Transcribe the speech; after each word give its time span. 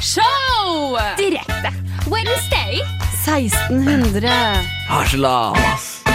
Show! 0.00 0.96
Direkte. 1.16 1.72
Wednesday. 2.10 2.82
1600. 3.24 4.30
Harselas! 4.88 6.05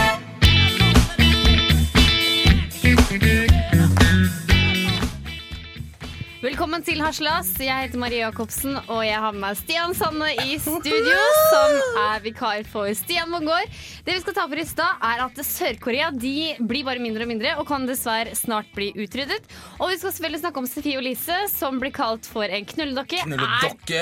Velkommen 6.41 6.81
til 6.81 6.97
Haslas. 7.05 7.51
Jeg 7.61 7.83
heter 7.83 7.99
Marie 8.01 8.23
Jacobsen, 8.23 8.73
og 8.89 9.03
jeg 9.05 9.13
har 9.21 9.33
med 9.35 9.43
meg 9.43 9.57
Stian 9.59 9.91
Sanne 9.93 10.31
i 10.41 10.55
studio, 10.57 11.17
som 11.51 11.99
er 12.01 12.23
vikar 12.23 12.63
for 12.65 12.89
Stian 12.97 13.29
Mongård. 13.29 13.69
Det 14.07 14.15
vi 14.15 14.23
skal 14.23 14.33
ta 14.33 14.45
for 14.49 14.57
i 14.57 14.65
stad, 14.65 15.03
er 15.05 15.21
at 15.27 15.37
Sør-Korea 15.45 16.07
de 16.15 16.31
blir 16.65 16.87
bare 16.87 17.03
mindre 17.03 17.27
og 17.27 17.29
mindre 17.29 17.51
og 17.61 17.67
kan 17.69 17.85
dessverre 17.85 18.33
snart 18.39 18.71
bli 18.73 18.87
utryddet. 19.03 19.45
Og 19.77 19.91
vi 19.91 19.99
skal 20.01 20.15
selvfølgelig 20.15 20.41
snakke 20.41 20.63
om 20.63 20.69
Sofie 20.71 20.97
Elise, 21.03 21.37
som 21.53 21.77
blir 21.83 21.93
kalt 21.93 22.25
for 22.25 22.49
en 22.49 22.65
knulledokke. 22.71 23.21
Er, 23.21 23.29
Knulledokke! 23.29 24.01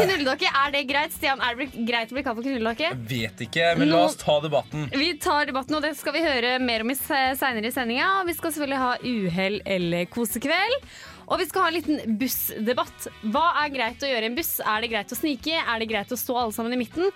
knulledokke, 0.00 0.50
er 0.64 0.74
det 0.74 0.82
greit? 0.90 1.14
Stian, 1.20 1.38
er 1.38 1.54
det 1.60 1.70
greit 1.86 2.10
å 2.10 2.18
bli 2.18 2.26
kalt 2.26 2.40
for 2.40 2.48
knulledokke? 2.48 2.90
Vet 3.14 3.44
ikke, 3.46 3.70
men 3.78 3.94
la 3.94 4.02
oss 4.08 4.18
ta 4.18 4.40
debatten. 4.42 4.90
Vi 4.90 5.12
tar 5.22 5.46
debatten, 5.52 5.78
og 5.78 5.86
det 5.86 5.94
skal 6.02 6.18
vi 6.18 6.26
høre 6.26 6.56
mer 6.66 6.82
om 6.82 6.90
seinere 6.98 7.70
i 7.70 7.78
sendinga. 7.78 8.10
Vi 8.26 8.34
skal 8.40 8.58
selvfølgelig 8.58 8.82
ha 8.82 8.92
uhell 9.14 9.62
eller 9.78 10.10
kosekveld. 10.10 10.90
Og 11.30 11.38
vi 11.38 11.46
skal 11.46 11.62
ha 11.62 11.68
en 11.70 11.76
liten 11.76 12.16
bussdebatt. 12.18 13.04
Hva 13.30 13.44
er 13.62 13.70
greit 13.74 14.02
å 14.02 14.08
gjøre 14.10 14.26
i 14.26 14.30
en 14.32 14.34
buss? 14.38 14.56
Er 14.66 14.82
det 14.82 14.88
greit 14.90 15.12
å 15.14 15.18
snike? 15.18 15.54
Er 15.62 15.78
det 15.82 15.86
greit 15.92 16.10
å 16.10 16.18
stå 16.18 16.34
alle 16.40 16.54
sammen 16.56 16.74
i 16.74 16.80
midten? 16.80 17.12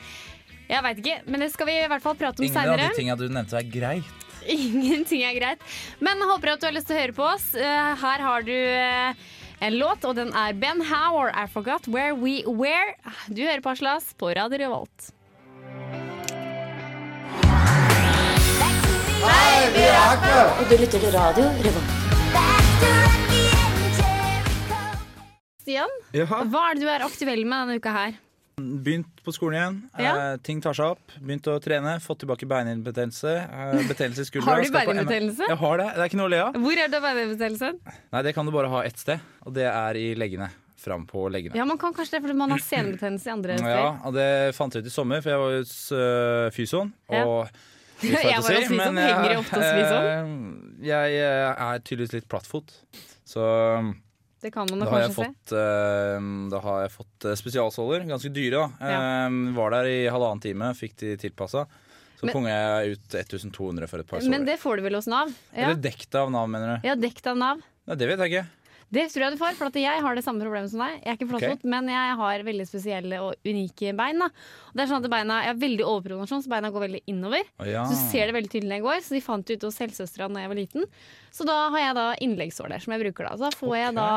Jeg 0.69 0.81
veit 0.87 1.01
ikke, 1.03 1.17
men 1.29 1.43
det 1.43 1.51
skal 1.53 1.67
vi 1.69 1.75
i 1.83 1.89
hvert 1.91 2.05
fall 2.05 2.15
prate 2.17 2.41
om 2.41 2.47
Ingen 2.47 2.57
av 2.57 2.69
de 2.71 2.77
seinere. 2.79 2.95
tinga 2.97 3.17
du 3.21 3.25
nevnte, 3.29 3.59
er 3.59 3.67
greit. 3.69 4.29
Ingenting 4.55 5.25
er 5.27 5.35
greit. 5.37 5.67
Men 6.05 6.23
jeg 6.23 6.31
håper 6.31 6.53
at 6.55 6.63
du 6.63 6.69
har 6.69 6.77
lyst 6.77 6.89
til 6.89 6.97
å 6.97 7.01
høre 7.03 7.17
på 7.17 7.27
oss. 7.35 7.49
Eh, 7.59 7.91
Her 8.05 8.25
har 8.29 8.47
du 8.47 8.55
eh, 8.55 9.27
en 9.67 9.77
låt, 9.81 10.07
og 10.09 10.15
den 10.21 10.31
er 10.37 10.55
Ben 10.63 10.81
Howard, 10.93 11.35
I 11.35 11.45
Forgot 11.51 11.91
Where 11.91 12.15
We 12.15 12.39
Were. 12.47 12.95
Du 13.29 13.43
hører 13.43 13.65
på 13.67 13.75
Aslas 13.75 14.13
på 14.21 14.31
Radio 14.39 14.63
Revolt. 14.63 15.11
Hei, 19.25 19.69
vi 19.75 19.85
er 19.91 20.01
Akne! 20.07 20.41
Og 20.63 20.67
du 20.71 20.79
lytter 20.81 21.01
til 21.03 21.15
radio 21.19 21.51
Revolt. 21.67 22.04
Stian, 25.65 25.89
Jaha. 26.13 26.43
hva 26.53 26.63
er 26.71 26.77
det 26.79 26.85
du 26.85 26.91
er 26.93 27.05
aktuell 27.07 27.43
med 27.49 27.65
denne 27.65 27.81
uka 27.81 27.93
her? 27.97 28.21
Begynt 28.61 29.19
på 29.27 29.33
skolen 29.35 29.57
igjen. 29.59 29.79
Ja. 29.99 30.11
Eh, 30.15 30.37
ting 30.47 30.61
tar 30.63 30.77
seg 30.79 30.93
opp. 30.95 31.15
Begynt 31.19 31.49
å 31.51 31.57
trene. 31.65 31.97
Fått 32.05 32.21
tilbake 32.23 32.47
beinhinnebetennelse. 32.47 33.33
Eh, 33.51 33.81
betennelse 33.89 34.23
i 34.23 34.29
skuldra. 34.29 34.53
Har 34.53 34.63
du 34.63 34.71
beinhinnebetennelse? 34.77 35.49
Jeg 35.51 35.59
har 35.59 35.81
det. 35.81 35.87
Det 35.97 36.05
er 36.05 36.11
ikke 36.13 36.21
noe 36.21 36.29
å 36.29 36.33
le 36.35 36.43
av. 36.45 36.59
Hvor 36.63 36.83
er 36.85 36.93
det 36.93 37.01
beinhinnebetennelsen? 37.03 37.81
Nei, 38.15 38.23
det 38.29 38.35
kan 38.37 38.47
du 38.47 38.53
bare 38.55 38.71
ha 38.71 38.85
ett 38.87 39.01
sted, 39.03 39.25
og 39.43 39.57
det 39.59 39.67
er 39.73 39.99
i 39.99 40.05
leggene. 40.15 40.51
Fram 40.85 41.07
på 41.09 41.25
leggene. 41.33 41.57
Ja, 41.57 41.65
man 41.65 41.79
kan 41.81 41.95
kanskje 41.97 42.19
det 42.19 42.23
fordi 42.29 42.37
man 42.37 42.51
har 42.53 42.61
senebetennelse 42.63 43.27
i 43.27 43.33
andre 43.33 43.57
steder. 43.59 43.79
Ja, 43.81 43.91
og 44.05 44.15
det 44.15 44.29
fant 44.55 44.75
jeg 44.77 44.85
ut 44.85 44.91
i 44.93 44.93
sommer, 44.93 45.23
for 45.25 45.33
jeg 45.33 45.41
var 45.41 45.55
hos 45.57 45.75
uh, 45.97 46.51
fysioen. 46.55 46.93
Ja. 47.11 47.25
Og 47.25 47.49
Jeg 48.05 48.13
var 48.21 48.21
si, 48.21 48.35
hos 48.37 48.69
fysioen. 48.69 48.77
men 48.93 49.01
jeg- 49.01 49.15
Henger 49.17 49.33
du 49.33 49.39
ofte 49.41 49.59
hos 49.59 49.71
fysioen? 49.81 50.33
eh, 50.79 50.87
Jeg 50.93 51.19
eh, 51.25 51.63
er 51.73 51.79
tydeligvis 51.89 52.13
litt 52.21 52.29
plattfot. 52.29 52.75
Så 53.25 53.41
Det 54.45 54.51
kan 54.53 54.69
man 54.69 54.83
da 54.83 54.87
kanskje 54.91 55.09
se. 55.09 55.25
fått, 55.25 55.53
eh, 55.57 56.25
da 56.53 56.59
har 56.61 56.83
jeg 56.83 56.91
fått 56.93 57.25
eh, 57.25 57.37
spesialsåler. 57.41 58.03
Ganske 58.11 58.29
dyre, 58.29 58.67
da. 58.67 58.91
Eh, 58.91 59.37
var 59.57 59.73
der 59.73 59.89
i 59.89 60.01
halvannen 60.13 60.43
time, 60.45 60.69
fikk 60.77 60.99
de 61.01 61.15
tilpassa. 61.23 61.65
Så 62.21 62.29
konga 62.29 62.53
jeg 62.53 62.99
ut 62.99 63.17
1200 63.17 63.89
for 63.89 64.05
et 64.05 64.11
par 64.11 64.21
Men 64.29 64.45
det 64.45 64.59
får 64.61 64.77
du 64.77 64.85
vel 64.85 64.99
hos 64.99 65.09
Nav? 65.09 65.33
Ja, 65.55 65.71
Eller 65.71 65.81
dekt 65.81 66.15
av 66.21 66.29
Nav, 66.33 66.51
mener 66.53 66.77
du? 66.77 66.89
ja 66.89 66.95
dekt 66.95 67.25
av 67.27 67.41
Nav. 67.41 67.65
Nei, 67.89 67.97
det 68.01 68.11
vet 68.13 68.21
jeg 68.21 68.35
ikke. 68.35 68.45
Det 68.95 69.07
tror 69.11 69.25
jeg 69.25 69.35
du 69.35 69.41
får, 69.41 69.57
for 69.59 69.79
jeg 69.81 70.03
har 70.05 70.19
det 70.19 70.23
samme 70.25 70.45
problemet 70.45 70.71
som 70.73 70.83
deg. 70.85 70.99
Jeg 71.01 71.11
er 71.11 71.19
ikke 71.19 71.29
flott, 71.33 71.47
okay. 71.49 71.71
men 71.71 71.91
jeg 71.91 72.19
har 72.21 72.45
veldig 72.47 72.67
spesielle 72.69 73.21
og 73.25 73.49
unike 73.49 73.95
bein. 73.99 74.23
Da. 74.23 74.29
Det 74.75 74.85
er 74.85 74.91
sånn 74.93 75.03
at 75.03 75.11
beina, 75.13 75.41
Jeg 75.45 75.53
har 75.53 75.61
veldig 75.65 75.87
overpronasjon, 75.91 76.45
så 76.45 76.53
beina 76.53 76.71
går 76.75 76.87
veldig 76.87 77.03
innover. 77.11 77.51
Oh, 77.59 77.69
ja. 77.69 77.85
Så 77.89 77.97
du 77.99 78.05
ser 78.13 78.31
det 78.31 78.37
veldig 78.39 78.53
tydelig 78.53 78.71
når 78.71 78.81
jeg 78.81 78.87
går, 78.87 79.03
så 79.07 79.17
de 79.17 79.23
fant 79.25 79.47
det 79.47 79.59
ut 79.59 79.67
hos 79.69 79.81
helsesøstera 79.83 80.31
da 80.31 80.45
jeg 80.45 80.53
var 80.53 80.61
liten. 80.61 80.87
Så 81.35 81.49
da 81.49 81.59
har 81.75 81.85
jeg 81.89 81.99
da 81.99 82.07
innleggssåler 82.27 82.85
som 82.85 82.95
jeg 82.95 83.05
bruker 83.07 83.29
da. 83.29 83.35
Så 83.35 83.49
da 83.49 83.59
får 83.65 83.77
jeg 83.81 83.97
da 83.99 84.11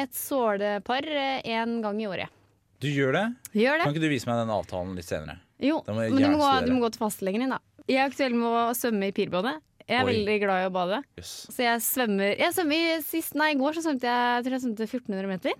et 0.00 0.12
sålepar 0.14 1.08
én 1.40 1.80
gang 1.84 2.02
i 2.04 2.10
året. 2.10 2.36
Du 2.80 2.88
gjør 2.88 3.16
det? 3.16 3.24
Gjør 3.52 3.80
det? 3.80 3.86
Kan 3.88 3.96
ikke 3.96 4.04
du 4.04 4.12
vise 4.12 4.28
meg 4.28 4.38
den 4.40 4.52
avtalen 4.54 4.94
litt 4.96 5.08
senere? 5.08 5.40
Jo, 5.60 5.82
men 5.84 6.14
du 6.16 6.22
må, 6.32 6.38
gå, 6.40 6.52
du 6.64 6.70
må 6.72 6.84
gå 6.86 6.94
til 6.94 7.02
fastlegen 7.02 7.44
din, 7.44 7.52
da. 7.52 7.60
Jeg 7.90 7.98
er 8.00 8.08
aktuell 8.08 8.36
med 8.38 8.48
å 8.48 8.62
svømme 8.76 9.10
i 9.10 9.12
pirbadet. 9.16 9.58
Jeg 9.90 9.98
er 9.98 10.06
Oi. 10.06 10.12
veldig 10.14 10.36
glad 10.44 10.62
i 10.62 10.66
å 10.68 10.72
bade. 10.74 11.00
Yes. 11.18 11.30
Så 11.50 11.64
jeg 11.66 11.82
svømmer 11.82 12.36
Jeg 12.38 12.54
svømmer 12.54 13.00
sist, 13.02 13.34
nei, 13.38 13.48
i 13.52 13.58
går 13.58 13.74
så 13.74 13.82
svømte 13.88 14.06
jeg, 14.06 14.28
jeg 14.38 14.44
tror 14.46 14.54
jeg 14.56 14.64
svømte 14.64 14.86
1400 14.86 15.30
meter. 15.32 15.56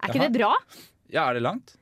Er 0.00 0.08
ikke 0.10 0.18
Jaha. 0.18 0.26
det 0.26 0.38
bra? 0.40 0.50
Ja, 1.14 1.28
er 1.30 1.38
det 1.38 1.44
langt? 1.46 1.76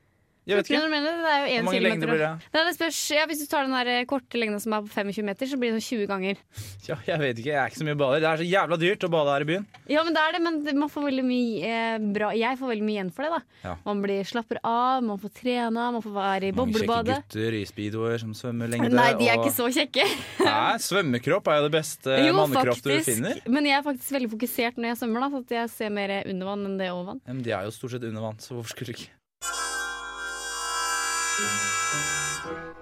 Jeg 0.49 0.57
vet 0.59 0.69
ikke. 0.69 0.79
1400 0.81 0.93
meter, 0.95 1.19
det 1.21 1.29
er 1.29 1.39
jo 1.39 1.49
Hvor 1.49 1.59
1 1.59 1.67
mange 1.69 1.81
lengder 1.85 2.09
blir 2.11 2.21
det? 2.23 2.29
Nei, 2.55 2.63
det 2.65 2.73
spørs, 2.75 2.99
ja, 3.15 3.25
hvis 3.29 3.41
du 3.43 3.47
tar 3.51 3.67
den 3.67 3.75
der 3.77 3.91
eh, 3.93 4.05
korte 4.09 4.41
lengda 4.41 4.59
som 4.63 4.73
er 4.73 4.85
på 4.87 4.91
25 4.95 5.27
meter, 5.29 5.49
så 5.51 5.59
blir 5.61 5.71
det 5.73 5.79
sånn 5.79 5.99
20 5.99 6.09
ganger. 6.09 6.41
Ja, 6.89 6.97
jeg 7.05 7.19
vet 7.21 7.41
ikke, 7.43 7.51
jeg 7.53 7.59
er 7.61 7.69
ikke 7.69 7.81
så 7.83 7.87
mye 7.89 7.99
bader. 7.99 8.23
Det 8.23 8.29
er 8.31 8.41
så 8.41 8.47
jævla 8.49 8.79
dyrt 8.81 9.05
å 9.05 9.11
bade 9.13 9.35
her 9.35 9.45
i 9.45 9.49
byen. 9.51 9.67
Ja, 9.93 10.03
men 10.07 10.17
det 10.17 10.23
er 10.25 10.35
det, 10.37 10.41
men 10.47 10.59
man 10.79 10.89
får 10.89 11.05
veldig 11.09 11.25
mye 11.29 11.69
eh, 11.69 11.97
bra 12.15 12.31
Jeg 12.37 12.59
får 12.59 12.71
veldig 12.73 12.85
mye 12.87 12.97
igjen 12.97 13.11
for 13.13 13.27
det, 13.27 13.31
da. 13.37 13.41
Ja. 13.69 13.75
Man 13.85 14.01
blir 14.03 14.23
slapper 14.27 14.59
av, 14.65 15.03
man 15.05 15.21
får 15.21 15.33
trena, 15.39 15.89
man 15.93 16.03
får 16.05 16.15
være 16.17 16.49
i 16.49 16.55
Mange 16.57 16.81
kjekke 16.81 17.03
gutter 17.11 17.59
i 17.59 17.63
speedoer 17.69 18.17
som 18.23 18.33
svømmer 18.37 18.71
lengde. 18.71 18.89
Nei, 18.95 19.11
de 19.19 19.29
er 19.29 19.37
og- 19.37 19.45
ikke 19.45 19.55
så 19.55 19.69
kjekke. 19.75 20.07
Nei, 20.49 20.77
svømmekropp 20.89 21.51
er 21.53 21.61
jo 21.61 21.67
det 21.69 21.73
beste 21.77 22.17
Jo, 22.25 22.33
mannekropp 22.39 22.81
du 22.83 22.95
finner. 23.05 23.41
Men 23.47 23.69
jeg 23.69 23.77
er 23.77 23.85
faktisk 23.85 24.17
veldig 24.17 24.31
fokusert 24.33 24.79
når 24.81 24.93
jeg 24.93 25.01
svømmer, 25.03 25.25
da, 25.27 25.43
så 25.45 25.59
jeg 25.61 25.69
ser 25.75 25.93
mer 25.93 26.15
under 26.25 26.51
vann 26.53 26.65
enn 26.71 26.77
det 26.81 26.89
over 26.93 27.13
vann. 27.13 27.23
Men 27.27 27.43
de 27.45 27.53
er 27.55 27.69
jo 27.69 27.75
stort 27.75 27.95
sett 27.95 28.09
under 28.09 28.25
vann, 28.29 28.39
så 28.41 28.55
hvorfor 28.57 28.73
skulle 28.75 28.95
ikke? 28.97 29.09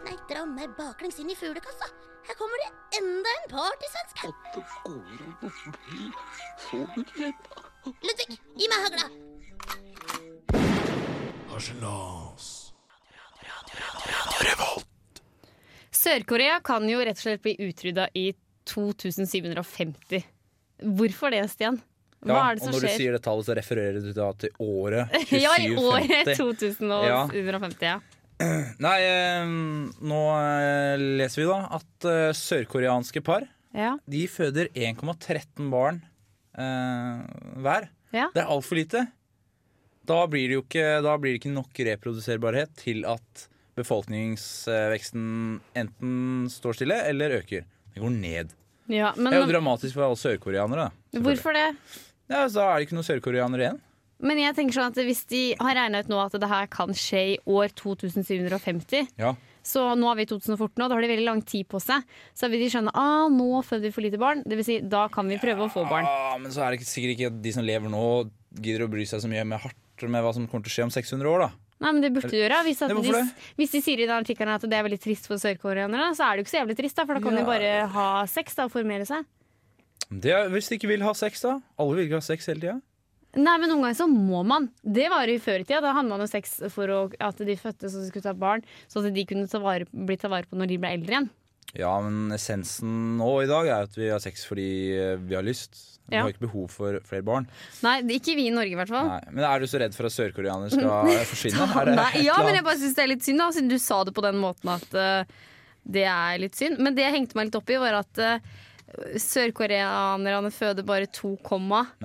Nei, 0.07 0.18
dra 0.29 0.45
meg 0.50 0.73
baklengs 0.78 1.19
inn 1.22 1.31
i 1.34 1.38
fuglekassa. 1.38 1.88
Her 2.28 2.35
kommer 2.40 2.57
det 2.63 2.69
enda 3.00 3.34
en 3.38 3.50
partysvenske. 3.53 4.31
Ludvig, 8.03 8.40
gi 8.57 8.68
meg 8.72 8.79
hagla. 8.88 9.07
Sør-Korea 15.91 16.59
kan 16.66 16.85
jo 16.89 17.00
rett 17.01 17.18
og 17.18 17.24
slett 17.25 17.44
bli 17.44 17.56
utrydda 17.68 18.09
i 18.18 18.29
2750. 18.68 20.25
Hvorfor 20.97 21.34
det, 21.34 21.45
Stian? 21.51 21.79
Hva 22.25 22.34
Ja, 22.34 22.44
er 22.51 22.57
det 22.57 22.62
og 22.62 22.68
når 22.68 22.74
når 22.74 22.81
du 22.84 22.88
sier 22.97 23.16
det 23.16 23.22
tallet, 23.25 23.45
så 23.47 23.56
refererer 23.57 24.01
du 24.01 24.12
da 24.13 24.28
til 24.41 24.50
året 24.59 25.13
2750. 25.29 25.41
Ja, 25.45 25.53
i 25.57 25.75
året 25.78 26.31
2750, 26.38 27.88
ja. 27.88 27.97
Nei, 28.86 28.98
nå 30.06 30.22
eh, 30.38 31.06
leser 31.20 31.42
vi 31.42 31.48
da 31.50 31.59
at 31.80 32.08
eh, 32.09 32.31
sørkoreanske 32.38 33.24
par 33.25 33.48
Ja. 33.74 33.96
De 34.09 34.24
føder 34.30 34.70
1,13 34.74 35.72
barn 35.74 36.02
eh, 36.58 37.24
hver. 37.62 37.90
Ja. 38.14 38.30
Det 38.34 38.44
er 38.44 38.52
altfor 38.53 38.80
lite. 38.80 39.08
Da 40.08 40.22
blir, 40.31 40.48
det 40.48 40.56
jo 40.59 40.64
ikke, 40.64 40.86
det 41.03 41.34
ikke 41.36 41.52
nok 41.52 41.81
reproduserbarhet 41.90 42.78
til 42.80 43.03
at 43.09 43.48
befolkningsveksten 43.78 45.25
enten 45.78 46.48
står 46.50 46.78
stille 46.80 47.02
eller 47.09 47.36
øker. 47.42 47.66
Det 47.94 48.02
går 48.02 48.14
ned. 48.14 48.54
ja 48.88 49.12
men 49.18 49.31
Det 49.31 49.40
er 49.40 49.44
jo 49.44 49.52
dramatisk 49.52 49.98
for 49.98 50.08
alle 50.08 50.22
sørkoreanere. 50.22 50.92
hvorfor 51.18 51.54
det? 51.58 51.68
Ja, 52.30 52.48
så 52.48 52.59
Da 52.59 52.69
er 52.72 52.78
det 52.78 52.88
ikke 52.88 52.98
noen 52.98 53.09
sørkoreanere 53.09 53.66
igjen. 53.66 53.81
Men 54.20 54.40
jeg 54.42 54.56
tenker 54.58 54.74
sånn 54.80 54.90
at 54.90 54.98
hvis 55.06 55.26
de 55.30 55.42
har 55.60 55.78
regna 55.78 56.00
ut 56.02 56.10
nå 56.10 56.18
at 56.24 56.38
det 56.42 56.50
her 56.50 56.70
kan 56.74 56.90
skje 56.98 57.22
i 57.36 57.38
år 57.46 57.70
2750 57.78 59.14
Ja. 59.20 59.36
Så 59.68 59.82
nå 60.00 60.08
er 60.08 60.16
vi 60.16 60.24
i 60.24 60.30
2014, 60.30 60.80
og 60.80 60.88
da 60.88 60.96
har 60.96 61.04
de 61.04 61.10
veldig 61.12 61.26
lang 61.28 61.42
tid 61.44 61.68
på 61.68 61.82
seg. 61.84 62.06
Så 62.32 62.48
vil 62.48 62.62
de 62.64 62.70
skjønne 62.72 62.94
ah, 62.96 63.28
nå 63.28 63.60
føder 63.68 63.90
vi 63.90 63.92
for 63.92 64.06
lite 64.06 64.20
barn. 64.22 64.40
Det 64.48 64.56
vil 64.56 64.64
si, 64.64 64.78
da 64.80 65.10
kan 65.12 65.28
vi 65.28 65.36
prøve 65.42 65.66
å 65.66 65.74
få 65.74 65.84
barn. 65.90 66.08
Men 66.40 66.54
så 66.56 66.64
er 66.64 66.78
det 66.78 66.88
sikkert 66.88 67.18
ikke 67.18 67.32
at 67.34 67.42
de 67.44 67.52
som 67.52 67.68
lever 67.68 67.92
nå, 67.92 68.04
gidder 68.64 68.86
å 68.86 68.92
bry 68.94 69.04
seg 69.04 69.20
så 69.26 69.28
mye 69.28 69.44
med 69.44 69.60
hardt 69.66 70.08
med 70.08 70.24
hva 70.24 70.32
som 70.32 70.46
kommer 70.48 70.64
til 70.64 70.72
å 70.72 70.76
skje 70.78 70.86
om 70.88 70.94
600 70.94 71.34
år. 71.34 71.44
da 71.50 71.50
Nei, 71.84 71.92
men 71.92 72.02
det 72.02 72.10
burde 72.16 72.31
de 72.31 72.40
gjøre. 72.40 72.63
Hvis, 72.66 72.80
Ja, 72.81 72.88
hvorfor 72.90 73.28
hvis, 73.60 73.74
de 73.75 73.81
sier 73.86 74.00
i 74.02 74.08
den 74.08 74.16
artikkelen 74.18 74.56
at 74.56 74.63
det 74.66 74.74
er 74.74 74.86
veldig 74.88 75.02
trist 75.04 75.28
for 75.30 75.38
sørkoreanere, 75.42 76.10
så 76.18 76.25
er 76.25 76.38
det 76.38 76.42
jo 76.42 76.48
ikke 76.48 76.56
så 76.56 76.62
jævlig 76.63 76.78
trist, 76.80 76.98
da, 76.98 77.06
for 77.06 77.13
da 77.20 77.22
kan 77.22 77.36
Ja. 77.36 77.40
de 77.44 77.46
bare 77.46 77.88
ha 77.94 78.25
sex 78.25 78.56
da, 78.56 78.66
og 78.66 78.72
formere 78.74 79.06
seg. 79.06 79.25
Det 80.10 80.31
er, 80.31 80.50
hvis 80.50 80.70
de 80.70 80.78
ikke 80.80 80.88
vil 80.90 81.04
ha 81.06 81.13
sex, 81.13 81.42
da. 81.42 81.60
Alle 81.78 81.96
vil 81.96 82.08
ikke 82.08 82.22
ha 82.22 82.25
sex 82.25 82.48
hele 82.48 82.62
tida. 82.63 82.81
Nei, 83.38 83.56
men 83.62 83.69
noen 83.69 83.84
ganger 83.86 83.98
så 84.00 84.07
må 84.10 84.44
man. 84.48 84.69
Det 84.81 85.07
var 85.13 85.30
jo 85.30 85.36
i 85.38 85.42
før 85.44 85.62
i 85.62 85.68
tida. 85.68 85.81
Da 85.86 85.94
hadde 85.98 86.10
man 86.10 86.24
jo 86.24 86.30
sex 86.30 86.57
for 86.74 86.89
å, 86.94 87.01
at 87.22 87.42
de 87.45 87.57
fødte 87.60 87.92
så 87.92 88.01
de 88.01 88.10
skulle 88.10 88.25
ta 88.25 88.34
barn, 88.38 88.63
så 88.89 89.04
at 89.04 89.12
de 89.13 89.25
kunne 89.30 89.50
ta 89.51 89.62
vare, 89.62 89.86
bli 89.92 90.18
tatt 90.18 90.34
vare 90.34 90.50
på 90.50 90.57
når 90.57 90.72
de 90.74 90.80
ble 90.81 90.95
eldre 90.98 91.13
igjen. 91.16 91.30
Ja, 91.78 91.92
men 92.01 92.31
essensen 92.34 93.18
nå 93.19 93.28
i 93.44 93.50
dag 93.50 93.68
er 93.68 93.86
at 93.86 93.95
vi 93.98 94.07
har 94.10 94.22
sex 94.24 94.45
fordi 94.48 94.68
eh, 94.95 95.16
vi 95.19 95.36
har 95.38 95.45
lyst. 95.45 95.75
Vi 96.07 96.16
Ja. 96.16 96.22
har 96.24 96.31
ikke 96.31 96.45
behov 96.45 96.69
for 96.72 97.01
flere 97.04 97.25
barn. 97.28 97.50
Nei, 97.84 97.98
ikke 98.16 98.38
vi 98.39 98.45
i 98.48 98.54
Norge 98.56 98.72
i 98.72 98.78
hvert 98.80 98.88
fall. 98.94 99.10
Nei. 99.12 99.19
Men 99.36 99.44
er 99.44 99.60
du 99.60 99.68
så 99.68 99.81
redd 99.81 99.94
for 99.94 100.07
at 100.07 100.16
sørkoreanere 100.16 100.72
skal 100.72 101.12
forsvinne? 101.34 101.68
Nei, 102.00 102.24
ja, 102.24 102.38
men 102.48 102.56
jeg 102.56 102.63
bare 102.63 102.80
syns 102.80 102.95
det 102.95 103.04
er 103.04 103.12
litt 103.12 103.28
synd, 103.28 103.42
da, 103.44 103.50
siden 103.51 103.74
du 103.74 103.75
sa 103.84 104.00
det 104.07 104.13
på 104.16 104.24
den 104.24 104.39
måten 104.39 104.72
at 104.72 104.95
uh, 104.95 105.28
det 105.84 106.06
er 106.07 106.39
litt 106.39 106.56
synd. 106.56 106.80
Men 106.80 106.95
det 106.95 107.04
jeg 107.04 107.18
hengte 107.18 107.36
meg 107.36 107.50
litt 107.50 107.60
opp 107.60 107.75
i, 107.75 107.80
var 107.84 108.00
at 108.00 108.24
uh, 108.24 108.39
sørkoreanerne 109.19 110.51
føder 110.56 110.88
bare 110.88 111.12
2, 111.12 111.34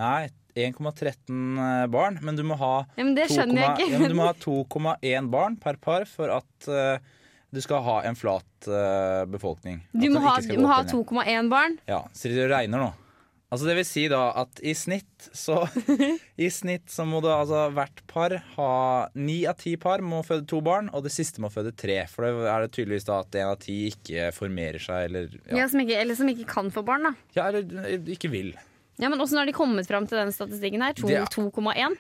Nei, 0.02 0.26
1,13 0.54 1.88
barn, 1.92 2.18
men 2.22 2.36
du 2.38 2.44
må 2.46 2.58
ha 2.60 2.84
Ja, 2.96 3.04
men 3.04 3.14
det 3.16 3.28
2, 3.32 3.46
jeg 3.56 3.88
ikke. 3.88 4.08
ja, 4.12 4.32
2,1 4.44 5.30
barn 5.32 5.58
per 5.60 5.78
par 5.82 6.06
for 6.10 6.32
at 6.34 6.68
uh, 6.68 6.96
du 7.52 7.60
skal 7.60 7.84
ha 7.84 7.98
en 8.08 8.16
flat 8.16 8.68
uh, 8.68 9.24
befolkning. 9.28 9.82
Du 9.92 10.08
må 10.12 10.22
ha, 10.24 10.38
ha 10.38 10.40
opp 10.40 10.50
og 10.50 11.22
ned. 11.22 11.28
2,1 11.28 11.52
barn. 11.52 11.78
Ja, 11.90 12.04
så 12.16 12.32
det 12.32 12.48
regner 12.52 12.86
nå. 12.86 12.90
Altså 13.52 13.66
det 13.68 13.74
vil 13.76 13.84
si 13.84 14.06
da 14.08 14.20
at 14.40 14.62
i 14.64 14.72
snitt 14.72 15.26
så 15.36 15.58
I 16.40 16.48
snitt 16.48 16.88
så 16.88 17.04
må 17.04 17.20
du 17.20 17.28
altså 17.28 17.66
hvert 17.76 18.00
par 18.08 18.32
ha 18.54 18.70
Ni 19.12 19.42
av 19.48 19.58
ti 19.60 19.74
par 19.80 20.00
må 20.00 20.22
føde 20.24 20.46
to 20.48 20.62
barn, 20.64 20.88
og 20.96 21.04
det 21.04 21.12
siste 21.12 21.42
må 21.44 21.50
føde 21.52 21.74
tre. 21.76 21.98
For 22.08 22.24
det 22.24 22.48
er 22.48 22.64
det 22.64 22.72
tydeligvis 22.72 23.08
da 23.10 23.20
at 23.20 23.40
en 23.42 23.52
av 23.52 23.60
ti 23.60 23.76
ikke 23.90 24.30
formerer 24.36 24.80
seg, 24.80 25.10
eller 25.10 25.28
Ja. 25.50 25.60
ja, 25.60 25.68
som 25.68 25.84
ikke, 25.84 26.00
eller 26.00 26.16
som 26.16 26.32
ikke 26.32 26.48
kan 26.48 26.72
få 26.72 26.84
barn, 26.86 27.10
da. 27.10 27.12
ja 27.36 27.50
eller 27.52 28.08
ikke 28.16 28.32
vil. 28.32 28.54
Ja, 28.98 29.08
Men 29.08 29.20
åssen 29.20 29.38
har 29.38 29.46
de 29.46 29.52
kommet 29.52 29.86
fram 29.88 30.06
til 30.06 30.18
den 30.18 30.32
statistikken 30.32 30.82
her? 30.82 30.92
To- 30.94 31.06
Det 31.08 31.16
er- 31.16 31.26
2,1? 31.26 31.96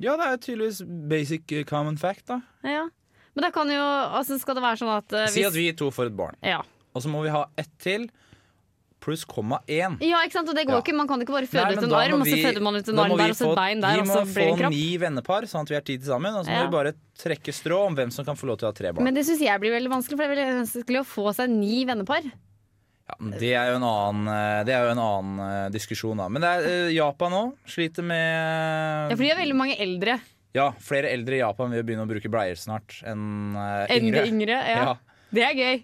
Ja, 0.00 0.16
det 0.16 0.26
er 0.26 0.36
tydeligvis 0.38 0.82
basic 1.08 1.42
eh, 1.52 1.64
common 1.64 1.96
fact, 1.98 2.26
da. 2.26 2.40
Ja. 2.64 2.88
Men 3.34 3.42
da 3.42 3.50
kan 3.50 3.68
jo 3.68 3.78
altså 3.80 4.38
Skal 4.40 4.54
det 4.56 4.62
være 4.62 4.78
sånn 4.80 4.96
at 4.96 5.12
eh, 5.12 5.26
Si 5.28 5.44
at 5.44 5.52
hvis 5.52 5.56
vi 5.70 5.72
to 5.76 5.90
får 5.90 6.06
et 6.06 6.16
barn, 6.16 6.34
ja. 6.42 6.62
og 6.94 7.02
så 7.02 7.08
må 7.08 7.22
vi 7.22 7.28
ha 7.30 7.44
ett 7.58 7.68
til 7.78 8.08
pluss 9.00 9.24
komma 9.24 9.60
én. 9.66 9.94
ja, 10.04 10.18
ikke 10.26 10.32
sant? 10.32 10.48
Og 10.48 10.54
det 10.54 10.66
går 10.68 10.74
Ja. 10.76 10.80
ikke. 10.82 10.94
Man 10.94 11.08
kan 11.08 11.20
ikke 11.20 11.32
bare 11.32 11.46
føde 11.48 11.64
Nei, 11.64 11.72
ut 11.72 11.84
en 11.84 11.92
arm, 11.92 12.20
vi, 12.22 12.32
og 12.32 12.38
så 12.38 12.48
føder 12.52 12.60
man 12.62 12.74
ut 12.76 12.88
en 12.88 12.98
arm 12.98 13.10
vi 13.10 13.16
der, 13.16 13.30
og 13.30 13.36
så 13.36 13.50
et 13.50 13.56
bein 13.56 13.80
der, 13.80 14.00
og 14.00 14.06
så 14.06 14.24
blir 14.24 14.34
det 14.34 14.44
en 14.44 14.58
må 14.58 14.64
få 14.64 14.70
ni 14.70 14.98
vennepar, 14.98 15.42
sånn 15.48 15.62
at 15.62 15.68
vi 15.70 15.74
har 15.74 15.80
tid 15.82 16.00
til 16.02 16.08
sammen. 16.12 16.34
Og 16.36 16.44
så 16.44 16.50
må 16.50 16.58
Ja. 16.60 16.66
vi 16.66 16.72
bare 16.76 16.92
trekke 17.16 17.52
strå 17.52 17.86
om 17.86 17.96
hvem 17.96 18.12
som 18.12 18.24
kan 18.26 18.36
få 18.36 18.44
lov 18.46 18.58
til 18.58 18.68
å 18.68 18.68
ha 18.68 18.72
tre 18.76 18.92
barn. 18.92 19.04
Men 19.04 19.14
det 19.14 19.24
syns 19.24 19.40
jeg 19.40 19.58
blir 19.60 19.72
veldig 19.72 19.88
vanskelig, 19.88 20.16
for 20.20 20.28
det 20.28 20.36
er 20.36 20.52
veldig 20.52 20.84
vanskelig 20.84 21.00
å 21.00 21.06
få 21.08 21.34
seg 21.34 21.48
ni 21.48 21.84
vennepar. 21.86 22.30
Ja, 23.10 23.30
det 23.40 23.50
er 23.58 23.70
jo 23.72 23.78
en 23.80 23.86
annen, 23.88 24.28
eh, 24.30 24.60
det 24.68 24.74
er 24.76 24.84
jo 24.86 24.92
en 24.94 25.00
annen 25.02 25.40
eh, 25.44 25.68
diskusjon, 25.74 26.16
da. 26.22 26.28
Men 26.30 26.44
det 26.44 26.50
er 26.50 26.66
eh, 26.70 26.90
Japan 26.94 27.34
òg. 27.34 27.52
Sliter 27.66 28.06
med 28.06 29.10
Ja, 29.10 29.16
for 29.16 29.24
de 29.26 29.30
er 29.34 29.40
veldig 29.40 29.56
mange 29.58 29.76
eldre 29.82 30.18
Ja, 30.54 30.68
flere 30.82 31.10
eldre 31.14 31.36
i 31.38 31.42
Japan 31.42 31.70
vil 31.74 31.82
begynne 31.86 32.06
å 32.06 32.10
bruke 32.10 32.30
bleier 32.32 32.58
snart 32.58 33.00
enn 33.06 33.54
yngre. 33.98 34.24
yngre. 34.30 34.56
Ja. 34.70 34.80
Ja. 34.84 34.94
Det 35.30 35.44
er 35.46 35.54
gøy. 35.58 35.82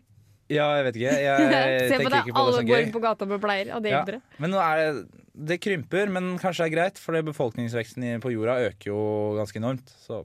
ja, 0.50 0.64
jeg 0.78 0.84
vet 0.88 0.96
ikke. 1.02 1.12
Jeg 1.26 1.90
Se 1.90 1.98
på 2.02 2.10
det 2.10 2.22
som 2.22 2.26
gøy. 2.26 2.26
Se 2.26 2.26
på 2.26 2.32
det 2.32 2.40
alle 2.42 2.64
går 2.70 2.80
gøy. 2.84 2.90
på 2.96 3.02
gata 3.04 3.26
med 3.30 3.40
bleier, 3.42 3.74
og 3.76 3.82
de 3.82 3.90
Ja. 3.94 4.00
eldre. 4.02 4.20
Men 4.42 4.50
nå 4.54 4.58
er 4.62 4.76
det, 4.80 5.04
det 5.52 5.60
krymper, 5.62 6.08
men 6.10 6.32
kanskje 6.38 6.64
det 6.64 6.70
er 6.72 6.74
greit, 6.76 6.98
for 7.02 7.18
befolkningsveksten 7.22 8.20
på 8.22 8.32
jorda 8.34 8.58
øker 8.70 8.90
jo 8.92 9.00
ganske 9.38 9.58
enormt. 9.62 9.90
Så 10.06 10.24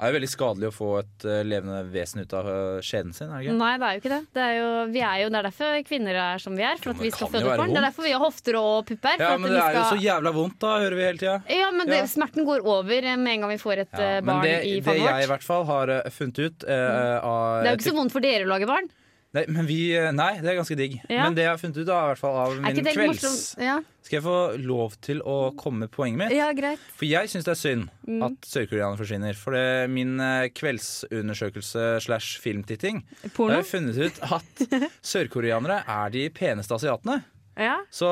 det 0.00 0.06
er 0.08 0.12
jo 0.14 0.16
veldig 0.16 0.28
skadelig 0.32 0.68
å 0.70 0.72
få 0.72 0.86
et 1.02 1.24
eh, 1.28 1.40
levende 1.44 1.80
vesen 1.92 2.22
ut 2.24 2.30
av 2.32 2.46
eh, 2.48 2.78
skjeden 2.80 3.10
sin. 3.12 3.28
er 3.28 3.42
det 3.42 3.50
ikke? 3.50 3.56
Nei, 3.60 3.72
det 3.76 3.84
er 3.88 3.92
jo 3.98 4.00
ikke 4.00 4.12
det. 4.14 4.20
Det 4.32 4.44
er, 4.46 4.54
jo, 4.56 4.68
vi 4.94 5.02
er 5.04 5.16
jo, 5.20 5.26
det 5.28 5.38
er 5.42 5.46
derfor 5.50 5.74
kvinner 5.90 6.20
er 6.22 6.40
som 6.40 6.56
vi 6.56 6.64
er. 6.64 6.80
For 6.80 6.94
at 6.94 7.02
vi 7.04 7.10
skal 7.12 7.28
føde 7.34 7.50
barn. 7.60 7.74
Det 7.74 7.82
er 7.82 7.86
derfor 7.90 8.06
vi 8.08 8.14
har 8.14 8.22
hofter 8.24 8.56
og 8.62 8.88
pupper. 8.88 9.20
Ja, 9.20 9.34
men 9.36 9.52
det 9.52 9.60
er 9.60 9.76
jo 9.76 9.82
så 9.90 9.98
jævla 10.00 10.32
vondt, 10.38 10.56
da, 10.64 10.70
hører 10.86 10.96
vi 10.96 11.04
hele 11.04 11.20
tida. 11.20 11.36
Ja, 11.52 11.68
men 11.76 11.92
det, 11.92 12.00
Ja. 12.00 12.08
smerten 12.14 12.48
går 12.48 12.64
over 12.64 13.10
med 13.20 13.34
en 13.34 13.44
gang 13.44 13.52
vi 13.52 13.60
får 13.60 13.84
et 13.84 13.92
Ja, 14.00 14.06
eh, 14.16 14.24
barn 14.24 14.42
det, 14.48 14.54
i 14.64 14.80
det 14.80 14.96
jeg 14.96 15.28
i 15.28 15.30
hvert 15.34 15.44
fall 15.44 15.68
har 15.68 15.92
eh, 15.98 16.10
funnet 16.16 16.40
ut 16.40 16.64
eh, 16.64 17.18
av 17.20 17.60
Det 17.60 17.68
er 17.68 17.76
jo 17.76 17.80
ikke 17.82 17.90
så 17.90 17.96
vondt 18.00 18.16
for 18.16 18.24
dere 18.24 18.48
å 18.48 18.52
lage 18.54 18.70
barn. 18.72 18.88
Nei, 19.32 19.44
men 19.46 19.62
vi, 19.68 19.92
eh, 19.94 20.08
nei, 20.10 20.40
det 20.42 20.48
er 20.50 20.56
ganske 20.58 20.74
digg. 20.74 20.96
Ja. 21.06 21.22
Men 21.28 21.36
det 21.36 21.44
jeg 21.44 21.52
har 21.52 21.58
funnet 21.60 21.76
ut 21.78 21.88
av, 21.94 22.00
i 22.02 22.08
hvert 22.10 22.18
fall 22.18 22.38
av 22.42 22.54
min 22.64 22.84
kvelds? 22.88 23.36
Ja. 23.62 23.76
Skal 24.02 24.16
jeg 24.16 24.24
få 24.24 24.38
lov 24.58 24.96
til 25.06 25.20
å 25.22 25.36
komme 25.54 25.84
med 25.84 25.92
poenget 25.94 26.18
mitt? 26.24 26.34
ja, 26.34 26.48
greit. 26.56 26.82
For 26.98 27.06
jeg 27.06 27.30
syns 27.30 27.46
det 27.46 27.52
er 27.54 27.60
synd 27.60 27.88
Mm. 28.10 28.24
at 28.26 28.48
sørkoreanere 28.50 28.98
forsvinner. 28.98 29.36
For 29.38 29.54
det, 29.54 29.88
min 29.94 30.16
eh, 30.18 30.48
kveldsundersøkelse 30.50 32.00
slash 32.02 32.40
filmtitting 32.42 33.04
Da 33.22 33.30
har 33.44 33.60
jeg 33.60 33.68
funnet 33.70 34.00
ut 34.02 34.18
at 34.32 34.64
sørkoreanere 35.12 35.84
er 35.86 36.10
de 36.10 36.24
peneste 36.34 36.74
asiatene. 36.74 37.20
Ja. 37.60 37.78
Så 37.92 38.10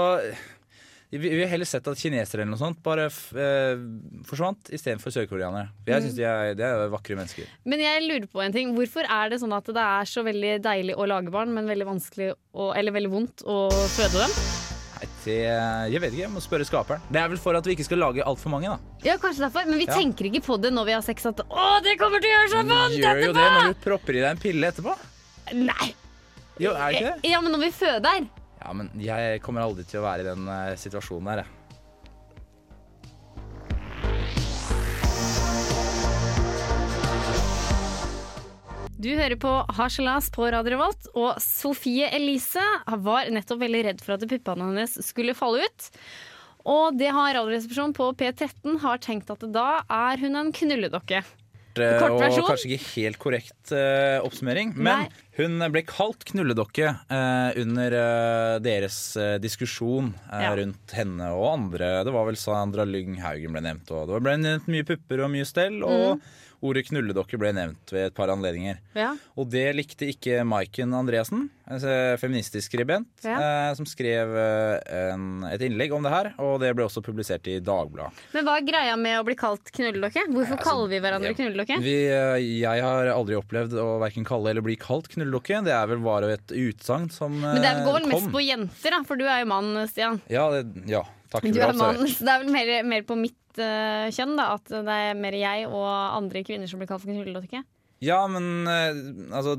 vi 1.10 1.18
ville 1.22 1.44
har 1.46 1.52
heller 1.54 1.68
sett 1.68 1.86
at 1.88 1.96
kinesere 1.96 2.42
eller 2.42 2.52
noe 2.52 2.60
sånt 2.60 2.82
bare 2.84 3.06
eh, 3.08 3.80
forsvant 4.28 4.68
istedenfor 4.76 5.14
sørkoreanere. 5.14 5.70
For 5.84 5.94
jeg 5.94 6.04
synes 6.04 6.16
de 6.18 6.54
de 6.58 6.66
er 6.68 6.90
vakre 6.92 7.16
mennesker. 7.16 7.48
Men 7.64 7.80
jeg 7.80 8.02
lurer 8.04 8.26
på 8.28 8.42
en 8.44 8.52
ting. 8.52 8.74
Hvorfor 8.76 9.08
er 9.08 9.32
det 9.32 9.40
sånn 9.40 9.54
at 9.56 9.70
det 9.72 9.84
er 9.84 10.10
så 10.10 10.24
veldig 10.26 10.54
deilig 10.64 10.96
å 11.00 11.06
lage 11.08 11.32
barn, 11.32 11.54
men 11.56 11.68
veldig 11.70 11.88
å, 12.52 12.72
eller 12.76 12.92
veldig 12.92 13.12
vondt 13.12 13.44
å 13.48 13.60
føde 13.96 14.20
dem? 14.20 14.34
Nei, 14.98 15.06
det, 15.24 15.36
jeg 15.94 16.00
vet 16.02 16.12
ikke, 16.12 16.22
jeg 16.24 16.32
må 16.34 16.42
spørre 16.42 16.66
skaperen. 16.66 17.04
Det 17.12 17.20
er 17.22 17.30
vel 17.32 17.38
for 17.40 17.56
at 17.56 17.66
vi 17.68 17.76
ikke 17.76 17.86
skal 17.86 18.02
lage 18.02 18.24
altfor 18.26 18.52
mange, 18.52 18.72
da. 18.74 18.96
Ja, 19.06 19.14
kanskje 19.22 19.46
derfor. 19.46 19.68
Men 19.70 19.78
vi 19.78 19.86
Ja. 19.86 19.94
tenker 19.94 20.28
ikke 20.28 20.42
på 20.44 20.58
det 20.60 20.72
når 20.74 20.90
vi 20.90 20.96
har 20.96 21.04
sex. 21.06 21.24
At 21.30 21.40
å, 21.40 21.68
det 21.84 21.96
kommer 22.00 22.20
til 22.20 22.28
å 22.28 22.34
gjøre 22.36 22.50
så 22.52 22.62
vondt 22.66 22.96
du 22.96 23.00
gjør 23.00 23.22
jo 23.28 23.32
det 23.32 23.46
når 23.54 23.72
du 23.72 23.80
propper 23.84 24.18
i 24.18 24.20
deg 24.24 24.30
en 24.34 24.42
pille 24.42 24.72
etterpå. 24.72 24.96
Nei. 25.54 25.94
Jo, 26.58 26.72
er 26.74 26.90
det 26.90 26.98
ikke 26.98 27.14
det? 27.14 27.30
Ja, 27.30 27.40
men 27.40 27.54
når 27.54 27.62
vi 27.64 27.70
føder. 27.70 28.26
Ja, 28.68 28.74
men 28.76 28.90
jeg 29.00 29.40
kommer 29.40 29.64
aldri 29.64 29.80
til 29.88 30.02
å 30.02 30.04
være 30.04 30.20
i 30.20 30.26
den 30.26 30.44
eh, 30.52 30.74
situasjonen 30.76 31.30
her, 31.32 31.40
jeg. 31.40 31.54
Du 38.98 39.08
hører 39.14 39.38
på 39.40 39.52
Harselas 39.78 40.28
på 40.34 40.50
Radio 40.52 40.74
Revolt, 40.74 41.08
og 41.16 41.38
Sofie 41.40 42.10
Elise 42.12 42.60
var 43.06 43.30
nettopp 43.32 43.62
veldig 43.62 43.82
redd 43.86 44.04
for 44.04 44.18
at 44.18 44.28
puppene 44.28 44.68
hennes 44.68 44.98
skulle 45.06 45.32
falle 45.38 45.64
ut. 45.64 45.88
Og 46.68 46.98
det 46.98 47.08
har 47.14 47.38
Radioresepsjonen 47.38 47.96
på 47.96 48.10
P13 48.20 48.82
har 48.84 49.00
tenkt 49.00 49.32
at 49.32 49.48
da 49.54 49.68
er 49.86 50.20
hun 50.20 50.36
en 50.36 50.52
knulledokke. 50.52 51.22
Kort 51.78 52.10
og 52.10 52.20
versjon? 52.20 52.46
kanskje 52.50 52.74
ikke 52.74 52.90
helt 52.98 53.18
korrekt 53.22 53.72
eh, 53.72 54.18
oppsummering, 54.26 54.74
men 54.76 55.06
Nei. 55.06 55.27
Hun 55.38 55.62
ble 55.72 55.82
kalt 55.86 56.24
knulledokke 56.28 56.88
eh, 56.90 57.60
under 57.62 57.96
eh, 58.00 58.56
deres 58.64 58.98
eh, 59.20 59.36
diskusjon 59.42 60.12
eh, 60.32 60.42
Ja. 60.44 60.52
rundt 60.58 60.96
henne 60.98 61.30
og 61.36 61.46
andre. 61.54 61.92
Det 62.06 62.14
var 62.14 62.26
vel 62.28 62.40
Sandra 62.40 62.84
Lyng 62.88 63.16
Haugen 63.22 63.54
ble 63.56 63.64
nevnt, 63.70 63.90
og 63.94 64.10
det 64.12 64.22
ble 64.26 64.36
nevnt 64.42 64.68
mye 64.70 64.86
pupper 64.88 65.24
og 65.26 65.32
mye 65.36 65.46
stell. 65.48 65.80
Og 65.86 66.18
Mm. 66.18 66.22
ordet 66.66 66.88
knulledokke 66.88 67.38
ble 67.38 67.52
nevnt 67.54 67.92
ved 67.94 68.08
et 68.08 68.14
par 68.16 68.26
anledninger. 68.32 68.80
Ja. 68.98 69.12
Og 69.38 69.46
det 69.52 69.68
likte 69.78 70.08
ikke 70.10 70.40
Maiken 70.42 70.90
Andreassen, 70.96 71.44
en 71.70 71.84
eh, 71.86 72.16
feministisk 72.18 72.66
skribent, 72.72 73.06
Ja. 73.22 73.36
eh, 73.68 73.74
som 73.78 73.86
skrev 73.86 74.32
eh, 74.34 75.12
en, 75.12 75.44
et 75.46 75.62
innlegg 75.62 75.92
om 75.94 76.02
det 76.02 76.10
her. 76.10 76.32
Og 76.42 76.56
det 76.58 76.72
ble 76.74 76.82
også 76.88 76.98
publisert 77.06 77.46
i 77.46 77.60
Dagbladet. 77.62 78.10
Men 78.34 78.48
hva 78.48 78.56
er 78.58 78.66
greia 78.66 78.96
med 78.98 79.20
å 79.20 79.24
bli 79.28 79.36
kalt 79.38 79.70
knulledokke? 79.70 80.24
Hvorfor 80.34 80.56
altså, 80.56 80.64
kaller 80.66 80.90
vi 80.90 80.98
hverandre 81.04 81.34
knulledokke? 81.38 81.78
Vi, 81.84 81.94
eh, 82.10 82.42
jeg 82.64 82.82
har 82.88 83.12
aldri 83.14 83.38
opplevd 83.38 83.78
å 83.78 83.86
verken 84.02 84.26
kalle 84.26 84.50
eller 84.50 84.66
bli 84.66 84.74
kalt 84.82 85.06
knulledokke. 85.28 85.62
Det 85.66 85.74
er 85.74 85.88
vel 85.90 86.02
bare 86.04 86.32
et 86.36 86.54
utsagn 86.56 87.08
som 87.12 87.32
kom. 87.32 87.44
Men 87.44 87.64
det 87.64 87.74
går 87.84 87.98
vel 88.00 88.10
mest 88.12 88.30
på 88.32 88.42
jenter, 88.44 88.94
da, 88.94 89.02
for 89.06 89.20
du 89.20 89.26
er 89.28 89.42
jo 89.42 89.50
mann, 89.52 89.72
Stian. 89.90 90.20
Ja, 90.30 90.48
det, 90.54 90.64
ja 90.88 91.04
takk 91.32 91.44
Du 91.44 91.60
er 91.60 91.74
mann, 91.76 92.04
så 92.08 92.24
det 92.24 92.34
er 92.34 92.44
vel 92.44 92.54
mer, 92.54 92.70
mer 92.88 93.04
på 93.08 93.16
mitt 93.18 93.60
uh, 93.60 94.08
kjønn, 94.14 94.36
da. 94.38 94.54
At 94.56 94.70
det 94.72 95.00
er 95.08 95.18
mer 95.18 95.36
jeg 95.36 95.68
og 95.68 95.88
andre 95.88 96.44
kvinner 96.46 96.70
som 96.70 96.80
blir 96.80 96.90
kalt 96.90 97.04
for 97.04 97.12
knulledokke. 97.12 97.64
Ja, 97.98 98.20
men 98.30 98.68
eh, 98.70 98.98
altså, 99.34 99.56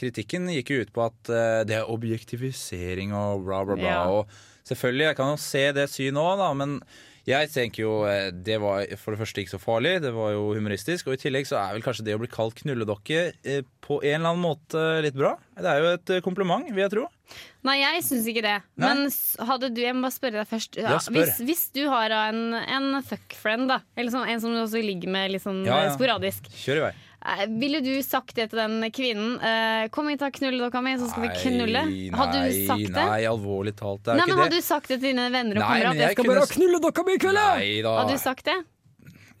kritikken 0.00 0.46
gikk 0.48 0.70
jo 0.72 0.78
ut 0.80 0.92
på 0.96 1.02
at 1.04 1.28
eh, 1.28 1.58
det 1.68 1.74
er 1.76 1.90
objektivisering 1.92 3.12
og 3.12 3.44
bla, 3.44 3.58
bla, 3.68 3.76
bla. 3.76 3.90
Ja. 3.90 3.98
Og 4.08 4.64
selvfølgelig, 4.64 5.10
jeg 5.10 5.18
kan 5.18 5.34
jo 5.34 5.42
se 5.44 5.64
det 5.76 5.84
synet 5.92 6.22
òg, 6.22 6.40
da, 6.40 6.46
men 6.56 6.78
jeg 7.26 7.48
tenker 7.50 7.82
jo 7.82 7.92
eh, 8.06 8.28
det 8.30 8.60
var 8.62 8.84
for 9.00 9.14
det 9.14 9.20
første 9.24 9.42
ikke 9.42 9.54
så 9.56 9.58
farlig, 9.62 9.96
det 10.04 10.12
var 10.14 10.30
jo 10.36 10.44
humoristisk. 10.54 11.08
Og 11.10 11.16
i 11.16 11.20
tillegg 11.24 11.48
så 11.48 11.58
er 11.58 11.74
vel 11.74 11.82
kanskje 11.82 12.04
det 12.06 12.14
å 12.14 12.20
bli 12.22 12.30
kalt 12.30 12.54
knulledokke 12.60 13.22
eh, 13.42 13.64
på 13.82 13.98
en 14.02 14.20
eller 14.20 14.30
annen 14.30 14.44
måte 14.44 14.84
litt 15.02 15.16
bra. 15.18 15.32
Det 15.58 15.70
er 15.72 15.82
jo 15.82 15.88
et 15.96 16.12
eh, 16.14 16.22
kompliment, 16.22 16.68
vil 16.70 16.84
jeg 16.84 16.94
tro. 16.94 17.06
Nei, 17.66 17.80
jeg 17.80 18.04
syns 18.06 18.28
ikke 18.30 18.44
det. 18.46 18.54
Nei. 18.78 18.92
Men 18.92 19.48
hadde 19.48 19.72
du 19.74 19.80
Jeg 19.82 19.96
må 19.98 20.06
bare 20.06 20.14
spørre 20.14 20.38
deg 20.38 20.50
først. 20.52 20.78
Ja, 20.78 21.00
spør. 21.02 21.16
hvis, 21.18 21.40
hvis 21.48 21.64
du 21.74 21.82
har 21.90 22.14
en, 22.14 22.44
en 22.62 23.02
fuckfriend, 23.02 23.66
da, 23.72 23.80
eller 23.98 24.14
sånn, 24.14 24.30
en 24.30 24.44
som 24.44 24.54
du 24.54 24.62
også 24.62 24.82
ligger 24.86 25.10
med 25.10 25.34
litt 25.34 25.42
sånn 25.42 25.64
Ja, 25.66 25.82
ja. 25.88 25.96
sporadisk, 25.98 26.46
Kjør 26.62 26.82
i 26.84 26.86
vei. 26.86 26.94
Eh, 27.26 27.46
ville 27.60 27.80
du 27.84 27.92
sagt 28.02 28.34
det 28.38 28.50
til 28.52 28.60
den 28.62 28.90
kvinnen? 28.94 29.36
Eh, 29.40 29.88
'Kom 29.88 30.08
hit, 30.08 30.22
og 30.22 30.32
knull 30.32 30.58
dokka 30.62 30.82
mi, 30.82 30.94
så 31.00 31.10
skal 31.10 31.26
vi 31.26 31.32
knulle'? 31.42 31.84
Hadde 32.14 32.44
du 32.46 32.66
sagt 32.66 32.94
det? 32.94 33.06
Nei, 33.10 33.22
alvorlig 33.26 33.74
talt. 33.76 34.04
Det 34.04 34.14
er 34.14 34.22
Nei, 34.22 34.26
men 34.30 34.38
Hadde 34.44 34.56
du 34.56 34.62
sagt 34.62 34.88
det 34.88 35.00
til 35.00 35.10
dine 35.12 35.30
venner 35.32 35.58
og 35.58 35.62
Nei, 35.64 35.82
men 35.82 35.96
Jeg 35.96 36.06
jeg 36.06 36.16
skal 36.16 36.24
kunne 36.24 36.40
bare 36.40 36.54
knulle 36.54 36.80
dokka 36.80 37.02
mi 37.06 37.12
i 37.14 37.18
kveld! 37.18 37.38
Hadde 37.86 38.12
du 38.12 38.18
sagt 38.18 38.44
det? 38.46 38.58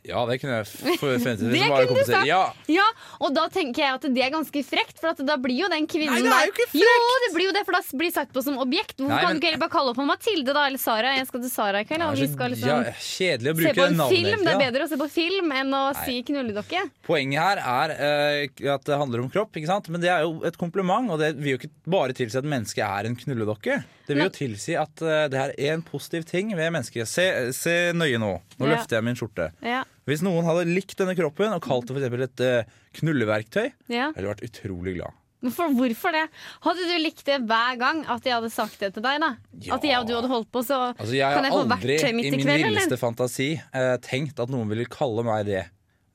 Ja, 0.06 0.22
det 0.28 0.38
kunne 0.42 0.60
jeg 0.60 0.96
forventet. 1.00 1.42
Det 1.50 1.60
det 1.60 1.86
kunne 1.88 2.02
du 2.04 2.10
sagt. 2.10 2.28
Ja. 2.28 2.42
Ja, 2.70 2.86
og 3.20 3.34
da 3.36 3.46
tenker 3.52 3.82
jeg 3.82 3.96
at 3.98 4.06
det 4.14 4.22
er 4.22 4.30
ganske 4.34 4.62
frekt, 4.66 5.00
for 5.02 5.10
at 5.12 5.22
da 5.26 5.36
blir 5.42 5.58
jo 5.64 5.70
den 5.72 5.88
kvinnen 5.90 6.14
Nei, 6.14 6.22
det 6.22 6.34
er 6.36 6.46
jo 6.48 6.52
ikke 6.54 6.68
frekt! 6.70 6.84
Jo, 6.84 7.08
det 7.24 7.30
blir 7.34 7.48
jo 7.48 7.54
det, 7.56 7.62
for 7.66 7.76
da 7.78 7.82
blir 8.02 8.12
sagt 8.14 8.32
på 8.36 8.42
som 8.46 8.58
objekt. 8.62 8.96
Hvorfor 9.00 9.14
Nei, 9.16 9.22
kan 9.24 9.34
du 9.34 9.40
ikke 9.40 9.50
heller 9.50 9.62
bare 9.64 9.74
kalle 9.74 9.92
opp 9.92 9.98
på 10.00 10.06
Mathilde 10.08 10.54
da, 10.56 10.66
eller 10.70 10.82
Sara? 10.82 11.14
Jeg 11.18 11.26
skal 11.30 11.42
til 11.46 11.52
Sara 11.52 11.82
i 11.82 11.88
kveld, 11.88 12.04
Det 12.04 12.08
og 12.10 12.20
vi 12.20 12.28
så 12.28 12.36
skal 12.36 12.54
liksom 12.54 12.70
ja, 12.70 12.94
kjedelig 13.08 13.50
å 13.50 13.56
se 13.56 13.60
bruke 13.62 13.74
på 13.80 13.86
en 13.88 13.98
navnet 14.02 14.16
film. 14.16 14.44
Det 14.46 14.54
er 14.54 14.62
bedre 14.62 14.86
å 14.86 14.90
se 14.92 15.00
på 15.02 15.08
film 15.16 15.56
enn 15.60 15.74
å 15.76 15.82
si 16.04 16.16
knulledokke. 16.30 16.84
Poenget 17.06 17.42
her 17.42 17.64
er 17.64 17.96
uh, 17.96 18.72
at 18.76 18.86
det 18.86 19.00
handler 19.02 19.24
om 19.26 19.32
kropp, 19.32 19.58
ikke 19.58 19.70
sant? 19.72 19.90
men 19.92 20.02
det 20.04 20.12
er 20.12 20.24
jo 20.26 20.38
et 20.46 20.56
kompliment. 20.60 21.10
Og 21.12 21.20
det 21.22 21.32
vil 21.40 21.54
jo 21.56 21.60
ikke 21.60 21.72
bare 21.96 22.16
tilsi 22.16 22.38
at 22.40 22.46
mennesket 22.46 22.84
er 22.86 23.10
en 23.10 23.18
knulledokke. 23.18 23.80
Det 24.06 24.14
vil 24.14 24.28
jo 24.28 24.34
tilsi 24.34 24.76
at 24.78 25.02
uh, 25.02 25.26
det 25.32 25.42
er 25.42 25.74
en 25.74 25.82
positiv 25.86 26.24
ting 26.28 26.54
ved 26.54 26.70
mennesket. 26.74 27.10
Se, 27.10 27.26
se 27.56 27.76
nøye 27.96 28.20
nå. 28.22 28.36
Nå 28.60 28.66
Ja. 28.66 28.76
løfter 28.76 28.98
jeg 29.00 29.04
min 29.06 29.18
skjorte. 29.18 29.50
Ja, 29.66 29.82
Hvis 30.06 30.22
noen 30.22 30.46
hadde 30.46 30.68
likt 30.70 30.94
denne 31.00 31.16
kroppen 31.18 31.54
og 31.56 31.62
kalt 31.64 31.88
det 31.88 31.96
for 31.96 32.00
eksempel 32.00 32.26
et 32.28 32.42
eh, 32.46 32.74
knulleverktøy, 33.00 33.64
ja. 33.90 34.10
jeg 34.14 34.28
vært 34.28 34.44
utrolig 34.46 34.98
glad. 35.00 35.22
For, 35.52 35.70
hvorfor 35.76 36.14
det? 36.16 36.24
Hadde 36.64 36.84
du 36.88 36.94
likt 37.02 37.24
det 37.28 37.36
hver 37.46 37.78
gang 37.78 38.00
at 38.10 38.24
jeg 38.26 38.34
hadde 38.34 38.50
sagt 38.50 38.80
det 38.82 38.92
til 38.96 39.04
deg? 39.04 39.18
da? 39.22 39.32
Ja. 39.60 39.76
At 39.76 39.86
jeg 39.86 39.98
og 39.98 40.06
du 40.08 40.14
hadde 40.16 40.30
holdt 40.30 40.50
på, 40.54 40.62
så 40.66 40.78
Altså, 40.92 41.12
jeg 41.14 41.26
har 41.26 41.38
kan 41.38 41.46
jeg 41.46 41.54
få 41.54 41.64
verktøy 41.70 41.90
midt 41.90 42.06
i 42.06 42.06
aldri 42.06 42.28
i 42.30 42.36
min 42.36 42.46
kveld, 42.46 42.64
villeste 42.64 42.88
eller? 42.88 43.02
fantasi 43.02 43.48
uh, 43.60 43.96
tenkt 44.02 44.42
at 44.42 44.52
noen 44.52 44.70
ville 44.72 44.86
kalle 44.90 45.26
meg 45.26 45.46
det. 45.50 45.64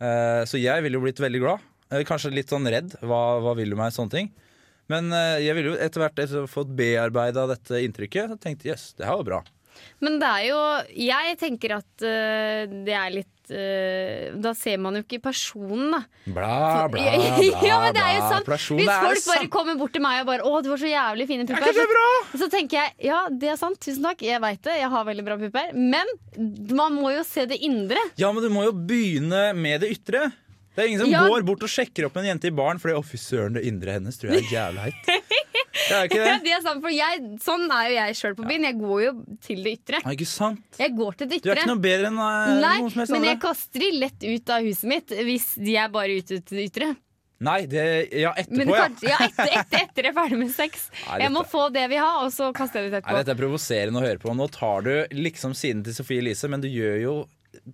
Uh, 0.01 0.41
så 0.49 0.59
jeg 0.59 0.83
ville 0.83 0.97
jo 0.97 1.05
blitt 1.05 1.21
veldig 1.21 1.43
glad. 1.43 1.67
Kanskje 2.07 2.31
litt 2.33 2.51
sånn 2.51 2.67
redd. 2.71 2.95
Hva, 3.03 3.21
hva 3.43 3.53
vil 3.59 3.73
du 3.73 3.77
meg? 3.79 3.91
Sånne 3.91 4.15
ting. 4.15 4.31
Men 4.91 5.11
jeg 5.39 5.55
ville 5.55 5.73
jo 5.73 5.79
etter 5.79 6.01
hvert 6.03 6.19
etter 6.19 6.47
fått 6.51 6.71
bearbeida 6.75 7.43
dette 7.47 7.79
inntrykket, 7.83 8.31
så 8.31 8.39
tenkte 8.39 8.67
jeg 8.67 8.75
yes, 8.75 8.93
det 8.95 9.07
her 9.07 9.19
var 9.19 9.27
bra. 9.27 9.39
Men 10.01 10.17
det 10.21 10.27
er 10.27 10.47
jo 10.49 10.61
Jeg 11.07 11.37
tenker 11.41 11.77
at 11.77 12.03
uh, 12.05 12.65
det 12.85 12.95
er 12.97 13.13
litt 13.13 13.51
øh, 13.51 14.35
Da 14.41 14.53
ser 14.57 14.77
man 14.81 14.95
jo 14.95 15.01
ikke 15.03 15.19
personen, 15.23 15.91
da. 15.93 15.99
Bla, 16.25 16.51
bla, 16.87 16.87
bla. 16.93 17.01
ja, 17.03 17.79
men 17.83 17.95
det 17.97 18.03
er 18.03 18.13
jo 18.15 18.27
sant. 18.29 18.45
Person, 18.47 18.79
Hvis 18.79 18.91
folk 18.91 19.25
bare 19.27 19.49
kommer 19.53 19.79
bort 19.79 19.93
til 19.95 20.03
meg 20.05 20.21
og 20.21 20.29
bare 20.29 20.45
'Å, 20.45 20.61
du 20.63 20.69
har 20.71 20.79
så 20.81 20.91
jævlig 20.91 21.27
fine 21.27 21.43
Er 21.47 21.51
pupper', 21.51 21.81
så, 22.31 22.43
så 22.45 22.49
tenker 22.53 22.79
jeg 22.79 23.09
ja, 23.11 23.23
det 23.29 23.51
er 23.51 23.59
sant. 23.59 23.79
Tusen 23.81 24.05
takk. 24.05 24.21
Jeg 24.23 24.39
veit 24.43 24.61
det. 24.63 24.77
Jeg 24.79 24.89
har 24.93 25.03
veldig 25.09 25.25
bra 25.27 25.37
pupper. 25.41 25.73
Men 25.75 26.07
man 26.71 26.95
må 26.95 27.11
jo 27.17 27.25
se 27.27 27.45
det 27.49 27.59
indre. 27.65 27.99
Ja, 28.21 28.31
men 28.31 28.43
du 28.45 28.49
må 28.53 28.63
jo 28.69 28.71
begynne 28.77 29.51
med 29.57 29.83
det 29.83 29.91
ytre. 29.97 30.29
Det 30.71 30.85
er 30.85 30.87
ingen 30.87 31.01
som 31.03 31.11
Ja. 31.11 31.25
går 31.27 31.43
bort 31.43 31.63
og 31.65 31.69
sjekker 31.69 32.07
opp 32.07 32.15
en 32.17 32.25
jente 32.29 32.47
i 32.47 32.55
baren 32.55 32.79
fordi 32.79 32.95
'å, 32.95 33.03
fy 33.03 33.17
søren, 33.19 33.53
det 33.59 33.65
indre 33.67 33.97
hennes 33.99 34.15
tror 34.17 34.31
jeg 34.31 34.45
er 34.45 34.53
jævlig 34.55 34.85
heit'. 34.87 35.31
Det 35.89 35.97
er 35.97 36.09
ikke 36.09 36.23
det. 36.27 36.33
det 36.45 36.55
er 36.55 36.63
sant, 36.65 36.81
for 36.83 36.93
jeg, 36.95 37.21
sånn 37.43 37.67
er 37.75 37.85
jo 37.89 37.95
jeg 37.99 38.17
sjøl 38.21 38.35
på 38.39 38.47
byen. 38.49 38.67
Jeg 38.69 38.79
går 38.81 39.03
jo 39.05 39.13
til 39.47 39.61
det 39.65 39.75
ytre. 39.79 40.01
Ja, 40.03 40.15
ikke 40.17 40.29
sant? 40.29 40.81
Jeg 40.81 40.95
går 40.97 41.19
til 41.21 41.31
det 41.31 41.41
Du 41.43 41.51
er 41.51 41.61
ikke 41.61 41.71
noe 41.73 41.83
bedre 41.85 42.11
enn 42.11 42.19
Nei, 42.21 42.75
noen 42.81 42.91
som 42.91 43.03
helst 43.03 43.15
men 43.15 43.29
jeg 43.29 43.39
kaster 43.43 43.85
de 43.85 43.91
lett 44.01 44.27
ut 44.27 44.51
av 44.57 44.67
huset 44.67 44.89
mitt 44.91 45.15
hvis 45.31 45.47
de 45.61 45.77
er 45.79 45.89
bare 45.93 46.19
ute 46.21 46.41
til 46.41 46.61
det 46.61 46.67
ytre. 46.71 46.91
Nei, 47.41 47.63
det, 47.65 47.83
ja, 48.21 48.35
etterpå, 48.37 48.69
etterpå, 48.69 49.07
ja. 49.09 49.15
ja, 49.17 49.25
etter, 49.25 49.53
etter, 49.57 49.79
etter 49.87 50.05
jeg 50.05 50.11
er 50.11 50.17
ferdig 50.19 50.37
med 50.43 50.51
sex. 50.53 50.83
Nei, 51.07 51.15
Jeg 51.23 51.33
må 51.33 51.41
få 51.49 51.63
det 51.73 51.87
vi 51.89 51.97
har, 51.97 52.19
og 52.21 52.29
så 52.35 52.51
kaster 52.53 52.83
jeg 52.83 52.91
det 52.91 52.91
ut 52.91 52.93
Nei, 52.93 52.99
etterpå. 53.01 53.21
dette 53.23 53.33
er 53.33 53.39
provoserende 53.39 53.97
å 54.01 54.05
høre 54.05 54.21
på. 54.21 54.35
Nå 54.37 54.45
tar 54.53 54.85
du 54.85 54.91
liksom 55.17 55.55
siden 55.57 55.81
til 55.87 55.95
Sofie 55.97 56.21
Elise, 56.21 56.51
men 56.53 56.61
du 56.61 56.69
gjør 56.69 56.99
jo 57.01 57.15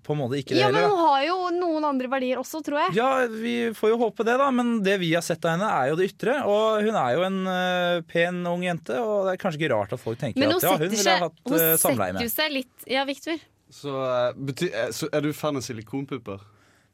på 0.03 0.13
en 0.15 0.19
måte 0.19 0.39
ikke 0.39 0.55
det 0.55 0.61
Ja, 0.61 0.69
men 0.73 0.87
hun 0.89 1.01
har 1.03 1.25
jo 1.27 1.35
noen 1.53 1.85
andre 1.85 2.09
verdier 2.11 2.39
også, 2.41 2.61
tror 2.65 2.79
jeg. 2.81 2.95
Ja, 2.97 3.09
vi 3.29 3.55
får 3.77 3.93
jo 3.93 3.99
håpe 4.01 4.25
det, 4.27 4.37
da, 4.41 4.47
men 4.53 4.79
det 4.85 4.97
vi 5.03 5.11
har 5.13 5.25
sett 5.25 5.45
av 5.45 5.55
henne, 5.55 5.69
er 5.69 5.91
jo 5.91 5.99
det 5.99 6.09
ytre. 6.11 6.39
Og 6.49 6.87
hun 6.87 6.97
er 6.97 7.13
jo 7.13 7.25
en 7.27 7.37
uh, 7.45 8.01
pen, 8.09 8.41
ung 8.49 8.65
jente, 8.65 8.97
og 8.97 9.27
det 9.27 9.35
er 9.35 9.41
kanskje 9.43 9.61
ikke 9.61 9.73
rart 9.75 9.93
at 9.95 10.01
folk 10.01 10.19
tenker 10.21 10.41
Men 10.41 10.55
hun 10.55 10.59
at 10.59 10.67
ja, 10.67 10.73
hun 10.73 10.83
setter 10.83 10.97
ville 10.97 11.15
ha 11.15 11.29
hatt 11.29 11.39
hun 11.45 11.57
uh, 11.57 11.77
samleie 11.77 11.77
setter 11.77 12.19
med. 12.19 12.25
jo 12.25 12.33
seg 12.33 12.53
litt 12.57 12.91
Ja, 12.97 13.05
Victor. 13.07 13.47
Så, 13.77 13.93
uh, 13.93 14.29
bety 14.47 14.69
eh, 14.71 14.91
så 14.95 15.09
er 15.11 15.25
du 15.25 15.33
fan 15.35 15.59
av 15.59 15.65
silikonpupper? 15.65 16.45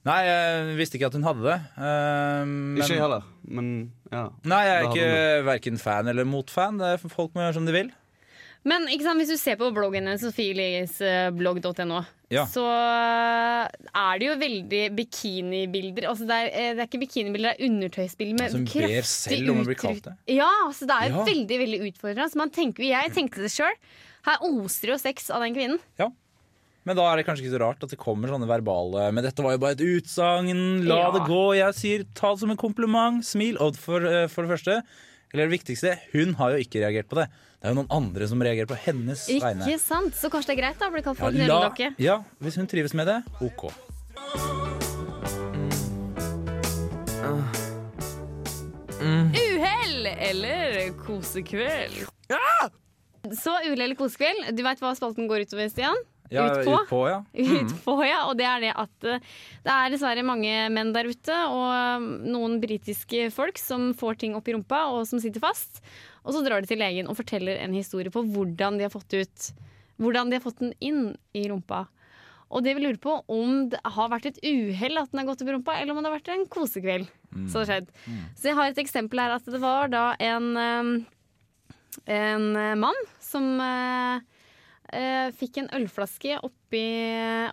Nei, 0.04 0.20
jeg 0.28 0.76
visste 0.76 0.98
ikke 1.00 1.08
at 1.08 1.16
hun 1.16 1.24
hadde 1.24 1.46
det. 1.48 1.58
eh, 1.80 2.40
men, 2.44 2.80
Ikke 2.82 2.98
jeg 2.98 3.04
heller, 3.06 3.28
men 3.48 3.68
ja. 4.12 4.26
Nei, 4.52 4.64
jeg 4.68 4.74
er 4.76 4.88
ikke 4.90 5.46
verken 5.48 5.80
fan 5.80 6.12
eller 6.12 6.28
motfan. 6.28 6.82
Det 6.82 6.90
er 6.98 7.06
Folk 7.14 7.32
må 7.38 7.46
gjøre 7.46 7.56
som 7.56 7.70
de 7.70 7.76
vil. 7.76 7.94
Men 8.66 8.86
sant, 9.04 9.20
hvis 9.20 9.28
du 9.34 9.36
ser 9.38 9.58
på 9.60 9.68
bloggen 9.76 10.06
hennes, 10.08 10.22
sofielisblogg.no, 10.24 12.04
Ja. 12.32 12.46
så 12.50 12.64
er 12.64 14.20
det 14.22 14.28
jo 14.30 14.36
veldig 14.40 14.84
bikinibilder. 14.98 16.08
Altså 16.10 16.26
det, 16.30 16.38
er, 16.38 16.48
eh, 16.54 16.70
det 16.78 16.82
er 16.86 16.88
ikke 16.88 17.02
bikinibilder, 17.04 17.54
det 17.54 17.60
er 17.60 17.68
undertøysbilder 17.70 18.34
med 18.40 18.48
Altså, 18.48 18.58
hun 18.58 18.66
ber 18.66 18.88
kraftig 18.88 19.06
selv 19.12 19.52
om 19.54 19.60
å 19.62 19.68
bli 19.68 19.76
kalt 19.84 20.04
det. 20.08 20.16
Ja, 20.38 20.50
altså 20.66 20.88
det 20.90 20.96
er 20.96 21.10
Ja. 21.12 21.26
veldig 21.28 21.60
veldig 21.66 21.80
utfordrende. 21.92 22.30
Så 22.32 22.36
man 22.40 22.50
tenker, 22.50 22.84
jeg 22.88 23.12
tenkte 23.14 23.44
det 23.44 23.52
sjøl. 23.52 23.76
Her 24.26 24.38
oser 24.42 24.88
jo 24.94 24.98
sex 24.98 25.30
av 25.30 25.42
den 25.44 25.54
kvinnen. 25.54 25.80
Ja. 26.00 26.08
Men 26.86 26.96
da 26.98 27.04
er 27.14 27.18
det 27.18 27.26
kanskje 27.28 27.46
ikke 27.46 27.56
så 27.56 27.62
rart 27.62 27.84
at 27.84 27.90
det 27.92 28.00
kommer 28.00 28.28
sånne 28.28 28.48
verbale 28.48 29.06
Men 29.14 29.24
dette 29.24 29.40
var 29.42 29.54
jo 29.54 29.58
bare 29.58 29.72
et 29.72 29.80
utsagn, 29.80 30.84
la 30.86 30.98
Ja. 30.98 31.12
det 31.12 31.22
gå. 31.30 31.56
Jeg 31.56 31.74
sier 31.76 32.06
ta 32.14 32.32
det 32.34 32.40
som 32.40 32.50
en 32.52 32.58
kompliment, 32.58 33.24
smil. 33.24 33.56
Og 33.62 33.76
for, 33.78 34.00
eh, 34.06 34.28
for 34.28 34.44
det 34.48 34.52
første, 34.60 34.84
eller 35.34 35.48
det 35.50 35.56
viktigste, 35.58 35.96
hun 36.14 36.36
har 36.38 36.54
jo 36.54 36.62
ikke 36.62 36.84
reagert 36.84 37.08
på 37.10 37.18
det. 37.18 37.26
Det 37.58 37.66
er 37.70 37.74
jo 37.74 37.80
noen 37.80 37.90
andre 37.96 38.28
som 38.30 38.44
reagerer 38.46 38.70
på 38.70 38.78
hennes 38.86 39.24
vegne. 39.32 39.66
Ikke 39.66 39.82
sant? 39.82 40.14
Så 40.20 40.30
kanskje 40.30 40.52
det 40.52 40.58
er 40.60 40.62
greit 40.62 40.80
da 40.84 40.92
å 40.92 40.94
bli 40.94 41.02
kalt 41.06 41.18
Ja, 41.18 41.26
for 41.26 41.34
la, 41.34 41.48
knulledokke. 41.48 41.90
ja, 42.06 42.20
hvis 42.44 42.60
hun 42.62 42.70
trives 42.70 42.94
med 42.94 43.10
det, 43.10 43.18
OK. 43.42 43.70
Uhell 49.04 50.06
eller 50.08 50.90
kosekveld. 51.06 52.06
Så 53.40 53.52
uhell 53.66 53.82
eller 53.82 53.96
kosekveld. 54.00 54.50
Du 54.56 54.64
veit 54.66 54.82
hva 54.84 54.94
spalten 54.98 55.28
går 55.30 55.46
utover, 55.48 55.70
Stian? 55.72 56.00
Ja, 56.34 56.46
utpå. 56.50 56.76
Ut 56.76 56.90
på 56.90 57.02
ja. 57.10 57.20
Utpå, 57.34 57.96
ja. 58.08 58.20
Og 58.30 58.38
det 58.40 58.48
er 58.50 58.64
det 58.64 58.72
at 58.84 59.08
eh, 59.10 59.32
det 59.66 59.76
er 59.76 59.94
dessverre 59.94 60.26
mange 60.26 60.52
menn 60.74 60.94
der 60.96 61.10
ute, 61.10 61.40
og 61.54 61.68
eh, 61.70 62.08
noen 62.34 62.60
britiske 62.64 63.30
folk 63.36 63.62
som 63.62 63.92
får 63.98 64.22
ting 64.24 64.38
opp 64.38 64.50
i 64.50 64.56
rumpa, 64.58 64.86
og 64.94 65.06
som 65.10 65.22
sitter 65.24 65.44
fast. 65.44 65.84
Og 66.24 66.36
så 66.36 66.44
drar 66.46 66.64
de 66.64 66.70
til 66.72 66.82
legen 66.82 67.10
og 67.12 67.20
forteller 67.20 67.62
en 67.62 67.76
historie 67.76 68.14
på 68.14 68.26
hvordan 68.34 68.80
de 68.80 68.88
har 68.88 68.94
fått 68.94 69.14
ut 69.14 69.54
Hvordan 70.02 70.32
de 70.32 70.40
har 70.40 70.42
fått 70.42 70.58
den 70.58 70.72
inn 70.82 71.02
i 71.38 71.44
rumpa. 71.46 71.84
Og 72.50 72.64
det 72.66 72.74
vi 72.74 72.82
lurer 72.82 72.98
på 73.00 73.14
om 73.30 73.68
det 73.70 73.78
har 73.86 74.10
vært 74.10 74.26
et 74.32 74.40
uhell 74.42 74.98
at 74.98 75.12
den 75.12 75.22
har 75.22 75.28
gått 75.28 75.44
opp 75.46 75.52
i 75.52 75.54
rumpa, 75.54 75.76
eller 75.78 75.94
om 75.94 76.02
det 76.02 76.10
har 76.10 76.16
vært 76.18 76.32
en 76.34 76.48
kosekveld. 76.50 77.06
Så 77.46 77.62
det 77.62 77.62
har 77.62 77.70
skjedd. 77.70 77.92
Så 78.34 78.50
jeg 78.50 78.58
har 78.58 78.72
et 78.72 78.82
eksempel 78.82 79.22
her 79.22 79.36
at 79.38 79.46
det 79.46 79.62
var 79.62 79.94
da 79.94 80.08
en 80.18 80.50
eh, 80.58 80.90
en 82.06 82.56
eh, 82.56 82.76
mann 82.76 82.98
som 83.22 83.62
eh, 83.62 84.22
eh, 84.94 85.30
fikk 85.36 85.58
en 85.64 85.70
ølflaske 85.80 86.38
oppi, 86.46 86.84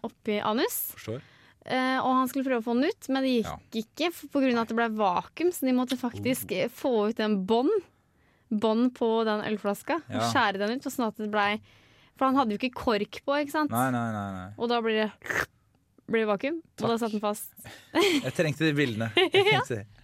oppi 0.07 0.39
anus. 0.45 0.81
Forstår. 0.97 1.21
Eh, 1.71 1.99
og 2.01 2.15
han 2.17 2.29
skulle 2.31 2.47
prøve 2.47 2.63
å 2.63 2.67
få 2.67 2.75
den 2.79 2.89
ut, 2.89 3.09
men 3.13 3.25
det 3.27 3.33
gikk 3.39 3.51
Ja. 3.51 3.59
ikke 3.83 4.11
pga. 4.33 4.61
at 4.63 4.69
det 4.73 4.77
ble 4.79 4.89
vakuum. 4.97 5.51
Så 5.53 5.67
de 5.69 5.75
måtte 5.77 5.99
faktisk 6.01 6.53
eh, 6.57 6.69
få 6.69 7.11
ut 7.11 7.21
en 7.21 7.41
bånd 7.47 7.71
Bånd 8.51 8.89
på 8.97 9.07
den 9.23 9.45
ølflaska 9.47 10.01
og 10.11 10.23
skjære 10.33 10.59
den 10.59 10.73
ut. 10.75 10.87
og 10.89 10.91
Sånn 10.91 11.07
at 11.07 11.17
det 11.23 11.29
ble 11.31 11.61
For 12.19 12.27
han 12.27 12.35
hadde 12.35 12.51
jo 12.57 12.59
ikke 12.59 12.75
kork 12.75 13.21
på, 13.23 13.37
ikke 13.39 13.53
sant? 13.55 13.71
Nei, 13.71 13.93
nei, 13.95 14.09
nei. 14.11 14.25
nei. 14.35 14.49
Og 14.59 14.67
da 14.73 14.81
blir 14.83 15.05
det 15.05 15.11
blir 16.11 16.25
det 16.25 16.31
vakuum, 16.33 16.57
og 16.83 16.89
da 16.91 16.97
satt 16.99 17.13
den 17.15 17.23
fast. 17.23 17.53
Jeg 18.27 18.33
trengte 18.35 18.67
de 18.67 18.73
bildene. 18.75 19.13
Jeg 19.31 19.45
trengte 19.47 19.77
de. 19.77 20.00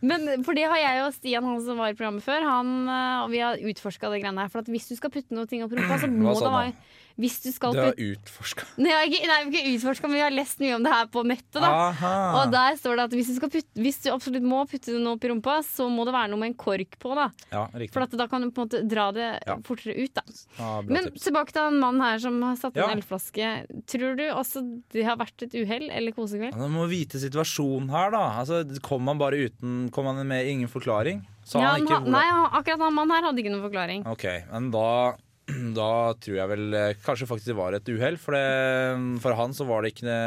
Men 0.00 0.44
for 0.46 0.56
det 0.56 0.68
har 0.70 0.78
jeg 0.78 1.04
og 1.04 1.14
Stian, 1.16 1.46
han 1.46 1.60
som 1.64 1.80
var 1.80 1.92
i 1.92 1.98
programmet 1.98 2.24
før, 2.24 2.44
han, 2.46 2.72
eh, 2.86 3.18
og 3.24 3.30
vi 3.32 3.42
har 3.42 3.62
utforska 3.72 4.12
det 4.12 4.22
greiene 4.22 4.46
her. 4.46 4.52
For 4.52 4.62
at 4.62 4.70
hvis 4.70 4.88
du 4.90 4.96
skal 4.98 5.12
putte 5.14 5.36
noe 5.36 5.50
ting 5.50 5.64
opp 5.66 5.74
i 5.74 5.80
rumpa, 5.80 6.00
så 6.00 6.10
må 6.14 6.36
det 6.38 6.54
være 6.54 6.74
Hvis 7.20 7.36
du 7.44 7.50
skal 7.52 7.74
Du 7.76 7.80
har 7.82 7.92
utforska. 8.00 8.66
Nei, 8.82 8.90
jeg 9.10 9.28
nei, 9.28 9.38
ikke 9.50 9.74
utforska, 9.74 10.08
men 10.08 10.16
vi 10.18 10.22
har 10.24 10.34
lest 10.34 10.60
mye 10.62 10.76
om 10.78 10.84
det 10.86 10.92
her 10.94 11.08
på 11.12 11.24
nettet. 11.28 11.60
Og 11.60 12.52
der 12.54 12.78
står 12.80 12.96
det 13.00 13.06
at 13.08 13.16
hvis 13.18 13.30
du, 13.34 13.40
putte, 13.44 13.64
hvis 13.80 14.00
du 14.04 14.10
absolutt 14.14 14.46
må 14.46 14.62
putte 14.70 14.94
det 14.94 15.00
noe 15.02 15.18
opp 15.18 15.26
i 15.26 15.30
rumpa, 15.32 15.58
så 15.66 15.88
må 15.92 16.06
det 16.08 16.14
være 16.16 16.32
noe 16.32 16.40
med 16.42 16.52
en 16.52 16.58
kork 16.60 16.96
på. 17.02 17.14
da 17.18 17.28
Ja. 17.52 17.66
For 17.92 18.06
da 18.16 18.26
kan 18.30 18.42
du 18.46 18.50
på 18.50 18.62
en 18.64 18.68
måte 18.68 18.82
dra 18.88 19.10
det 19.12 19.28
Ja. 19.46 19.56
fortere 19.66 19.96
ut. 19.96 20.14
da 20.14 20.22
Ah, 20.58 20.80
Men 20.82 21.04
tips. 21.10 21.24
tilbake 21.28 21.52
til 21.52 21.62
han 21.62 21.78
mannen 21.80 22.00
her 22.02 22.18
som 22.18 22.40
har 22.42 22.56
satt 22.56 22.76
ja. 22.76 22.88
en 22.88 22.98
ølflaske. 22.98 23.50
Tror 23.86 24.16
du 24.16 24.24
også 24.30 24.62
det 24.92 25.04
har 25.04 25.16
vært 25.20 25.42
et 25.46 25.54
uhell 25.54 25.90
eller 25.90 26.12
kosekveld? 26.12 26.56
Man 26.56 26.72
må 26.72 26.88
vite 26.88 27.20
situasjonen 27.20 27.90
her, 27.90 28.10
da. 28.10 28.24
Altså, 28.40 28.64
kom 28.82 29.04
man 29.04 29.18
bare 29.18 29.36
uten 29.48 29.90
Kom 29.90 30.04
man 30.04 30.26
med 30.26 30.46
ingen 30.46 30.68
forklaring? 30.68 31.24
Han 31.54 31.62
han 31.62 31.82
ikke 31.82 32.04
nei, 32.06 32.26
akkurat 32.52 32.78
han 32.84 32.94
mannen 32.94 33.16
her 33.16 33.26
hadde 33.26 33.42
ikke 33.42 33.52
noen 33.54 33.64
forklaring. 33.66 34.04
Ok, 34.06 34.24
men 34.52 34.70
da 34.70 35.16
da 35.78 35.88
tror 36.20 36.36
jeg 36.38 36.48
vel 36.52 36.74
eh, 36.78 36.94
kanskje 37.04 37.28
faktisk 37.30 37.50
det 37.52 37.56
var 37.58 37.76
et 37.78 37.88
uhell. 37.92 38.16
For, 38.20 38.36
det- 38.36 39.20
for 39.22 39.36
han 39.38 39.54
så 39.56 39.66
var 39.68 39.82
det 39.86 39.94
ikke 39.94 40.18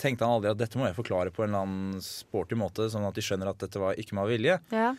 Tenkte 0.00 0.26
han 0.26 0.36
aldri 0.38 0.50
at 0.52 0.60
dette 0.60 0.78
må 0.80 0.88
jeg 0.88 0.96
forklare 0.98 1.32
på 1.34 1.44
en 1.44 1.50
eller 1.52 1.66
annen 1.66 2.02
sporty 2.04 2.58
måte, 2.58 2.88
sånn 2.92 3.06
at 3.08 3.16
de 3.16 3.24
skjønner 3.24 3.50
at 3.52 3.60
dette 3.62 3.80
var 3.82 3.96
ikke 4.00 4.16
med 4.18 4.28
vilje. 4.32 4.58
Ja. 4.74 4.90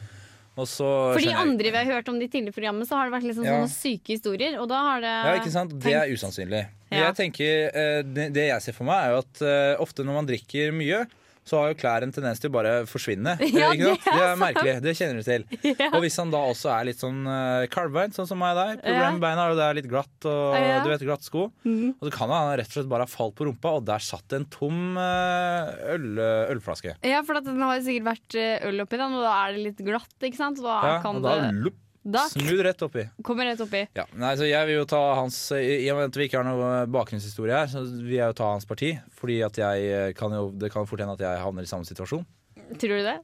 Og 0.58 0.66
så 0.66 0.88
For 1.14 1.22
de 1.22 1.36
andre 1.38 1.70
vi 1.70 1.78
har 1.78 1.86
hørt 1.86 2.08
om 2.10 2.18
de 2.18 2.26
tidligere 2.34 2.56
programmene, 2.56 2.88
så 2.90 2.98
har 2.98 3.06
det 3.10 3.14
vært 3.14 3.28
liksom 3.30 3.46
Ja. 3.46 3.60
sånne 3.60 3.70
syke 3.70 4.16
historier. 4.16 4.56
Og 4.58 4.66
da 4.72 4.80
har 4.88 5.02
det 5.04 5.12
Ja, 5.14 5.36
ikke 5.38 5.54
sant? 5.54 5.76
Det 5.84 5.94
er 5.94 6.10
usannsynlig. 6.10 6.64
Ja. 6.90 7.04
Jeg 7.12 7.16
tenker, 7.20 7.70
eh, 7.78 8.02
det, 8.02 8.32
det 8.34 8.48
jeg 8.50 8.62
ser 8.66 8.74
for 8.74 8.88
meg, 8.90 8.98
er 9.06 9.14
jo 9.14 9.20
at 9.22 9.42
eh, 9.46 9.76
ofte 9.84 10.02
når 10.08 10.14
man 10.22 10.26
drikker 10.32 10.74
mye, 10.74 11.04
så 11.48 11.62
har 11.62 11.72
jo 11.72 11.78
klær 11.80 12.04
en 12.06 12.12
tendens 12.14 12.42
til 12.44 12.52
å 12.52 12.56
bare 12.58 12.74
forsvinne. 12.90 13.38
Ja, 13.58 13.70
ikke 13.74 13.94
det 13.96 14.12
er 14.12 14.18
det 14.18 14.26
er 14.28 14.40
merkelig. 14.42 14.74
Det 14.84 14.94
kjenner 15.00 15.22
du 15.22 15.26
til. 15.28 15.46
Ja. 15.82 15.90
Og 15.94 16.02
hvis 16.04 16.18
han 16.20 16.32
da 16.34 16.42
også 16.52 16.70
er 16.74 16.88
litt 16.90 17.00
sånn 17.02 17.22
uh, 17.28 17.66
kalvbeint, 17.72 18.16
sånn 18.18 18.28
som 18.30 18.40
meg 18.42 18.56
og 18.56 18.60
deg 18.62 18.82
Problemet 18.84 19.18
med 19.18 19.24
beina 19.24 19.44
er 19.46 19.52
jo 19.54 19.58
det 19.60 19.66
er 19.68 19.78
litt 19.80 19.90
glatt 19.92 20.28
og 20.30 20.58
Ja. 20.58 20.78
du 20.84 20.90
vet, 20.92 21.06
glatt 21.08 21.26
sko. 21.28 21.48
Og 21.68 22.04
så 22.08 22.12
kan 22.14 22.32
han 22.34 22.54
rett 22.60 22.70
og 22.72 22.78
slett 22.80 22.92
bare 22.92 23.08
ha 23.08 23.12
falt 23.12 23.36
på 23.38 23.48
rumpa, 23.48 23.76
og 23.80 23.86
der 23.88 24.04
satt 24.04 24.36
en 24.38 24.46
tom 24.54 24.98
eh, 25.02 25.74
øl, 25.96 26.08
ølflaske. 26.56 26.96
Ja, 27.08 27.24
for 27.28 27.40
at 27.40 27.48
den 27.48 27.62
har 27.64 27.80
sikkert 27.86 28.10
vært 28.12 28.38
eh, 28.40 28.68
øl 28.70 28.84
oppi 28.86 29.00
den, 29.00 29.18
og 29.18 29.26
da 29.26 29.34
er 29.46 29.58
det 29.58 29.66
litt 29.70 29.84
glatt, 29.88 30.14
ikke 30.22 30.40
sant? 30.40 30.60
Så 30.62 30.68
da 30.68 30.78
Ja, 30.84 30.96
kan 31.04 31.20
og 31.20 31.26
da 31.28 31.38
det 31.46 31.52
Da 32.08 32.22
smooth 32.32 32.62
rett 32.64 32.82
oppi. 32.86 33.04
kommer 33.28 33.46
rett 33.50 33.60
oppi. 33.60 33.82
Ja, 33.98 34.06
nei, 34.16 34.30
så 34.40 34.48
jeg 34.48 34.68
vil 34.70 34.78
jo 34.80 34.86
ta 34.88 35.02
hans 35.20 35.36
I 35.52 35.84
i 35.84 35.90
og 35.92 35.98
med 36.00 36.08
at 36.08 36.16
vi 36.22 36.28
ikke 36.30 36.40
har 36.40 36.48
noe 36.48 36.86
bakgrunnshistorie 36.94 37.58
her, 37.58 37.68
så 37.68 37.82
vil 37.84 38.16
jeg 38.16 38.30
jo 38.32 38.38
ta 38.40 38.52
hans 38.54 38.66
parti. 38.70 38.94
Fordi 39.20 39.42
at 39.44 39.60
jeg 39.60 39.90
eh, 39.92 40.14
kan 40.16 40.32
jo 40.32 40.46
Det 40.56 40.72
kan 40.72 40.88
fort 40.88 41.04
hende 41.04 41.18
at 41.18 41.24
jeg 41.26 41.42
havner 41.44 41.68
i 41.68 41.70
samme 41.70 41.86
situasjon. 41.90 42.24
Tror 42.80 42.96
du 43.00 43.04
det? 43.06 43.18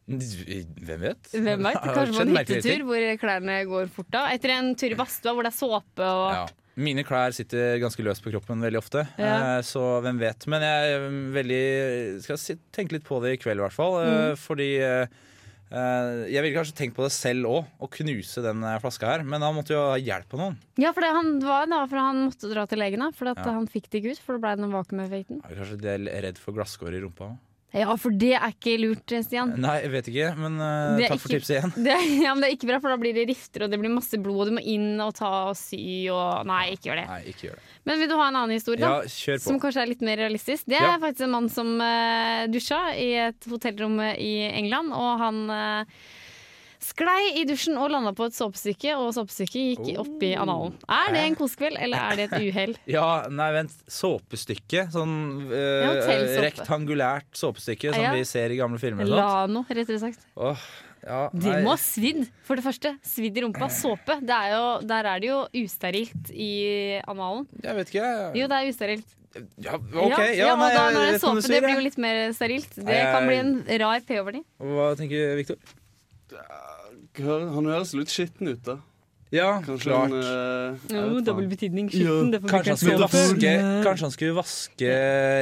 Hvem 0.87 1.01
vet? 1.03 1.31
Hvem 1.35 1.63
vet? 1.67 1.79
Kanskje 1.95 2.17
på 2.17 2.25
en 2.27 2.35
hyttetur 2.37 2.83
hvor 2.87 3.07
klærne 3.23 3.57
går 3.71 3.89
fort 3.95 4.19
av. 4.19 4.29
Etter 4.35 4.53
en 4.57 4.73
tur 4.79 4.91
i 4.91 4.99
badstua 4.99 5.33
hvor 5.35 5.43
det 5.47 5.53
er 5.53 5.57
såpe 5.57 6.03
og 6.11 6.27
Ja. 6.33 6.43
Mine 6.75 7.03
klær 7.05 7.29
sitter 7.37 7.75
ganske 7.77 8.01
løst 8.01 8.23
på 8.25 8.31
kroppen 8.33 8.57
veldig 8.63 8.79
ofte, 8.79 9.03
Ja. 9.21 9.57
eh, 9.59 9.61
så 9.61 10.01
hvem 10.01 10.17
vet. 10.17 10.47
Men 10.49 10.63
jeg 10.65 11.03
veldig 11.35 12.23
skal 12.23 12.39
tenke 12.73 12.95
litt 12.97 13.03
på 13.05 13.19
det 13.21 13.35
i 13.35 13.37
kveld, 13.43 13.59
i 13.61 13.63
hvert 13.67 13.75
fall. 13.75 13.99
eh, 14.01 14.31
Mm. 14.33 14.37
Fordi 14.41 14.69
eh, 14.81 15.03
Eh, 15.03 15.07
jeg 15.72 16.43
ville 16.43 16.55
kanskje 16.58 16.75
tenkt 16.77 16.96
på 16.98 17.05
det 17.05 17.12
selv 17.15 17.48
òg, 17.50 17.70
å 17.82 17.88
knuse 17.89 18.43
den 18.46 18.63
eh, 18.63 18.79
flaska 18.84 19.08
her. 19.10 19.24
Men 19.25 19.41
han 19.41 19.55
måtte 19.55 19.74
jo 19.74 19.79
ha 19.91 19.96
hjelp 19.98 20.34
av 20.36 20.39
noen. 20.43 20.58
Ja, 20.77 20.91
for 20.93 21.01
det, 21.01 21.10
han 21.15 21.39
var 21.41 21.65
da, 21.72 21.79
for 21.89 21.98
han 21.98 22.25
måtte 22.27 22.51
dra 22.51 22.65
til 22.70 22.82
legen, 22.84 23.00
da, 23.01 23.10
for 23.15 23.32
at 23.32 23.41
Ja. 23.41 23.53
han 23.58 23.65
fikk 23.72 23.89
det 23.89 24.03
ikke 24.03 24.13
ut. 24.17 24.22
For 24.25 24.38
det 24.38 24.43
ble 24.46 24.53
noen 24.62 24.75
vakuumeffekten. 24.75 25.41
Er 25.48 25.55
Kanskje 25.62 25.79
de 25.82 25.89
er 26.12 26.22
redd 26.27 26.38
for 26.38 26.53
glasskår 26.53 26.93
i 27.00 27.01
rumpa 27.05 27.32
òg. 27.32 27.38
Ja, 27.74 27.89
for 27.98 28.13
det 28.13 28.36
er 28.38 28.51
ikke 28.53 28.75
lurt, 28.77 29.10
Stian. 29.25 29.56
Nei, 29.58 29.80
jeg 29.82 29.89
vet 29.96 30.10
ikke, 30.12 30.27
men 30.38 30.60
uh, 30.62 31.00
takk 31.01 31.15
ikke, 31.15 31.22
for 31.24 31.34
tipset 31.34 31.56
igjen. 31.56 31.72
Det, 31.88 31.96
ja, 32.22 32.34
men 32.36 32.44
det 32.44 32.51
er 32.51 32.56
ikke 32.58 32.70
bra, 32.70 32.77
for 32.84 32.94
da 32.94 32.98
blir 33.01 33.15
det 33.18 33.24
rifter, 33.32 33.65
og 33.65 33.72
det 33.74 33.80
blir 33.82 33.89
masse 33.96 34.20
blod, 34.22 34.44
og 34.44 34.51
du 34.51 34.56
må 34.60 34.62
inn 34.75 35.01
og 35.01 35.15
ta 35.18 35.32
og 35.50 35.58
sy 35.58 35.80
og 36.13 36.46
Nei, 36.46 36.62
ikke 36.75 36.92
gjør 36.92 37.01
det. 37.01 37.06
Nei, 37.10 37.20
ikke 37.34 37.48
gjør 37.50 37.58
det. 37.58 37.65
Men 37.89 38.00
vil 38.03 38.12
du 38.12 38.15
ha 38.20 38.27
en 38.30 38.38
annen 38.44 38.53
historie, 38.56 38.84
Ja, 38.84 38.92
da? 39.01 39.38
Som 39.42 39.58
kanskje 39.63 39.82
er 39.84 39.89
litt 39.89 40.06
mer 40.06 40.22
realistisk. 40.22 40.70
Det 40.70 40.77
er 40.77 40.86
Ja. 40.92 41.00
faktisk 41.01 41.25
en 41.25 41.34
mann 41.34 41.50
som 41.50 41.74
uh, 41.82 42.46
dusja 42.53 42.84
i 42.94 43.10
et 43.30 43.50
hotellrom 43.50 43.98
i 44.13 44.34
England, 44.53 44.94
og 44.94 45.12
han 45.24 45.42
eh, 45.50 45.98
sklei 46.83 47.33
i 47.41 47.45
dusjen 47.49 47.77
og 47.79 47.89
landa 47.93 48.11
på 48.15 48.27
et 48.29 48.35
såpestykke, 48.37 48.93
og 48.99 49.11
såpestykket 49.15 49.63
gikk 49.73 49.83
Oh. 49.97 50.03
opp 50.05 50.23
i 50.23 50.31
analen. 50.35 50.75
Er 50.91 51.11
det 51.15 51.23
en 51.29 51.35
kosekveld, 51.39 51.77
eller 51.79 51.97
er 52.11 52.15
det 52.19 52.25
et 52.31 52.47
uhell? 52.51 52.75
Ja, 52.97 53.07
nei, 53.31 53.49
vent. 53.55 53.71
Såpestykke. 53.87 54.87
Sånn 54.93 55.13
øh, 55.49 55.83
ja, 56.03 56.41
rektangulært 56.45 57.31
såpestykke 57.39 57.93
som 57.93 58.03
Ja. 58.03 58.13
vi 58.13 58.23
ser 58.27 58.51
i 58.51 58.57
gamle 58.59 58.79
filmer. 58.81 59.03
og. 59.07 59.15
Lano, 59.17 59.65
rettere 59.69 59.99
sagt. 60.01 60.19
Åh, 60.37 60.57
ja, 61.03 61.29
Det 61.33 61.57
må 61.65 61.73
ha 61.73 61.79
svidd, 61.81 62.27
for 62.47 62.55
det 62.55 62.63
første. 62.63 62.93
Svidd 63.03 63.37
i 63.37 63.41
rumpa. 63.43 63.67
Såpe. 63.73 64.19
Det 64.23 64.29
er 64.37 64.53
jo, 64.55 64.63
der 64.87 65.03
er 65.15 65.19
det 65.19 65.27
jo 65.29 65.41
usterilt 65.65 66.31
i 66.31 67.01
analen. 67.07 67.47
Jeg 67.61 67.75
vet 67.75 67.91
ikke. 67.91 68.13
Jo, 68.39 68.47
det 68.47 68.59
er 68.61 68.71
usterilt. 68.71 69.19
Ja, 69.57 69.73
OK. 69.75 70.13
Ja, 70.13 70.25
ja, 70.37 70.49
og 70.53 70.59
nei, 70.61 70.73
da 70.75 70.81
når 70.93 71.07
det 71.07 71.13
er 71.15 71.21
såpe, 71.23 71.41
det 71.49 71.61
blir 71.65 71.73
jo 71.79 71.85
litt 71.87 71.97
mer 71.97 72.19
sterilt. 72.37 72.75
Det 72.77 72.99
kan 73.01 73.25
bli 73.25 73.37
en 73.41 73.53
rar 73.81 74.03
pH-verdi. 74.05 74.43
Hva 74.61 74.91
tenker 74.99 75.35
Victor? 75.39 75.57
Han 76.33 77.69
høres 77.69 77.93
litt 77.97 78.13
skitten 78.13 78.49
ut, 78.53 78.63
da. 78.65 78.79
Ja, 79.33 79.47
Kanskje 79.65 79.89
klart. 79.89 80.11
En, 80.13 80.75
uh, 80.93 80.93
Jo, 80.93 81.21
dobbel 81.25 81.47
betydning. 81.49 81.87
Skitten, 81.89 82.35
ja. 82.35 82.41
Kanskje 82.51 82.75
han, 82.93 83.01
vaske, 83.01 83.53
kanskje 83.81 84.05
han 84.05 84.13
skulle 84.13 84.35
vaske 84.37 84.91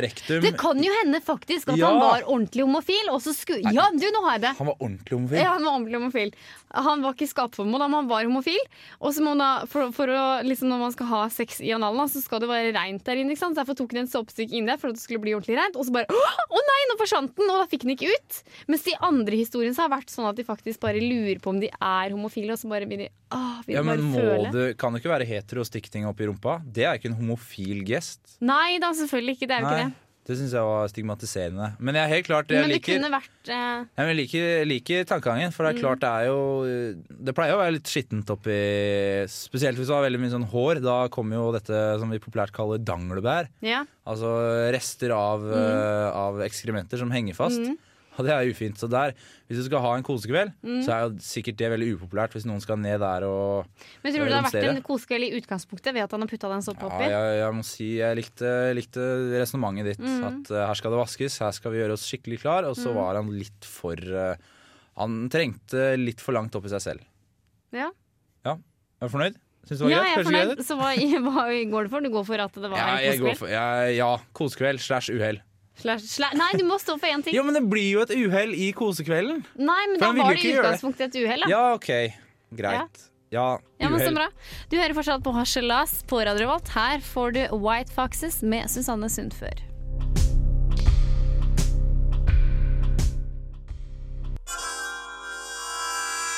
rektum. 0.05 0.39
Det 0.45 0.53
kan 0.61 0.79
jo 0.79 0.93
hende 1.01 1.19
faktisk 1.25 1.73
at 1.73 1.77
Ja. 1.81 1.89
han 1.91 1.99
var 1.99 2.23
ordentlig 2.23 2.63
homofil. 2.63 3.09
Og 3.11 3.19
så 3.25 3.33
skulle 3.35 3.59
Ja, 3.75 3.89
du, 3.91 4.05
nå 4.15 4.21
har 4.23 4.37
jeg 4.37 4.41
det! 4.45 4.53
Han 4.61 4.67
var 4.71 4.77
ordentlig 4.79 5.17
homofil. 5.17 5.37
Ja, 5.43 5.49
han 5.57 5.65
var 5.67 5.73
ordentlig 5.75 5.99
homofil. 5.99 6.31
Han 6.71 7.01
var 7.03 7.17
ikke 7.17 7.27
skapformål, 7.33 7.79
men 7.83 7.97
han 7.99 8.07
var 8.07 8.23
homofil. 8.23 8.63
Og 9.01 9.11
så 9.13 9.25
må 9.27 9.35
da, 9.37 9.49
for, 9.67 9.91
for 9.91 10.07
å, 10.07 10.23
liksom 10.47 10.71
når 10.71 10.79
man 10.85 10.95
skal 10.95 11.11
ha 11.11 11.21
sex 11.29 11.59
i 11.59 11.73
analen, 11.75 12.07
så 12.07 12.23
skal 12.23 12.39
det 12.39 12.47
være 12.47 12.71
reint 12.77 13.03
der 13.03 13.19
inne. 13.19 13.35
ikke 13.35 13.43
sant? 13.43 13.57
Så 13.59 13.65
Derfor 13.65 13.75
tok 13.75 13.91
han 13.91 14.05
en 14.05 14.11
såpestykke 14.13 14.55
inn 14.55 14.71
der 14.71 14.79
for 14.79 14.87
at 14.93 14.95
det 14.95 15.03
skulle 15.03 15.19
bli 15.19 15.35
ordentlig 15.35 15.59
reint. 15.59 15.75
Og 15.75 15.83
så 15.89 15.91
bare 15.91 16.07
Å 16.07 16.63
nei, 16.71 16.79
nå 16.87 16.95
forsvant 17.01 17.35
den! 17.35 17.51
Og 17.51 17.59
da 17.59 17.67
fikk 17.67 17.83
den 17.83 17.97
ikke 17.97 18.07
ut. 18.15 18.39
Mens 18.71 18.87
de 18.87 18.95
andre 19.03 19.35
historiene 19.35 19.75
så 19.75 19.83
har 19.83 19.91
vært 19.97 20.15
sånn 20.15 20.29
at 20.31 20.39
de 20.39 20.47
faktisk 20.47 20.79
bare 20.79 21.03
lurer 21.03 21.43
på 21.43 21.51
om 21.51 21.59
de 21.59 21.67
er 21.75 22.15
homofile, 22.15 22.55
og 22.55 22.61
så 22.63 22.71
bare 22.71 22.87
blir 22.87 23.03
de 23.03 23.09
Åh, 23.35 23.61
vil 23.67 23.80
Ja, 23.81 23.95
men 23.95 24.05
må 24.13 24.21
føle. 24.21 24.51
Du, 24.53 24.61
Kan 24.77 24.93
det 24.93 25.01
ikke 25.03 25.11
være 25.17 25.27
hetero 25.27 25.65
å 25.65 25.67
stikke 25.67 25.89
ting 25.91 26.05
opp 26.09 26.21
i 26.21 26.29
rumpa? 26.29 26.59
Det 26.65 26.85
er 26.87 26.95
ikke 27.01 27.09
en 27.11 27.19
homofil 27.19 27.83
gest. 27.87 28.37
Nei 28.41 28.77
da, 28.79 28.93
selvfølgelig 28.93 29.37
ikke. 29.39 29.47
Det 29.51 29.57
er 29.57 29.61
jo 29.61 29.73
ikke 29.73 29.83
det. 29.89 29.91
Det 30.29 30.35
syns 30.37 30.51
jeg 30.53 30.61
var 30.61 30.87
stigmatiserende. 30.91 31.67
Men 31.81 31.95
jeg 31.97 32.03
er 32.05 32.11
helt 32.13 32.27
klart 32.27 32.51
jeg 32.53 32.61
Men 32.61 32.69
det 32.69 32.75
liker, 32.77 32.99
kunne 32.99 33.09
vært 33.11 33.49
eh, 33.49 34.03
jeg 34.05 34.15
liker, 34.19 34.65
liker 34.69 35.07
tankegangen. 35.09 35.51
For 35.51 35.65
det 35.65 35.71
Mm. 35.73 35.77
er 35.77 35.81
klart 35.81 35.99
det 36.03 36.11
er 36.13 36.25
jo 36.29 36.41
Det 37.25 37.33
pleier 37.35 37.55
å 37.57 37.57
være 37.57 37.73
litt 37.79 37.89
skittent 37.89 38.29
oppi 38.29 38.57
Spesielt 39.27 39.77
hvis 39.81 39.89
du 39.89 39.93
har 39.95 40.05
veldig 40.05 40.21
mye 40.21 40.31
sånn 40.35 40.45
hår. 40.53 40.79
Da 40.85 40.97
kommer 41.13 41.39
jo 41.41 41.47
dette 41.57 41.81
som 41.99 42.09
vi 42.13 42.19
populært 42.21 42.53
kaller 42.55 42.77
danglebær. 42.77 43.49
Ja. 43.65 43.83
Altså 44.05 44.29
rester 44.71 45.11
av, 45.15 45.41
Mm. 45.41 45.57
uh, 45.57 46.11
av 46.13 46.39
ekskrementer 46.45 46.97
som 47.01 47.09
henger 47.11 47.33
fast. 47.35 47.59
Og 48.19 48.25
det 48.27 48.33
er 48.35 48.49
ufint. 48.51 48.75
Så 48.77 48.89
der, 48.91 49.13
hvis 49.47 49.57
du 49.61 49.63
skal 49.69 49.79
ha 49.85 49.91
en 49.95 50.03
kosekveld, 50.03 50.51
Mm. 50.61 50.81
så 50.83 50.91
er 50.91 51.01
jo 51.05 51.13
sikkert 51.23 51.55
det 51.61 51.69
veldig 51.71 51.87
upopulært 51.95 52.33
hvis 52.35 52.43
noen 52.45 52.59
skal 52.61 52.77
ned 52.77 52.99
der 52.99 53.23
og 53.23 53.65
Men 54.03 54.13
tror 54.13 54.25
du 54.25 54.29
det 54.29 54.35
har 54.35 54.47
vært 54.51 54.67
en 54.75 54.81
kosekveld 54.83 55.27
i 55.29 55.31
utgangspunktet 55.39 55.93
ved 55.95 56.03
at 56.03 56.11
han 56.11 56.21
har 56.25 56.27
putta 56.31 56.49
den 56.51 56.61
såpe 56.65 56.83
Ja, 56.83 56.89
oppi? 56.91 57.07
jeg, 57.09 57.37
jeg 57.39 57.55
må 57.55 57.63
si 57.65 57.87
jeg 58.01 58.17
likte, 58.19 58.51
likte 58.75 59.05
resonnementet 59.39 59.93
ditt. 59.93 60.03
Mm. 60.03 60.25
At 60.27 60.51
uh, 60.51 60.65
her 60.67 60.75
skal 60.81 60.91
det 60.91 60.99
vaskes, 61.01 61.39
her 61.39 61.51
skal 61.55 61.71
vi 61.71 61.79
gjøre 61.83 61.95
oss 61.95 62.07
skikkelig 62.11 62.41
klar. 62.43 62.67
Og 62.67 62.75
så 62.79 62.91
var 62.95 63.15
han 63.21 63.31
litt 63.31 63.63
for 63.67 63.95
uh, 63.95 64.35
Han 64.99 65.29
trengte 65.31 65.93
litt 65.97 66.19
for 66.21 66.35
langt 66.35 66.53
opp 66.59 66.67
i 66.67 66.73
seg 66.75 66.83
selv. 66.83 67.07
Ja. 67.71 67.87
Ja, 68.43 68.57
Er 68.99 69.07
du 69.07 69.13
fornøyd? 69.15 69.39
Syns 69.69 69.77
du 69.79 69.85
var 69.85 69.91
Ja, 69.93 70.01
greit? 70.01 70.11
jeg 70.11 70.19
er 70.19 70.27
fornøyd. 70.27 70.65
Så 70.67 70.75
hva, 70.75 70.89
hva 71.31 71.45
går 71.71 71.87
du 71.87 71.89
for? 71.93 72.01
Du 72.03 72.09
går 72.11 72.25
for 72.27 72.43
at 72.43 72.51
det 72.59 72.69
var 72.73 72.77
Ja, 72.81 72.87
en 72.97 73.07
kosekveld? 73.13 73.37
for, 73.39 73.47
jeg, 73.55 73.95
ja, 74.01 74.11
kosekveld 74.35 74.81
slash 74.83 75.09
uhell. 75.15 75.39
Slash, 75.81 76.07
slash, 76.07 76.35
nei, 76.37 76.51
du 76.59 76.65
må 76.67 76.77
stå 76.81 76.97
for 77.01 77.09
én 77.09 77.23
ting. 77.25 77.33
Jo, 77.35 77.43
men 77.47 77.57
det 77.57 77.63
blir 77.69 77.87
jo 77.95 78.03
et 78.05 78.11
uhell 78.13 78.53
i 78.53 78.71
kosekvelden. 78.77 79.41
Nei, 79.57 79.79
men 79.91 79.97
da 80.01 80.11
var 80.13 80.35
det 80.35 80.43
i 80.45 80.53
utgangspunktet 80.59 81.07
et 81.09 81.23
uhell. 81.23 81.45
da. 81.47 81.49
Ja, 81.51 81.63
OK. 81.77 81.89
Greit. 82.61 83.07
Ja, 83.31 83.59
Ja, 83.79 83.87
men 83.89 84.01
så 84.03 84.11
bra. 84.11 84.27
Du 84.69 84.75
hører 84.75 84.93
fortsatt 84.93 85.23
på 85.23 85.31
Harselas 85.31 86.01
på 86.03 86.19
Radio 86.19 86.43
Revolt. 86.45 86.67
Her 86.75 86.99
får 86.99 87.31
du 87.37 87.41
White 87.63 87.93
Foxes 87.95 88.41
med 88.43 88.67
Susanne 88.69 89.07
Sundfør. 89.09 89.55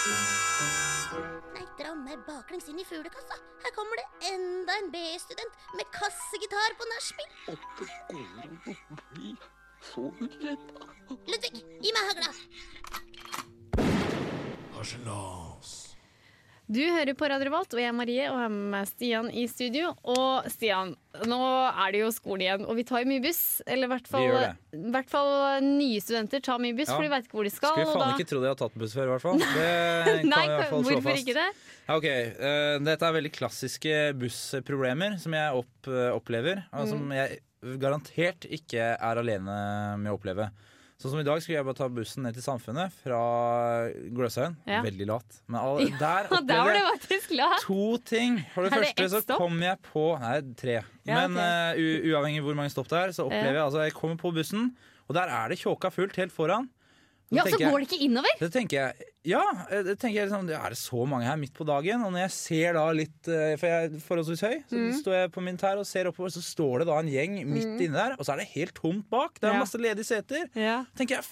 Nei, 0.03 1.63
dra 1.79 1.93
meg 1.95 2.19
baklengs 2.27 2.65
inn 2.67 2.79
i 2.81 2.83
fuglekassa. 2.83 3.37
Her 3.63 3.71
kommer 3.75 3.95
det 4.01 4.07
enda 4.33 4.75
en 4.81 4.89
BI-student 4.91 5.53
med 5.77 5.87
kassegitar 5.95 6.75
på 6.75 6.83
nachspiel. 6.91 7.31
Ludvig, 11.31 11.63
gi 11.79 11.95
meg 11.95 12.03
hagla. 12.09 12.29
Du 16.71 16.79
hører 16.79 17.11
på 17.19 17.27
Radio 17.27 17.49
Revolt, 17.49 17.73
og 17.75 17.79
jeg 17.81 17.89
er 17.91 17.95
Marie 17.95 18.23
og 18.31 18.37
jeg 18.39 18.45
er 18.47 18.53
med 18.71 18.87
Stian 18.87 19.25
i 19.35 19.43
studio. 19.51 19.89
Og 20.09 20.45
Stian, 20.49 20.93
nå 21.27 21.39
er 21.69 21.91
det 21.91 21.99
jo 22.05 22.07
skole 22.15 22.45
igjen, 22.45 22.63
og 22.65 22.77
vi 22.79 22.85
tar 22.87 23.03
jo 23.03 23.09
mye 23.11 23.21
buss. 23.25 23.41
Eller 23.67 23.89
i 23.89 23.91
hvert 23.91 24.07
fall, 24.09 24.29
i 24.71 24.93
hvert 24.95 25.11
fall 25.11 25.29
nye 25.65 25.99
studenter 26.01 26.41
tar 26.45 26.61
mye 26.63 26.73
buss, 26.77 26.87
Ja. 26.89 26.95
for 26.95 27.03
de 27.03 27.11
veit 27.11 27.27
ikke 27.27 27.35
hvor 27.37 27.43
de 27.49 27.51
skal. 27.53 27.75
Skulle 27.75 27.91
faen 27.91 28.05
da- 28.07 28.15
ikke 28.15 28.29
tro 28.31 28.39
de 28.41 28.47
har 28.47 28.55
tatt 28.63 28.79
buss 28.79 28.95
før, 28.95 29.03
i 29.03 29.11
hvert 29.11 29.25
fall. 29.27 29.37
Det 29.43 30.15
kan 30.23 30.29
Nei, 30.31 30.41
vi 30.47 30.53
i 30.53 30.55
hvert 30.55 30.69
fall 30.71 30.83
slå 30.87 30.95
hvorfor 30.95 31.09
fast. 31.11 31.27
ikke 31.27 31.37
det? 31.41 31.49
Ja, 31.83 31.97
ok, 31.99 32.09
uh, 32.39 32.79
Dette 32.87 33.09
er 33.11 33.17
veldig 33.19 33.33
klassiske 33.35 33.95
bussproblemer 34.23 35.19
som 35.19 35.33
jeg 35.35 35.59
opp, 35.59 35.91
uh, 35.91 36.11
opplever. 36.15 36.63
Og 36.71 36.87
som 36.87 37.03
Mm. 37.03 37.11
jeg 37.19 37.41
garantert 37.79 38.47
ikke 38.49 38.93
er 38.95 39.19
alene 39.19 39.97
med 39.99 40.11
å 40.11 40.15
oppleve. 40.17 40.49
Sånn 41.03 41.11
som 41.11 41.19
I 41.19 41.25
dag 41.27 41.41
skulle 41.43 41.57
jeg 41.57 41.67
bare 41.67 41.75
ta 41.75 41.87
bussen 41.91 42.23
ned 42.23 42.37
til 42.37 42.43
Samfunnet 42.45 42.93
fra 43.03 43.17
Gløshaugen. 44.15 44.53
Ja. 44.69 44.77
Veldig 44.85 45.07
lat. 45.09 45.39
Men 45.51 45.57
all, 45.65 45.81
der 45.99 46.29
opplevde 46.31 46.77
jeg 46.79 47.59
to 47.65 47.87
ting. 48.07 48.37
For 48.53 48.63
det 48.63 48.71
Er 48.71 48.85
første 48.85 49.07
det 49.11 49.19
så 49.27 49.35
kom 49.41 49.57
jeg 49.65 49.81
på 49.83 50.05
Nei, 50.21 50.37
tre. 50.55 50.77
Ja, 51.03 51.17
Men 51.25 51.35
okay. 51.35 51.75
uh, 51.75 52.07
uavhengig 52.13 52.45
hvor 52.45 52.55
mange 52.55 52.71
stopp 52.71 52.87
det 52.93 53.01
er, 53.01 53.11
så 53.17 53.27
opplever 53.27 53.59
jeg 53.59 53.65
altså 53.65 53.83
Jeg 53.83 53.97
kommer 53.97 54.21
på 54.21 54.31
bussen, 54.31 54.69
og 55.09 55.19
der 55.19 55.35
er 55.41 55.51
det 55.51 55.59
tjåka 55.59 55.91
fullt 55.91 56.15
helt 56.23 56.31
foran. 56.31 56.71
Ja, 57.31 57.43
så 57.47 57.57
går 57.57 57.79
det 57.79 57.87
ikke 57.87 58.01
innover. 58.05 58.33
det 58.39 58.51
tenker 58.53 58.77
jeg, 58.77 59.07
ja, 59.25 59.41
eh, 59.71 59.83
det 59.83 59.95
tenker 59.99 60.19
jeg 60.19 60.27
liksom, 60.29 60.49
Er 60.53 60.69
det 60.69 60.77
så 60.77 61.05
mange 61.07 61.25
her 61.25 61.37
midt 61.37 61.53
på 61.53 61.65
dagen? 61.65 62.03
Og 62.05 62.11
når 62.11 62.25
jeg 62.27 62.31
ser 62.35 62.73
da 62.73 62.83
litt 62.91 63.27
eh, 63.31 63.55
For 63.57 63.67
jeg 63.67 63.85
er 63.91 63.99
forholdsvis 64.03 64.41
høy, 64.43 64.57
så 64.69 64.75
Mm. 64.77 64.91
står 65.01 65.13
jeg 65.21 65.31
på 65.31 65.41
min 65.41 65.57
tær 65.57 65.77
og 65.79 65.85
ser 65.87 66.05
oppover, 66.11 66.29
så 66.29 66.43
står 66.43 66.79
det 66.83 66.87
da 66.87 66.99
en 66.99 67.07
gjeng 67.09 67.39
midt 67.47 67.79
inne 67.81 67.93
der, 67.95 68.15
og 68.19 68.25
så 68.25 68.33
er 68.33 68.43
det 68.43 68.49
helt 68.53 68.73
tomt 68.75 69.09
bak. 69.09 69.39
Det 69.39 69.49
er 69.49 69.53
Ja. 69.53 69.59
masse 69.63 69.77
ledige 69.79 70.05
seter. 70.05 70.49
Ja. 70.53 70.85
tenker 70.95 71.15
jeg, 71.15 71.23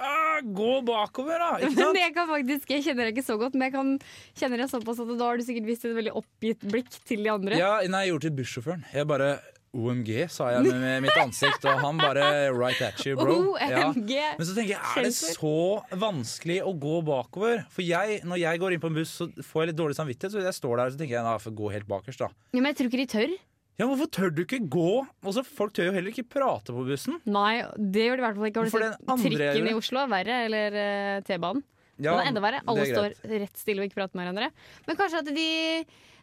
ah, 0.00 0.40
gå 0.40 0.80
bakover, 0.86 1.36
da! 1.38 1.50
Ikke 1.60 1.74
Men 1.74 1.84
sant? 1.84 1.96
jeg 1.98 2.14
kan 2.14 2.28
faktisk, 2.28 2.68
jeg 2.70 2.84
kjenner 2.84 3.04
deg 3.10 3.16
ikke 3.18 3.26
så 3.26 3.36
godt, 3.38 3.52
men 3.54 3.66
jeg 3.68 3.72
kan, 3.72 3.98
kjenner 4.38 4.56
deg 4.64 4.70
såpass 4.70 5.00
at 5.02 5.12
da 5.18 5.24
har 5.26 5.36
du 5.36 5.42
sikkert 5.44 5.66
vist 5.66 5.84
et 5.84 5.92
veldig 5.98 6.14
oppgitt 6.16 6.60
blikk 6.70 6.88
til 7.04 7.22
de 7.24 7.28
andre. 7.28 7.58
Ja, 7.58 7.80
nei, 7.86 8.06
jeg 8.06 8.14
gjorde 8.14 8.22
det 8.30 8.30
til 8.30 8.38
bussjåføren. 8.44 8.84
Jeg 8.94 9.06
bare 9.10 9.40
OMG, 9.70 10.08
sa 10.34 10.48
jeg 10.50 10.66
med, 10.66 11.04
mitt 11.04 11.18
ansikt, 11.20 11.62
og 11.70 11.78
han 11.78 12.00
bare 12.00 12.24
right 12.50 12.80
at 12.82 13.04
you, 13.06 13.14
bro. 13.18 13.54
Ja. 13.60 13.84
OMG. 13.90 14.10
Men 14.38 14.48
så 14.48 14.56
tenker 14.56 14.72
jeg, 14.72 14.80
er 14.82 15.06
det 15.06 15.12
så 15.14 15.52
vanskelig 16.00 16.56
å 16.66 16.72
gå 16.74 16.96
bakover? 17.06 17.62
For 17.70 17.86
jeg, 17.86 18.18
når 18.26 18.42
jeg 18.42 18.62
går 18.62 18.74
inn 18.74 18.82
på 18.82 18.90
en 18.90 18.98
buss, 18.98 19.12
så 19.20 19.28
får 19.46 19.62
jeg 19.62 19.70
litt 19.70 19.78
dårlig 19.78 19.98
samvittighet. 20.00 20.34
Så 20.34 20.42
jeg 20.42 20.58
står 20.58 20.82
der 20.82 20.90
og 20.90 20.98
tenker 20.98 21.16
jeg, 21.20 21.26
nei, 21.26 21.36
jeg 21.38 21.44
får 21.46 21.56
gå 21.62 21.70
helt 21.76 21.88
bakerst, 21.92 22.24
da. 22.24 22.32
Ja, 22.50 22.58
men 22.58 22.72
jeg 22.72 22.80
tror 22.80 22.90
ikke 22.90 23.02
de 23.04 23.08
tør. 23.14 23.36
Ja, 23.80 23.86
men 23.86 23.94
Hvorfor 23.94 24.10
tør 24.12 24.32
du 24.34 24.42
ikke 24.42 24.60
gå? 24.68 24.88
Også, 25.24 25.46
Folk 25.46 25.72
tør 25.78 25.88
jo 25.88 25.92
heller 25.94 26.12
ikke 26.12 26.26
prate 26.28 26.74
på 26.76 26.82
bussen. 26.84 27.16
Nei, 27.30 27.62
det 27.78 28.10
gjør 28.10 28.18
de 28.18 28.20
i 28.20 28.26
hvert 28.26 28.40
fall 28.40 28.50
ikke. 28.50 28.60
Har 28.60 28.68
du 28.68 28.74
sett 28.74 29.36
trikken 29.38 29.70
i. 29.70 29.76
Oslo? 29.78 30.02
er 30.02 30.10
Verre. 30.12 30.40
Eller 30.50 30.76
eh, 30.82 31.20
T-banen. 31.24 31.62
Ja, 32.04 32.16
det 32.16 32.24
er 32.24 32.30
enda 32.32 32.44
verre. 32.44 32.62
Alle 32.70 32.86
står 32.88 33.16
rett 33.44 33.60
stille 33.60 33.82
og 33.82 33.90
ikke 33.90 34.00
prater 34.00 34.18
med 34.18 34.28
hverandre. 34.28 34.50
Men 34.86 34.98
kanskje 35.00 35.24
at 35.24 35.34
de 35.34 35.50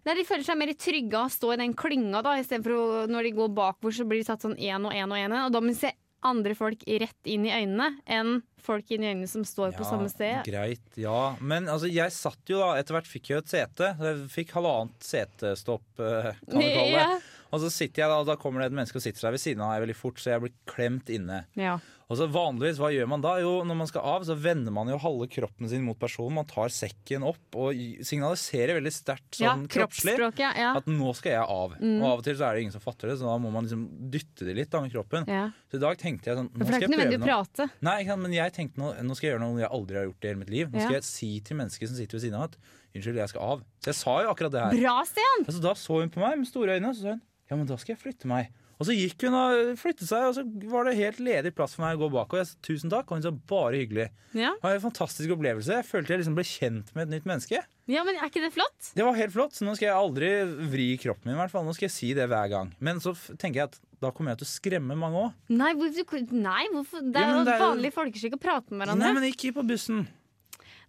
De 0.07 0.23
føler 0.23 0.45
seg 0.47 0.55
mer 0.55 0.69
trygge 0.79 1.19
av 1.19 1.27
å 1.27 1.31
stå 1.33 1.49
i 1.51 1.57
den 1.59 1.73
klynga, 1.75 2.21
da, 2.23 2.37
istedenfor 2.39 3.09
når 3.11 3.27
de 3.27 3.31
går 3.35 3.49
bakover, 3.57 3.91
så 3.91 4.05
blir 4.07 4.21
de 4.21 4.27
tatt 4.29 4.45
sånn 4.45 4.55
én 4.55 4.85
og 4.87 4.93
én 4.95 5.11
og 5.11 5.19
én. 5.19 5.33
Og 5.43 5.51
da 5.51 5.59
må 5.59 5.73
de 5.73 5.75
se 5.75 5.91
andre 6.25 6.55
folk 6.57 6.83
rett 6.87 7.29
inn 7.29 7.45
i 7.45 7.51
øynene 7.53 7.89
enn 8.09 8.39
folk 8.63 8.89
inn 8.91 9.03
i 9.03 9.09
øynene 9.11 9.27
som 9.29 9.43
står 9.47 9.75
på 9.77 9.85
samme 9.87 10.09
sted. 10.11 10.41
Greit, 10.47 10.85
ja. 10.99 11.35
Men 11.39 11.69
altså, 11.71 11.89
jeg 11.91 12.13
satt 12.15 12.49
jo 12.51 12.59
da 12.63 12.73
Etter 12.79 12.97
hvert 12.97 13.09
fikk 13.09 13.29
jeg 13.31 13.43
et 13.43 13.51
sete. 13.51 13.91
Jeg 14.01 14.29
fikk 14.33 14.55
halvannet 14.57 14.95
setestopp, 15.07 15.85
eh, 15.99 16.31
kan 16.47 16.63
vi 16.63 16.71
kalle 16.73 16.87
det. 16.95 17.03
Ja. 17.03 17.19
Og 17.53 17.61
så 17.63 17.69
sitter 17.71 18.03
jeg 18.03 18.11
da, 18.11 18.17
og 18.23 18.27
da 18.27 18.35
kommer 18.39 18.63
det 18.63 18.71
et 18.71 18.75
menneske 18.79 18.99
og 18.99 19.05
sitter 19.05 19.23
seg 19.23 19.37
ved 19.37 19.43
siden 19.43 19.63
av 19.63 19.71
meg 19.71 19.85
veldig 19.85 19.95
fort, 19.95 20.19
så 20.19 20.33
jeg 20.33 20.43
blir 20.43 20.55
klemt 20.67 21.11
inne. 21.13 21.45
Ja. 21.55 21.77
Og 22.07 22.15
så 22.15 22.23
vanligvis, 22.31 22.77
hva 22.79 22.87
gjør 22.95 23.07
man 23.11 23.19
da? 23.19 23.33
Jo, 23.43 23.65
når 23.67 23.75
man 23.81 23.87
skal 23.89 24.05
av, 24.07 24.23
så 24.23 24.31
vender 24.39 24.71
man 24.71 24.87
jo 24.87 24.95
halve 25.03 25.25
kroppen 25.27 25.67
sin 25.67 25.83
mot 25.83 25.97
personen. 25.99 26.37
Man 26.37 26.45
tar 26.47 26.71
sekken 26.71 27.25
opp 27.27 27.57
og 27.59 27.75
signaliserer 28.07 28.77
veldig 28.77 28.93
sterkt 28.95 29.41
Ja, 29.41 29.51
sånn 29.57 29.65
kroppslig 29.67 30.13
kroppsspråket. 30.15 30.55
Ja. 30.61 30.69
at 30.79 30.87
nå 30.87 31.11
skal 31.17 31.33
jeg 31.35 31.43
av. 31.43 31.75
Mm. 31.81 31.97
Og 31.99 32.05
av 32.07 32.21
og 32.21 32.23
til 32.23 32.37
så 32.39 32.47
er 32.47 32.55
det 32.55 32.61
ingen 32.63 32.75
som 32.77 32.83
fatter 32.85 33.11
det, 33.11 33.17
så 33.19 33.27
da 33.27 33.35
må 33.43 33.51
man 33.51 33.67
liksom 33.67 33.83
dytte 34.13 34.47
det 34.47 34.55
litt 34.55 34.71
da 34.71 34.79
med 34.85 34.93
kroppen. 34.95 35.27
Ja. 35.27 35.49
Så 35.67 35.81
i 35.81 35.83
dag 35.83 35.99
tenkte 35.99 36.31
jeg 36.31 36.39
sånn 36.39 36.47
Nå 36.55 36.69
skal 36.69 36.85
jeg 36.87 36.93
prøve 36.95 37.11
noe. 37.11 37.27
prate. 37.27 37.69
Nei, 37.89 37.97
men 38.23 38.37
jeg 38.39 38.53
tenkte 38.55 38.79
nå, 38.79 38.93
nå 39.03 39.17
skal 39.19 39.27
jeg 39.27 39.35
gjøre 39.35 39.43
noe 39.43 39.59
jeg 39.65 39.71
aldri 39.81 39.99
har 39.99 40.07
gjort 40.07 40.23
i 40.23 40.31
hele 40.31 40.41
mitt 40.45 40.53
liv. 40.55 40.71
Nå 40.71 40.79
skal 40.79 40.95
Ja. 40.95 41.01
jeg 41.01 41.09
si 41.11 41.31
til 41.43 41.57
mennesker 41.59 41.87
som 41.91 41.99
sitter 41.99 42.15
ved 42.17 42.23
siden 42.23 42.39
av 42.39 42.47
at 42.47 42.55
unnskyld, 42.95 43.19
jeg 43.19 43.29
skal 43.35 43.41
av. 43.51 43.65
Så 43.83 43.91
jeg 43.91 43.99
sa 43.99 44.15
jo 44.23 44.31
akkurat 44.31 44.51
det 44.55 44.63
her. 44.63 44.79
Bra, 44.79 44.95
Sten! 45.11 45.43
Altså, 45.43 45.59
da 45.61 45.73
så 45.75 45.99
hun 45.99 46.09
på 46.09 46.23
meg 46.23 46.37
med 46.39 46.47
store 46.47 46.79
øyne, 46.79 46.87
og 46.87 46.95
så 46.95 47.01
sa 47.03 47.17
hun 47.17 47.21
ja, 47.51 47.55
men 47.55 47.67
da 47.67 47.75
skal 47.79 47.95
jeg 47.95 48.01
flytte 48.01 48.27
meg. 48.31 48.47
Og 48.77 48.85
så 48.85 48.93
gikk 48.93 49.23
hun 49.25 49.33
og 49.33 49.71
flyttet 49.81 50.05
seg, 50.05 50.27
og 50.29 50.35
så 50.37 50.43
var 50.69 50.85
det 50.85 50.97
helt 50.99 51.17
ledig 51.23 51.49
plass 51.57 51.73
for 51.73 51.81
meg 51.81 51.97
å 51.97 52.03
gå 52.05 52.11
bak. 52.13 52.29
Og 52.29 52.37
jeg 52.43 52.49
sa 52.51 52.59
tusen 52.67 52.91
takk, 52.93 53.09
og 53.09 53.17
hun 53.17 53.23
sa 53.25 53.31
bare 53.49 53.79
hyggelig. 53.79 54.05
Ja. 54.37 54.51
Det 54.53 54.61
var 54.67 54.75
en 54.77 54.83
fantastisk 54.83 55.33
opplevelse. 55.33 55.79
Jeg 55.79 55.87
følte 55.87 56.13
jeg 56.13 56.21
liksom 56.21 56.35
ble 56.37 56.45
kjent 56.45 56.91
med 56.93 57.07
et 57.07 57.15
nytt 57.15 57.25
menneske. 57.31 57.63
ja, 57.89 58.03
men 58.05 58.19
er 58.21 58.29
ikke 58.29 58.43
det 58.43 58.53
flott? 58.53 58.91
Det 58.93 59.05
var 59.07 59.17
helt 59.17 59.33
flott, 59.33 59.57
så 59.57 59.65
nå 59.65 59.73
skal 59.79 59.87
jeg 59.89 59.97
aldri 59.97 60.29
vri 60.69 60.87
kroppen 61.01 61.31
min. 61.31 61.35
i 61.35 61.41
hvert 61.41 61.55
fall. 61.55 61.65
Nå 61.65 61.73
skal 61.73 61.87
jeg 61.89 61.95
si 61.95 62.11
det 62.13 62.29
hver 62.29 62.53
gang. 62.53 62.69
Men 62.79 63.01
så 63.01 63.15
tenker 63.37 63.63
jeg 63.63 63.71
at 63.71 63.79
da 63.99 64.11
kommer 64.13 64.35
jeg 64.35 64.43
til 64.43 64.45
å 64.45 64.53
skremme 64.53 64.99
mange 64.99 65.23
òg. 65.25 65.33
Nei, 65.49 65.73
nei, 65.73 66.61
hvorfor? 66.69 67.01
Det 67.01 67.17
er 67.23 67.33
jo 67.33 67.41
er 67.49 67.65
vanlig 67.65 67.93
folkeskikk 67.97 68.37
å 68.37 68.41
prate 68.45 68.69
med 68.69 68.85
hverandre. 68.85 69.07
Nei, 69.07 69.13
men 69.17 69.29
ikke 69.31 69.55
på 69.57 69.65
bussen. 69.65 70.05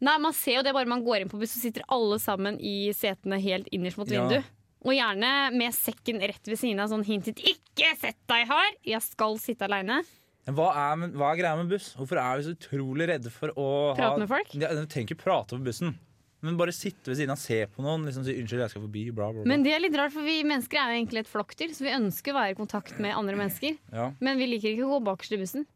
Nei, 0.04 0.18
Man 0.22 0.34
ser 0.36 0.60
jo 0.60 0.62
det 0.62 0.74
bare 0.76 0.86
man 0.86 1.02
går 1.02 1.24
inn 1.24 1.30
på 1.32 1.40
buss, 1.40 1.56
så 1.56 1.62
sitter 1.64 1.82
alle 1.88 2.20
sammen 2.22 2.60
i 2.60 2.92
setene 2.94 3.40
helt 3.42 3.66
innerst 3.74 3.98
mot 3.98 4.06
Ja. 4.10 4.20
vinduet. 4.28 4.44
Og 4.86 4.94
gjerne 4.94 5.32
med 5.58 5.74
sekken 5.74 6.20
rett 6.22 6.46
ved 6.46 6.58
siden 6.60 6.80
av, 6.82 6.90
sånn 6.92 7.04
hint 7.06 7.26
hint. 7.30 7.40
Ikke 7.42 7.90
sett 7.98 8.18
deg 8.30 8.46
her! 8.50 8.74
Jeg 8.86 9.02
skal 9.02 9.38
sitte 9.42 9.66
aleine. 9.66 10.02
Hva 10.48 10.68
er, 10.72 11.08
hva 11.18 11.32
er 11.32 11.40
greia 11.42 11.56
med 11.58 11.72
buss? 11.74 11.90
Hvorfor 11.98 12.20
er 12.22 12.38
vi 12.38 12.46
så 12.46 12.54
utrolig 12.54 13.08
redde 13.10 13.32
for 13.32 13.52
å 13.52 13.66
Prate 13.98 14.12
ha 14.14 14.20
med 14.22 14.30
folk? 14.30 14.54
Ja, 14.56 14.70
Vi 14.72 14.86
trenger 14.88 15.10
ikke 15.10 15.24
prate 15.26 15.58
på 15.58 15.66
bussen. 15.66 15.96
Men 16.40 16.54
bare 16.56 16.70
sitte 16.72 17.10
ved 17.10 17.18
siden 17.18 17.34
av, 17.34 17.40
se 17.42 17.64
på 17.66 17.82
noen, 17.82 18.04
liksom 18.06 18.22
si 18.22 18.36
'unnskyld, 18.38 18.62
jeg 18.62 18.70
skal 18.70 18.82
forbi', 18.84 19.08
bla, 19.10 19.32
bla, 19.32 19.42
bla. 19.42 19.48
Men 19.50 19.64
det 19.66 19.72
er 19.74 19.82
litt 19.82 19.96
rart, 19.98 20.12
for 20.14 20.22
vi 20.22 20.44
mennesker 20.46 20.78
er 20.78 20.92
jo 20.92 20.98
egentlig 21.02 21.24
et 21.24 21.32
flokkdyr, 21.32 21.74
så 21.74 21.82
vi 21.82 21.96
ønsker 21.96 22.30
å 22.30 22.38
være 22.38 22.52
i 22.54 22.58
kontakt 22.60 23.00
med 23.02 23.16
andre 23.16 23.34
mennesker. 23.34 23.74
ja. 23.92 24.12
Men 24.22 24.38
vi 24.38 24.46
liker 24.46 24.70
ikke 24.70 24.86
å 24.86 24.92
gå 24.94 25.00
bakerst 25.10 25.34
i 25.34 25.40
bussen. 25.42 25.66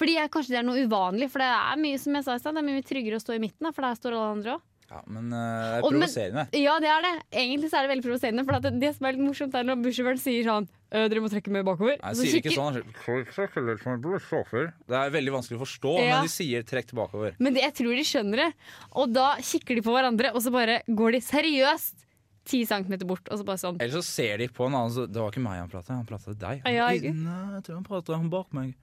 Fordi 0.00 0.16
jeg, 0.16 0.30
Kanskje 0.32 0.56
det 0.56 0.58
er 0.60 0.68
noe 0.68 0.80
uvanlig, 0.88 1.28
for 1.30 1.44
det 1.44 1.50
er 1.52 1.76
mye 1.80 1.98
som 2.00 2.16
jeg 2.16 2.24
sa 2.24 2.34
i 2.34 2.40
sted, 2.40 2.56
det 2.56 2.62
er 2.64 2.68
mye 2.72 2.82
tryggere 2.82 3.20
å 3.20 3.24
stå 3.24 3.36
i 3.36 3.42
midten, 3.44 3.60
da, 3.68 3.72
for 3.76 3.84
der 3.84 3.94
står 4.00 4.16
alle 4.16 4.32
andre 4.38 4.56
òg. 4.56 4.64
Ja, 4.90 5.00
men 5.06 5.32
uh, 5.32 5.36
det 5.36 5.78
er 5.78 5.82
Og- 5.82 5.92
men- 5.92 6.00
provoserende. 6.02 6.44
Ja, 6.54 6.78
det 6.80 6.88
er 6.88 7.02
det. 7.02 7.14
Egentlig 7.32 7.70
så 7.70 7.78
er 7.78 7.86
det 7.86 7.90
veldig 7.96 8.06
provoserende. 8.06 8.44
For 8.46 8.60
det, 8.60 8.80
det 8.80 8.94
som 8.96 9.06
er 9.06 9.12
litt 9.16 9.24
morsomt, 9.26 9.54
er 9.54 9.64
når 9.66 9.82
bussjåføren 9.82 10.20
sier 10.22 10.44
sånn 10.46 10.68
«Øh, 10.94 11.08
Dere 11.10 11.20
må 11.20 11.28
trekke 11.28 11.50
mer 11.50 11.64
bakover. 11.66 11.96
Nei, 12.00 12.12
sier 12.14 12.38
ikke 12.38 12.54
sånn. 12.54 12.76
Det 14.86 14.96
er 14.96 15.10
veldig 15.10 15.32
vanskelig 15.34 15.58
å 15.58 15.62
forstå, 15.64 15.92
Ja. 16.00 16.14
men 16.20 16.22
de 16.26 16.30
sier 16.30 16.62
'trekk 16.62 16.86
tilbakeover'. 16.92 17.34
Men 17.38 17.54
det, 17.54 17.62
jeg 17.62 17.74
tror 17.74 17.92
de 17.96 18.04
skjønner 18.06 18.36
det. 18.36 18.52
Og 18.94 19.12
da 19.12 19.36
kikker 19.36 19.74
de 19.74 19.82
på 19.82 19.92
hverandre, 19.92 20.32
og 20.34 20.40
så 20.42 20.50
bare 20.52 20.82
går 20.88 21.12
de 21.12 21.20
seriøst 21.20 21.94
ti 22.46 22.64
centimeter 22.64 23.04
bort. 23.04 23.26
Og 23.30 23.38
så 23.40 23.44
bare 23.44 23.58
sånn. 23.58 23.76
Eller 23.80 23.92
så 23.98 24.04
ser 24.04 24.38
de 24.38 24.46
på 24.48 24.66
en 24.66 24.72
annen 24.74 24.90
så 24.94 25.06
Det 25.10 25.16
var 25.20 25.30
ikke 25.32 25.42
meg 25.42 25.58
han 25.58 25.68
prata, 25.68 25.92
han 25.94 26.06
prata 26.06 26.24
til 26.30 26.34
deg. 26.34 26.62
Ja, 26.64 26.88
Nei, 26.88 26.98
jeg 27.02 27.62
tror 27.64 27.74
han 27.74 27.84
prata 27.84 28.14
han 28.14 28.30
bak 28.30 28.52
meg. 28.52 28.74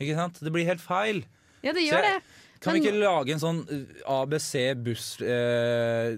Ikke 0.00 0.14
sant? 0.16 0.40
Det 0.42 0.52
blir 0.52 0.64
helt 0.66 0.80
feil. 0.80 1.24
Ja, 1.62 1.72
det 1.72 1.82
gjør 1.88 2.02
jeg- 2.02 2.20
det. 2.20 2.22
Kan 2.64 2.72
Men- 2.72 2.80
vi 2.82 2.88
ikke 2.88 3.00
lage 3.02 3.34
en 3.34 3.42
sånn 3.42 3.58
uh, 3.68 4.22
ABC 4.22 4.52
buss 4.80 5.08
eh, 5.20 6.14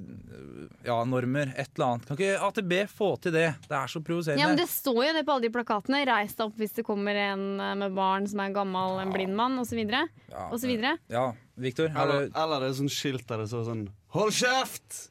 Ja, 0.87 1.01
normer, 1.05 1.51
et 1.59 1.73
eller 1.75 1.87
annet. 1.97 2.07
Kan 2.07 2.17
ikke 2.21 2.37
AtB 2.47 2.75
få 2.91 3.09
til 3.21 3.35
det? 3.35 3.49
Det 3.67 3.75
er 3.75 3.91
så 3.91 4.03
provoserende. 4.07 4.41
Ja, 4.45 4.51
men 4.53 4.61
Det 4.61 4.69
står 4.71 5.01
jo 5.09 5.13
det 5.17 5.25
på 5.27 5.35
alle 5.35 5.49
de 5.49 5.51
plakatene. 5.57 6.05
Reis 6.07 6.37
deg 6.39 6.47
opp 6.47 6.61
hvis 6.61 6.77
det 6.79 6.87
kommer 6.87 7.19
en 7.19 7.45
eh, 7.59 7.75
med 7.83 7.97
barn 7.99 8.29
som 8.31 8.45
er 8.45 8.55
gammel, 8.55 9.01
en 9.03 9.13
blind 9.15 9.35
mann, 9.35 9.59
osv. 9.59 9.83
ja, 9.91 10.07
osv. 10.55 10.73
ja, 11.11 11.27
Victor, 11.57 11.91
Eller, 11.91 12.31
eller 12.31 12.61
det 12.63 12.71
er 12.71 12.79
sånn 12.79 12.93
skilt 12.93 13.27
der 13.27 13.43
det 13.43 13.51
står 13.51 13.67
sånn 13.73 13.87
'Hold 14.15 14.33
kjeft!' 14.33 15.11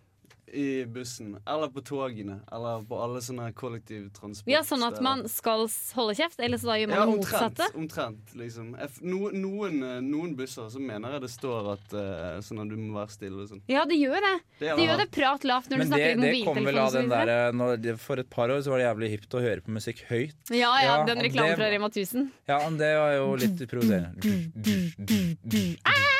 I 0.55 0.85
bussen. 0.87 1.35
Eller 1.45 1.67
på 1.75 1.81
togene. 1.85 2.39
Eller 2.51 2.83
på 2.87 2.97
alle 3.03 3.19
sånne 3.21 3.49
kollektivtransport. 3.57 4.47
Ja, 4.51 4.61
sånn 4.65 4.83
at 4.87 5.01
man 5.03 5.25
skal 5.31 5.67
holde 5.97 6.15
kjeft, 6.17 6.39
eller 6.39 6.57
så 6.61 6.71
da 6.71 6.77
gjør 6.79 6.89
man 6.93 6.97
ja, 6.97 7.05
det 7.05 7.17
motsatte. 7.17 7.67
omtrent, 7.75 8.33
liksom. 8.39 8.71
No, 9.01 9.29
noen, 9.35 9.81
eh, 9.83 9.99
noen 10.05 10.35
busser 10.39 10.69
så 10.71 10.79
mener 10.81 11.17
jeg 11.17 11.25
det 11.25 11.31
står 11.35 11.71
at 11.75 11.95
eh, 11.99 12.39
sånn 12.45 12.63
at 12.63 12.71
du 12.71 12.77
må 12.79 12.99
være 13.01 13.11
stille 13.15 13.43
og 13.43 13.49
sånn. 13.51 13.61
Ja, 13.71 13.83
det 13.89 13.97
gjør 13.99 14.19
det. 14.25 14.33
Det 14.59 14.71
Det 14.79 14.85
gjør 14.87 14.97
det 15.03 15.09
prat 15.11 15.43
lavt 15.51 15.69
når 15.69 15.77
du 15.77 15.83
Men 15.83 15.89
det, 15.89 15.93
snakker 15.93 16.11
i 16.15 16.31
det 16.39 16.45
kommer 16.47 16.65
vel 16.71 16.77
av 16.79 16.91
den 16.93 17.05
osv. 17.05 17.15
der, 17.15 17.77
det- 17.77 17.99
For 17.99 18.19
et 18.19 18.29
par 18.29 18.49
år 18.49 18.61
så 18.63 18.69
var 18.71 18.77
det 18.79 18.85
jævlig 18.89 19.09
hipt 19.15 19.31
å 19.35 19.41
høre 19.43 19.61
på 19.61 19.71
musikk 19.75 20.05
høyt. 20.09 20.35
Ja, 20.49 20.71
ja, 20.81 20.95
Ja, 20.95 21.05
den 21.05 21.17
reklamen 21.19 21.55
fra 21.57 21.69
Rema 21.69 21.89
1000. 21.89 22.31
Ja, 22.47 22.59
men 22.69 22.77
det 22.77 22.93
var 22.97 23.11
jo 23.17 23.35
litt 23.35 23.59
provoserende. 23.67 24.15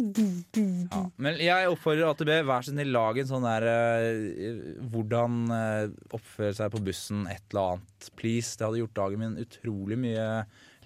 Ja. 0.00 1.00
Men 1.20 1.36
jeg 1.42 1.68
oppfordrer 1.70 2.08
AtB, 2.10 2.30
vær 2.48 2.64
så 2.64 2.72
snill, 2.72 2.90
lag 2.94 3.18
en 3.20 3.28
sånn 3.28 3.44
der 3.44 3.66
eh, 3.68 4.54
Hvordan 4.92 5.36
eh, 5.52 5.90
oppføre 6.16 6.54
seg 6.56 6.72
på 6.72 6.80
bussen, 6.86 7.26
et 7.30 7.42
eller 7.52 7.74
annet. 7.76 8.10
Please. 8.16 8.56
Det 8.56 8.66
hadde 8.68 8.80
gjort 8.82 8.96
dagen 8.96 9.20
min 9.24 9.36
utrolig 9.44 9.98
mye 10.00 10.28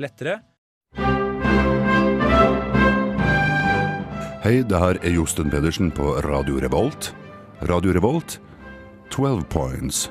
lettere. 0.03 0.41
Hei, 4.45 4.59
det 4.69 4.77
her 4.77 4.99
er 5.01 5.15
Josten 5.15 5.49
Pedersen 5.53 5.89
på 5.95 6.19
Radio 6.27 6.59
Revolt. 6.61 7.13
Radio 7.65 7.95
Revolt, 7.97 8.37
12 9.15 9.47
points. 9.49 10.03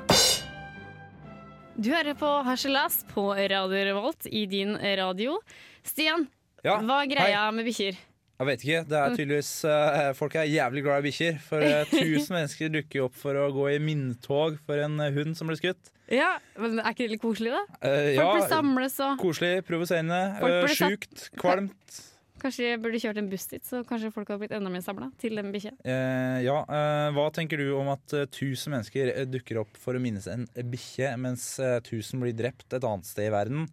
Du 1.77 1.89
hører 1.93 2.15
på 2.17 2.29
Harselas 2.47 3.01
på 3.11 3.27
Radio 3.35 3.83
Revolt 3.91 4.25
i 4.29 4.45
din 4.49 4.73
radio. 4.77 5.37
Stian, 5.85 6.25
Ja, 6.65 6.79
hva 6.79 7.01
er 7.03 7.07
hei. 7.09 7.11
greia 7.13 7.43
med 7.53 7.65
bikkjer? 7.67 7.97
Jeg 8.39 8.50
vet 8.50 8.63
ikke. 8.65 8.80
Det 8.89 8.98
er 9.00 9.13
tydeligvis 9.13 9.52
uh, 9.69 10.12
Folk 10.17 10.36
er 10.41 10.48
jævlig 10.50 10.82
glad 10.84 11.04
i 11.04 11.08
bikkjer. 11.10 11.36
For 11.46 11.63
uh, 11.63 11.84
tusen 11.93 12.34
mennesker 12.38 12.72
dukker 12.74 13.00
jo 13.04 13.10
opp 13.10 13.19
for 13.19 13.38
å 13.39 13.50
gå 13.56 13.67
i 13.76 13.82
minnetog 13.84 14.58
for 14.65 14.82
en 14.84 14.98
uh, 15.00 15.12
hund 15.15 15.38
som 15.39 15.52
ble 15.52 15.60
skutt. 15.60 15.93
Ja, 16.12 16.34
men 16.60 16.82
Er 16.82 16.89
ikke 16.91 17.06
det 17.06 17.13
litt 17.15 17.24
koselig, 17.24 17.54
da? 17.54 17.62
Eh, 17.80 18.15
Folk 18.17 18.34
blir 18.36 18.41
ja, 18.43 18.50
samles 18.52 18.98
og 19.06 19.22
koselig, 19.22 19.54
provoserende, 19.67 20.17
eh, 20.43 20.74
sjukt, 20.76 21.30
kvalmt. 21.39 22.02
Kanskje 22.43 22.65
jeg 22.67 22.80
burde 22.84 23.00
kjørt 23.00 23.19
en 23.22 23.30
buss 23.32 23.46
dit, 23.48 23.63
så 23.63 23.80
kanskje 23.88 24.10
folk 24.12 24.28
hadde 24.28 24.41
blitt 24.41 24.56
enda 24.58 24.67
mer 24.74 24.84
samla 24.84 25.08
til 25.22 25.39
den 25.39 25.54
bikkja. 25.54 25.72
Eh, 25.88 26.41
ja, 26.43 26.58
eh, 26.67 27.06
Hva 27.15 27.30
tenker 27.32 27.62
du 27.62 27.69
om 27.80 27.88
at 27.93 28.15
eh, 28.17 28.26
1000 28.28 28.74
mennesker 28.76 29.13
eh, 29.13 29.24
dukker 29.32 29.62
opp 29.63 29.80
for 29.80 29.96
å 29.96 30.02
minnes 30.04 30.28
en 30.28 30.43
bikkje, 30.74 31.13
mens 31.24 31.48
eh, 31.63 31.78
1000 31.80 32.19
blir 32.26 32.36
drept 32.36 32.67
et 32.76 32.84
annet 32.84 33.08
sted 33.08 33.30
i 33.30 33.34
verden? 33.34 33.69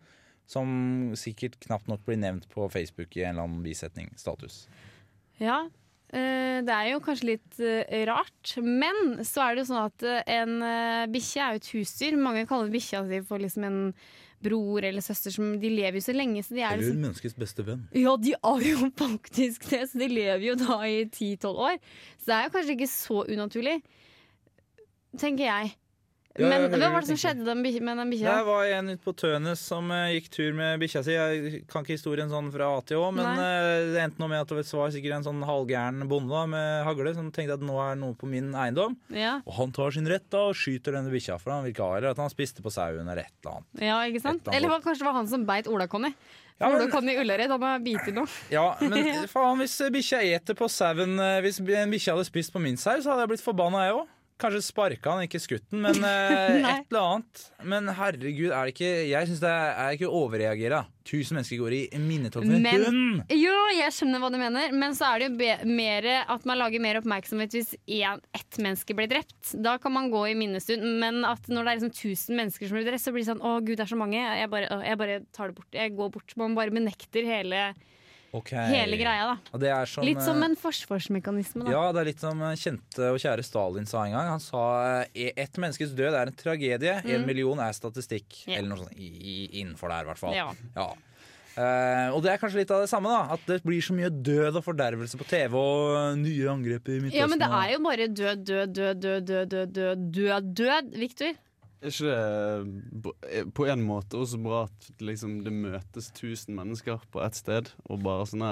Som 0.50 1.12
sikkert 1.18 1.60
knapt 1.62 1.90
nok 1.90 2.02
blir 2.06 2.18
nevnt 2.18 2.48
på 2.50 2.66
Facebook 2.72 3.14
i 3.16 3.22
en 3.22 3.36
eller 3.36 3.46
annen 3.46 3.66
bisetning. 3.66 4.10
Status. 4.18 4.64
Ja, 5.40 5.60
eh, 6.10 6.58
det 6.66 6.74
er 6.74 6.88
jo 6.90 7.02
kanskje 7.04 7.28
litt 7.34 7.60
eh, 7.62 8.02
rart. 8.08 8.56
Men 8.58 9.20
så 9.26 9.44
er 9.44 9.54
det 9.54 9.64
jo 9.64 9.68
sånn 9.70 9.84
at 9.86 10.06
eh, 10.06 10.24
en 10.40 10.58
bikkje 11.12 11.44
er 11.44 11.54
jo 11.54 11.62
et 11.62 11.70
husdyr. 11.76 12.18
Mange 12.18 12.48
kaller 12.50 12.72
bikkja 12.72 13.04
si 13.08 13.22
for 13.28 13.42
liksom 13.42 13.68
en 13.68 13.80
bror 14.42 14.84
eller 14.84 15.04
søster. 15.04 15.32
Som, 15.34 15.54
de 15.62 15.70
lever 15.72 16.00
jo 16.00 16.04
så 16.08 16.16
lenge, 16.16 16.42
så 16.44 16.56
de 16.56 16.64
er 16.64 16.74
Eller 16.74 16.86
liksom 16.86 17.04
menneskets 17.06 17.38
beste 17.38 17.66
venn. 17.66 17.86
Ja, 17.96 18.16
de 18.20 18.34
er 18.36 18.66
jo 18.66 18.90
faktisk 19.04 19.68
det, 19.70 19.84
så 19.92 20.02
de 20.02 20.10
lever 20.10 20.48
jo 20.50 20.58
da 20.60 20.80
i 20.88 21.04
10-12 21.06 21.64
år. 21.70 21.78
Så 22.18 22.32
det 22.32 22.38
er 22.38 22.48
jo 22.48 22.54
kanskje 22.56 22.76
ikke 22.78 22.90
så 22.92 23.22
unaturlig, 23.28 23.76
tenker 25.20 25.46
jeg. 25.46 25.76
Men 26.48 26.66
hva 26.72 26.90
var 26.94 27.05
det 27.05 27.11
som 27.11 27.20
skjedde 27.20 27.46
den 27.46 27.61
med 27.61 28.00
den 28.00 28.12
bikkja? 28.12 28.35
Det 28.38 28.46
var 28.48 28.72
en 28.79 28.92
ute 28.92 29.05
på 29.05 29.14
Tønes 29.18 29.62
som 29.62 29.90
uh, 29.92 30.09
gikk 30.14 30.31
tur 30.33 30.57
med 30.57 30.81
bikkja 30.83 31.03
si. 31.07 31.14
Jeg 31.16 31.62
kan 31.70 31.85
ikke 31.85 31.96
historien 31.98 32.31
sånn 32.33 32.50
fra 32.55 32.70
A 32.76 32.81
til 32.87 33.00
Å, 33.03 33.11
men 33.14 33.29
eh, 33.42 33.92
det 33.94 34.03
endte 34.05 34.22
noe 34.22 34.31
med 34.33 34.44
at 34.44 34.53
det 34.53 34.64
var 34.64 34.92
sikkert 34.94 35.18
en 35.18 35.26
sånn 35.26 35.44
halvgæren 35.46 36.07
bonde 36.11 36.33
da, 36.33 36.44
med 36.50 36.85
hagle 36.88 37.14
som 37.16 37.31
tenkte 37.35 37.59
at 37.59 37.64
nå 37.66 37.79
er 37.85 37.98
noe 38.00 38.16
på 38.18 38.29
min 38.31 38.53
eiendom. 38.55 38.96
Ja. 39.14 39.38
Og 39.44 39.57
han 39.59 39.74
tar 39.76 39.96
sin 39.96 40.09
rett 40.11 40.29
da 40.33 40.46
og 40.50 40.59
skyter 40.59 40.96
denne 40.96 41.12
bikkja, 41.12 41.38
for 41.42 41.55
han 41.55 41.66
vil 41.66 41.74
ikke 41.74 41.88
ha 41.88 42.12
at 42.12 42.20
han 42.20 42.33
spiste 42.33 42.64
på 42.64 42.72
sauen 42.72 43.05
eller 43.09 43.24
et 43.26 43.35
eller 43.42 43.59
annet. 43.59 43.83
ja, 43.90 43.98
ikke 44.09 44.22
sant? 44.24 44.46
Eller. 44.46 44.70
Eller 44.70 44.85
kanskje 44.85 45.05
det 45.05 45.11
var 45.11 45.18
han 45.18 45.29
som 45.31 45.44
beit 45.48 45.68
Ola-Conny. 45.70 46.14
Ja, 46.61 46.68
men- 46.68 46.83
Ola-Conny 46.83 47.16
Ullared, 47.20 47.50
han 47.50 47.62
har 47.62 47.79
bitt 47.79 48.14
nå. 48.14 48.26
Ja, 48.57 48.76
men 48.81 49.26
faen, 49.35 49.59
hvis 49.62 49.79
bikkja 49.92 50.20
eter 50.37 50.57
på 50.59 50.68
sauen 50.68 51.18
eh, 51.18 51.40
Hvis 51.44 51.61
en 51.64 51.94
bikkje 51.94 52.12
hadde 52.12 52.29
spist 52.29 52.53
på 52.53 52.61
min 52.61 52.76
sau, 52.76 52.98
så 53.00 53.14
hadde 53.14 53.24
jeg 53.24 53.33
blitt 53.35 53.44
forbanna, 53.44 53.87
jeg 53.88 53.96
òg. 54.03 54.09
Kanskje 54.40 54.62
sparka 54.64 55.14
han, 55.14 55.26
ikke 55.26 55.40
skutt 55.42 55.66
den, 55.70 55.83
men 55.85 56.00
eh, 56.09 56.61
et 56.61 56.88
eller 56.90 57.00
annet. 57.00 57.42
Men 57.72 57.90
herregud, 57.96 58.48
er 58.50 58.68
det 58.68 58.74
ikke 58.74 58.92
Jeg 59.11 59.29
syns 59.29 59.42
det 59.42 59.50
er, 59.53 59.74
er 59.85 59.98
ikke 59.98 60.09
å 60.09 60.22
overreagere. 60.24 60.81
Tusen 61.11 61.37
mennesker 61.37 61.59
går 61.59 61.74
i 61.74 61.81
minnetog 61.98 62.44
hund! 62.46 63.22
Jo, 63.35 63.55
jeg 63.74 63.94
skjønner 63.96 64.22
hva 64.22 64.31
du 64.31 64.38
mener, 64.40 64.74
men 64.76 64.94
så 64.96 65.11
er 65.11 65.24
det 65.24 65.31
jo 65.31 65.70
mer 65.70 66.09
at 66.22 66.46
man 66.48 66.61
lager 66.61 66.83
mer 66.83 67.00
oppmerksomhet 67.00 67.57
hvis 67.57 67.72
én, 67.90 68.20
ett 68.37 68.61
menneske 68.62 68.94
blir 68.96 69.11
drept. 69.11 69.55
Da 69.64 69.76
kan 69.83 69.94
man 69.96 70.11
gå 70.12 70.26
i 70.31 70.37
minnestund, 70.38 70.87
men 71.03 71.24
at 71.29 71.50
når 71.50 71.66
det 71.66 71.72
er 71.72 71.81
liksom 71.81 71.94
1000 71.94 72.40
mennesker 72.42 72.70
som 72.70 72.79
blir 72.79 72.87
drept, 72.88 73.05
så 73.05 73.14
blir 73.14 73.24
det 73.24 73.33
sånn 73.33 73.42
å 73.42 73.57
gud, 73.59 73.76
det 73.81 73.87
er 73.87 73.92
så 73.92 73.98
mange. 74.00 74.20
Jeg 74.20 74.53
bare, 74.53 74.83
jeg 74.87 75.00
bare 75.00 75.22
tar 75.37 75.50
det 75.50 75.59
bort. 75.59 75.72
Jeg 75.74 75.96
går 75.98 76.12
bort. 76.14 76.37
Man 76.40 76.57
bare 76.59 76.74
benekter 76.74 77.26
hele, 77.26 77.70
Ok. 78.36 78.52
hele 78.54 78.98
greia, 79.00 79.32
da. 79.32 79.58
Er 79.66 79.90
sånn, 79.90 80.06
Litt 80.06 80.22
som 80.22 80.38
eh, 80.38 80.46
en 80.46 80.56
forsvarsmekanisme, 80.58 81.64
da. 81.66 81.74
Ja, 81.74 81.82
det 81.94 82.02
er 82.02 82.10
litt 82.12 82.22
som 82.22 82.42
eh, 82.46 82.56
kjente 82.60 83.10
og 83.10 83.18
kjære 83.22 83.44
Stalin 83.46 83.88
sa 83.90 84.04
en 84.06 84.14
gang. 84.14 84.30
Han 84.36 84.42
sa 84.44 84.64
eh, 85.10 85.32
ett 85.34 85.58
menneskes 85.58 85.94
død 85.98 86.14
er 86.14 86.30
en 86.30 86.38
tragedie, 86.38 86.96
en 87.02 87.26
million 87.26 87.58
er 87.62 87.74
statistikk. 87.76 88.28
Yeah. 88.46 88.60
Eller 88.60 88.70
noe 88.72 88.84
sånt 88.84 88.94
i, 88.96 89.48
innenfor 89.62 89.90
der, 89.90 90.06
i 90.06 90.12
hvert 90.12 90.22
fall. 90.22 90.36
Ja. 90.38 90.50
Ja. 90.78 90.92
Uh, 91.50 92.14
og 92.14 92.20
det 92.22 92.30
er 92.30 92.38
kanskje 92.38 92.60
litt 92.62 92.70
av 92.72 92.84
det 92.84 92.88
samme, 92.88 93.10
da. 93.10 93.34
At 93.34 93.42
det 93.50 93.58
blir 93.66 93.82
så 93.82 93.92
mye 93.96 94.08
død 94.08 94.60
og 94.60 94.64
fordervelse 94.64 95.18
på 95.18 95.26
TV 95.28 95.58
og 95.58 96.18
nye 96.22 96.46
angrep 96.48 96.86
i 96.86 97.00
Midtøsten. 97.02 97.18
Ja, 97.18 97.26
men 97.28 97.42
det 97.42 97.50
er 97.50 97.72
jo 97.74 97.80
bare 97.84 98.06
død, 98.08 98.44
død, 98.46 98.74
død, 98.78 99.02
død, 99.02 99.30
død, 99.30 99.54
død, 99.54 99.72
død, 99.80 100.04
død, 100.14 100.52
død, 100.62 100.92
Victor. 101.02 101.34
Er 101.80 101.88
ikke 101.88 102.12
det 102.12 103.02
b- 103.04 103.44
på 103.56 103.66
en 103.72 103.82
måte 103.86 104.18
også 104.20 104.36
bra 104.44 104.64
at 104.68 104.90
liksom, 105.00 105.38
det 105.46 105.52
møtes 105.54 106.10
tusen 106.12 106.54
mennesker 106.58 107.00
på 107.10 107.22
ett 107.24 107.38
sted, 107.40 107.70
og 107.88 108.02
bare 108.04 108.26
sånne 108.28 108.50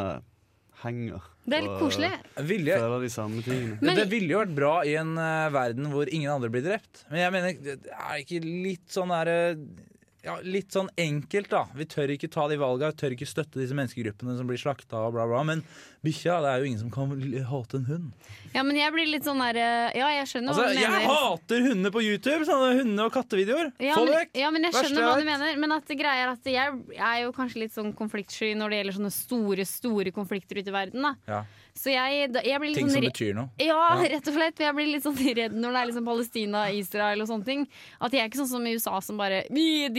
henger 0.85 1.21
Det 1.45 1.57
er 1.59 1.65
litt 1.67 1.81
koselig. 1.81 2.11
Vilje, 2.49 2.79
føler 2.79 3.03
de 3.05 3.11
samme 3.13 3.43
tingene? 3.45 3.79
Men- 3.83 3.97
det 3.99 4.07
ville 4.13 4.33
jo 4.33 4.41
vært 4.45 4.55
bra 4.57 4.73
i 4.87 4.95
en 5.01 5.13
uh, 5.19 5.49
verden 5.53 5.91
hvor 5.93 6.09
ingen 6.09 6.31
andre 6.31 6.49
blir 6.55 6.65
drept. 6.65 7.05
Men 7.11 7.21
jeg 7.25 7.35
mener, 7.35 7.61
det 7.67 7.93
er 7.99 8.23
ikke 8.23 8.41
litt 8.47 8.87
sånn 8.95 9.11
derre 9.13 9.39
ja, 10.25 10.39
Litt 10.43 10.73
sånn 10.75 10.89
enkelt, 10.99 11.49
da. 11.53 11.67
Vi 11.79 11.85
tør 11.87 12.11
ikke 12.15 12.29
ta 12.31 12.49
de 12.51 12.57
valga, 12.59 12.91
vi 12.91 12.97
tør 13.01 13.15
ikke 13.15 13.27
støtte 13.29 13.61
disse 13.61 13.77
menneskegruppene 13.79 14.37
som 14.37 14.49
blir 14.51 14.59
slakta 14.59 15.05
og 15.07 15.13
bla, 15.15 15.27
bla. 15.31 15.45
Men 15.47 15.63
bikkja, 16.05 16.41
det 16.43 16.51
er 16.51 16.59
jo 16.63 16.69
ingen 16.71 16.81
som 16.83 16.91
kan 16.91 17.13
hate 17.51 17.79
en 17.79 17.85
hund. 17.87 18.11
Ja, 18.55 18.63
men 18.67 18.77
jeg 18.79 18.93
blir 18.95 19.07
litt 19.13 19.25
sånn 19.27 19.39
der 19.43 19.59
eh, 19.61 19.99
Ja, 19.99 20.09
jeg 20.19 20.27
skjønner 20.31 20.53
Altså, 20.55 20.65
hva 20.65 20.75
du 20.75 20.81
jeg 20.81 20.91
mener. 20.91 21.15
hater 21.15 21.63
hunder 21.69 21.95
på 21.95 22.03
YouTube! 22.03 22.45
Sånne 22.49 22.73
hunde- 22.81 23.07
og 23.07 23.13
kattevideoer. 23.15 23.73
Ja 23.83 23.95
Få 23.99 24.07
det 24.09 24.17
vekk! 24.17 24.35
ja, 24.43 24.51
men 24.55 24.67
jeg 24.69 24.75
skjønner 24.79 25.07
hva 25.07 25.15
du 25.21 25.25
mener. 25.29 25.57
Men 25.63 25.73
at 25.79 25.95
greia 26.03 26.27
er 26.27 26.35
at 26.35 26.51
jeg 26.51 26.99
er 26.99 27.23
jo 27.25 27.33
kanskje 27.37 27.63
litt 27.65 27.75
sånn 27.79 27.95
konfliktsky 27.99 28.53
når 28.59 28.71
det 28.75 28.83
gjelder 28.83 28.99
sånne 29.01 29.15
store 29.15 29.69
store 29.69 30.13
konflikter 30.15 30.59
ute 30.63 30.71
i 30.73 30.77
verden. 30.81 31.03
da 31.03 31.15
Ja, 31.29 31.43
Så 31.79 31.93
jeg, 31.95 32.33
da, 32.35 32.41
jeg 32.43 32.59
blir 32.59 32.73
litt 32.73 32.79
ting 32.81 32.89
sånn 32.91 32.99
som 32.99 33.07
betyr 33.07 33.35
noe. 33.39 33.51
Ja, 33.63 33.77
Ja. 34.03 34.09
rett 34.17 34.27
og 34.27 34.35
slett. 34.35 34.59
Jeg 34.59 34.75
blir 34.75 34.89
litt 34.91 35.05
sånn 35.05 35.15
redd 35.15 35.53
når 35.55 35.73
det 35.77 35.79
er 35.83 35.87
liksom 35.93 36.05
Palestina, 36.09 36.63
Israel 36.75 37.23
og 37.23 37.29
sånne 37.31 37.45
ting. 37.47 37.69
At 38.01 38.11
jeg 38.13 38.23
er 38.25 38.29
ikke 38.33 38.41
sånn 38.43 38.51
som 38.55 38.67
i 38.67 38.73
USA 38.75 38.99
som 39.01 39.17
bare 39.21 39.45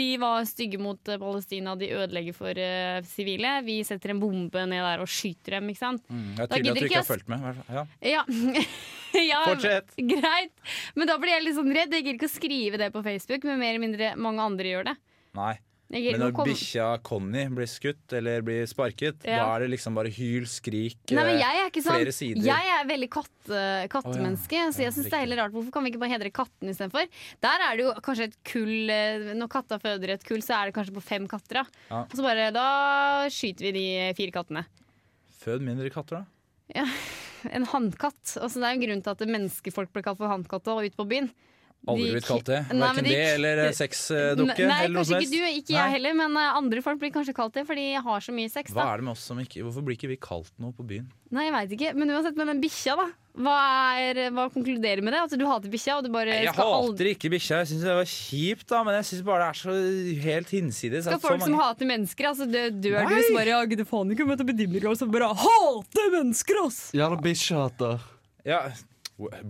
Vi, 0.09 0.17
var 0.21 0.47
stygge 0.49 0.79
mot 0.81 1.11
eh, 1.11 1.19
Palestina, 1.21 1.75
de 1.79 1.91
ødelegger 1.93 2.37
for 2.37 2.61
eh, 2.63 2.99
sivile. 3.07 3.53
Vi 3.67 3.79
setter 3.87 4.13
en 4.13 4.21
bombe 4.21 4.65
ned 4.71 4.83
der 4.85 5.03
og 5.03 5.11
skyter 5.11 5.59
dem, 5.59 5.69
ikke 5.73 5.83
sant. 5.83 6.05
Mm, 6.09 6.27
det 6.37 6.45
er 6.45 6.51
tydelig 6.53 6.71
at 6.71 6.79
du 6.79 6.89
ikke 6.89 7.01
har 7.01 7.09
fulgt 7.09 7.31
med. 7.31 7.63
Ja. 7.69 7.85
Ja. 8.15 8.25
ja 9.31 9.39
Fortsett. 9.47 9.95
Greit. 10.13 10.67
Men 10.97 11.11
da 11.11 11.17
blir 11.21 11.35
jeg 11.35 11.47
litt 11.47 11.59
sånn 11.59 11.73
redd. 11.75 11.93
Jeg 11.93 12.07
gidder 12.07 12.19
ikke 12.19 12.31
å 12.31 12.37
skrive 12.39 12.81
det 12.81 12.91
på 12.95 13.05
Facebook, 13.05 13.47
men 13.47 13.61
mer 13.61 13.75
eller 13.75 13.85
mindre 13.85 14.13
mange 14.19 14.45
andre 14.51 14.73
gjør 14.73 14.91
det. 14.91 14.99
Nei. 15.37 15.55
Men 15.89 16.19
når 16.21 16.33
kom... 16.37 16.45
bikkja 16.45 16.87
Conny 17.01 17.47
blir 17.49 17.69
skutt 17.69 18.13
eller 18.13 18.43
blir 18.45 18.67
sparket, 18.69 19.23
Ja. 19.25 19.39
da 19.41 19.55
er 19.55 19.63
det 19.63 19.69
liksom 19.73 19.95
bare 19.97 20.11
hyl, 20.13 20.45
skrik, 20.45 20.99
Nei, 21.09 21.23
men 21.23 21.39
eh, 21.39 21.45
er 21.47 21.71
ikke 21.71 21.81
sånn 21.81 21.97
flere 21.97 22.13
sider. 22.13 22.43
Jeg 22.45 22.73
er 22.75 22.85
veldig 22.91 23.09
katte, 23.15 23.61
kattemenneske, 23.89 24.59
så 24.75 24.83
jeg 24.85 24.93
syns 24.93 25.09
det 25.09 25.17
er 25.17 25.23
heller 25.25 25.41
rart. 25.41 25.55
Hvorfor 25.55 25.73
kan 25.73 25.83
vi 25.87 25.89
ikke 25.89 26.03
bare 26.03 26.13
hedre 26.13 26.29
katten 26.29 26.69
istedenfor? 26.69 27.09
Der 27.41 27.65
er 27.65 27.79
det 27.79 27.87
jo 27.87 27.95
kanskje 28.05 28.29
et 28.29 28.37
kull 28.45 28.93
eh, 28.93 29.31
Når 29.39 29.49
katta 29.49 29.79
føder 29.81 30.13
et 30.13 30.27
kull, 30.29 30.45
så 30.45 30.59
er 30.59 30.69
det 30.69 30.77
kanskje 30.77 30.93
på 30.99 31.05
fem 31.09 31.25
katter. 31.31 31.63
Da, 31.63 31.65
Ja. 31.89 32.03
og 32.05 32.13
så 32.13 32.21
bare, 32.27 32.51
da 32.53 32.67
skyter 33.33 33.69
vi 33.69 33.73
de 33.79 34.13
fire 34.19 34.31
kattene. 34.37 34.65
Fød 35.41 35.65
mindre 35.65 35.89
katter, 35.89 36.21
da. 36.21 36.85
En 37.55 37.63
hannkatt. 37.65 38.35
Altså, 38.37 38.59
det 38.59 38.65
er 38.67 38.73
jo 38.75 38.77
en 38.81 38.85
grunn 38.85 39.01
til 39.05 39.13
at 39.15 39.29
menneskefolk 39.31 39.93
ble 39.95 40.03
kalt 40.03 40.19
for 40.19 40.27
hannkatter 40.29 40.83
ute 40.85 40.97
på 40.99 41.07
byen. 41.07 41.29
Aldri 41.93 42.11
blitt 42.15 42.27
kalt 42.29 42.45
det. 42.49 42.59
Verken 42.69 43.03
de- 43.07 43.13
det 43.13 43.23
eller 43.35 43.63
eh, 43.65 43.71
sexdukke. 43.77 44.67
Nei, 44.69 44.79
eller 44.85 44.99
kanskje 44.99 45.21
ikke 45.21 45.31
du, 45.33 45.61
ikke 45.61 45.75
jeg 45.77 45.95
heller, 45.95 46.17
men 46.21 46.37
eh, 46.41 46.57
andre 46.59 46.83
folk 46.85 46.99
blir 47.01 47.13
kanskje 47.15 47.35
kalt 47.37 47.53
det 47.57 47.65
fordi 47.69 47.87
de 47.93 48.03
har 48.09 48.19
så 48.25 48.35
mye 48.35 48.49
sex. 48.51 48.73
Hva 48.75 48.91
er 48.93 49.01
det 49.01 49.09
med 49.09 49.15
oss 49.17 49.23
som 49.31 49.39
ikke 49.41 49.63
Hvorfor 49.65 49.85
blir 49.85 49.97
ikke 49.99 50.11
vi 50.13 50.19
kalt 50.21 50.51
noe 50.61 50.75
på 50.75 50.85
byen? 50.89 51.07
Nei, 51.29 51.45
jeg 51.45 51.53
veit 51.53 51.73
ikke, 51.77 51.89
men 51.93 52.09
uansett 52.09 52.37
med 52.39 52.47
den 52.49 52.61
bikkja, 52.63 52.95
da. 52.97 53.09
Hva, 53.39 53.55
er, 54.01 54.17
hva 54.35 54.47
konkluderer 54.51 55.03
med 55.05 55.13
det? 55.13 55.19
At 55.27 55.35
du 55.37 55.43
hater 55.47 55.69
bikkja, 55.71 55.99
og 55.99 56.07
du 56.07 56.09
bare 56.11 56.33
Jeg 56.33 56.49
aldri 56.49 56.65
hater 56.89 57.09
ikke 57.13 57.29
bikkja. 57.35 57.59
Jeg 57.61 57.69
syns 57.69 57.85
det 57.85 57.93
var 57.99 58.09
kjipt, 58.09 58.65
da, 58.71 58.79
men 58.87 58.97
jeg 58.97 59.05
syns 59.11 59.21
bare 59.27 59.45
det 59.45 59.49
er 59.53 59.59
så 59.61 59.75
helt 60.25 60.49
hinsides. 60.55 61.05
Skal 61.05 61.21
folk 61.21 61.21
så 61.21 61.29
folk 61.37 61.45
som 61.45 61.59
hater 61.61 61.87
mennesker, 61.91 62.29
altså 62.31 62.47
dø, 62.49 62.63
dør 62.73 62.97
du 63.05 63.13
hvis 63.13 63.29
bare 63.37 63.53
Ja, 63.53 63.61
gidder 63.69 63.87
faen 63.87 64.11
ikke 64.15 64.25
møte 64.27 64.47
bedimmer, 64.49 64.89
og 64.91 64.97
så 64.99 65.07
bare 65.13 65.29
hater 65.45 66.11
mennesker, 66.17 66.59
ass! 66.65 66.81
Jævla 66.97 67.21
bikkjehater. 67.29 68.03
Ja, 68.49 68.59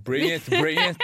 bring 0.06 0.30
it, 0.36 0.46
bring 0.50 0.80
it. 0.82 0.98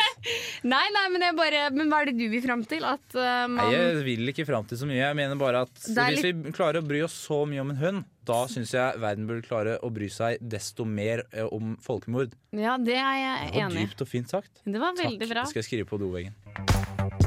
Nei, 0.65 0.85
nei, 0.95 1.05
men 1.13 1.25
bare 1.37 1.67
Men 1.75 1.91
hva 1.91 2.01
er 2.03 2.11
det 2.11 2.17
du 2.19 2.25
vil 2.31 2.43
fram 2.43 2.63
til? 2.67 2.85
At 2.87 3.17
uh, 3.17 3.45
Nei, 3.51 3.69
jeg 3.73 4.01
vil 4.07 4.33
ikke 4.33 4.47
fram 4.47 4.65
til 4.69 4.79
så 4.81 4.89
mye. 4.89 5.01
Jeg 5.03 5.17
mener 5.17 5.39
bare 5.39 5.65
at 5.67 5.85
er 5.91 6.15
Hvis 6.15 6.25
vi 6.25 6.55
klarer 6.55 6.81
å 6.81 6.87
bry 6.87 7.03
oss 7.05 7.15
så 7.27 7.43
mye 7.49 7.63
om 7.63 7.73
en 7.75 7.81
hund, 7.81 8.07
da 8.25 8.39
syns 8.49 8.73
jeg 8.73 9.01
verden 9.03 9.29
burde 9.29 9.45
klare 9.45 9.77
å 9.85 9.91
bry 9.93 10.09
seg 10.09 10.41
desto 10.41 10.87
mer 10.89 11.25
eh, 11.29 11.45
om 11.45 11.75
folkemord. 11.85 12.33
Ja, 12.55 12.79
det 12.81 12.97
er 12.97 13.21
jeg 13.21 13.53
Det 13.53 13.67
var 13.67 13.77
dypt 13.77 14.05
og 14.07 14.09
fint 14.09 14.33
sagt. 14.33 14.51
Det 14.65 14.81
var 14.81 14.97
Takk. 14.97 15.05
veldig 15.05 15.29
bra. 15.29 15.45
Det 15.45 15.53
skal 15.53 15.63
jeg 15.63 15.69
skrive 15.69 15.89
på 15.93 16.01
doveggen. 16.01 17.24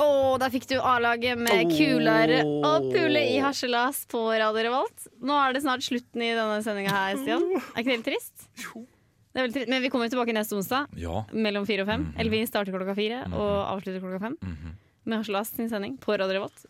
Å, 0.00 0.06
der 0.40 0.52
fikk 0.54 0.66
du 0.70 0.76
A-laget 0.80 1.36
med 1.40 1.72
kuler 1.74 2.32
og 2.64 2.86
pule 2.92 3.20
i 3.34 3.36
harselas 3.42 4.02
på 4.10 4.22
Radio 4.32 4.64
Revolt. 4.70 5.06
Nå 5.20 5.36
er 5.36 5.52
det 5.56 5.62
snart 5.66 5.84
slutten 5.84 6.24
i 6.24 6.30
denne 6.36 6.60
sendinga 6.64 6.94
her, 6.94 7.18
Stian. 7.20 7.44
Er 7.60 7.82
ikke 7.82 7.90
det 7.90 7.98
litt 7.98 8.08
trist? 8.08 8.46
Jo. 8.64 8.86
Det 9.30 9.38
er 9.38 9.44
veldig 9.46 9.56
trist. 9.58 9.70
Men 9.70 9.84
vi 9.84 9.90
kommer 9.92 10.08
tilbake 10.10 10.34
neste 10.34 10.56
onsdag 10.58 10.88
Ja. 10.98 11.24
mellom 11.36 11.66
fire 11.68 11.84
og 11.84 11.90
fem. 11.92 12.08
Mhm. 12.08 12.16
Eller 12.18 12.30
vi 12.32 12.44
starter 12.48 12.72
klokka 12.74 12.96
fire 12.96 13.24
og 13.30 13.52
avslutter 13.76 14.00
klokka 14.02 14.20
fem. 14.24 14.38
Med 15.04 15.18
Harselas 15.20 15.52
sin 15.56 15.68
sending 15.70 15.98
på 16.00 16.16
Radio 16.18 16.38
Revolt. 16.40 16.64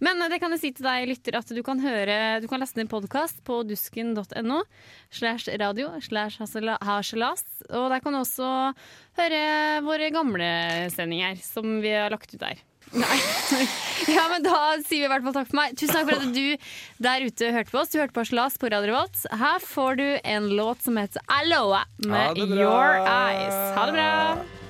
Men 0.00 0.16
eh, 0.24 0.28
det 0.32 0.38
kan 0.40 0.50
jeg 0.54 0.60
si 0.62 0.70
til 0.72 0.86
deg, 0.86 1.04
lytter, 1.10 1.36
at 1.36 1.50
du 1.52 1.60
kan 1.62 1.78
høre 1.82 2.40
Du 2.40 2.46
kan 2.48 2.58
laste 2.62 2.78
ned 2.80 2.88
podkast 2.88 3.42
på 3.44 3.58
dusken.no 3.68 4.62
slash 5.12 5.50
radio 5.60 5.90
slash 6.00 6.38
harsela- 6.40 6.78
harselas. 6.82 7.44
Og 7.70 7.90
der 7.92 8.00
kan 8.00 8.12
du 8.16 8.22
også 8.22 8.48
høre 9.18 9.42
våre 9.84 10.08
gamle 10.14 10.48
sendinger 10.94 11.36
som 11.44 11.80
vi 11.84 11.92
har 11.92 12.08
lagt 12.10 12.32
ut 12.34 12.40
der. 12.40 12.56
Nei. 12.94 13.18
Ja, 14.06 14.26
men 14.30 14.44
Da 14.44 14.76
sier 14.86 15.00
vi 15.00 15.06
i 15.06 15.10
hvert 15.10 15.24
fall 15.24 15.34
takk 15.34 15.48
for 15.50 15.58
meg. 15.58 15.72
Tusen 15.78 15.96
takk 15.96 16.06
for 16.10 16.20
at 16.20 16.34
du 16.36 16.68
der 17.02 17.24
ute 17.26 17.48
hørte 17.54 17.72
på 17.72 17.80
oss. 17.80 17.90
Du 17.90 17.98
hørte 17.98 18.14
på 18.14 18.22
Harselas 18.22 18.58
på 18.60 18.70
Radio 18.70 18.92
Revolt. 18.92 19.24
Her 19.32 19.58
får 19.64 19.98
du 19.98 20.06
en 20.22 20.50
låt 20.58 20.84
som 20.86 21.00
heter 21.00 21.24
Aloha 21.40 21.82
med. 22.06 22.38
Your 22.38 23.00
Eyes. 23.02 23.58
Ha 23.76 23.88
det 23.90 23.96
bra! 23.98 24.65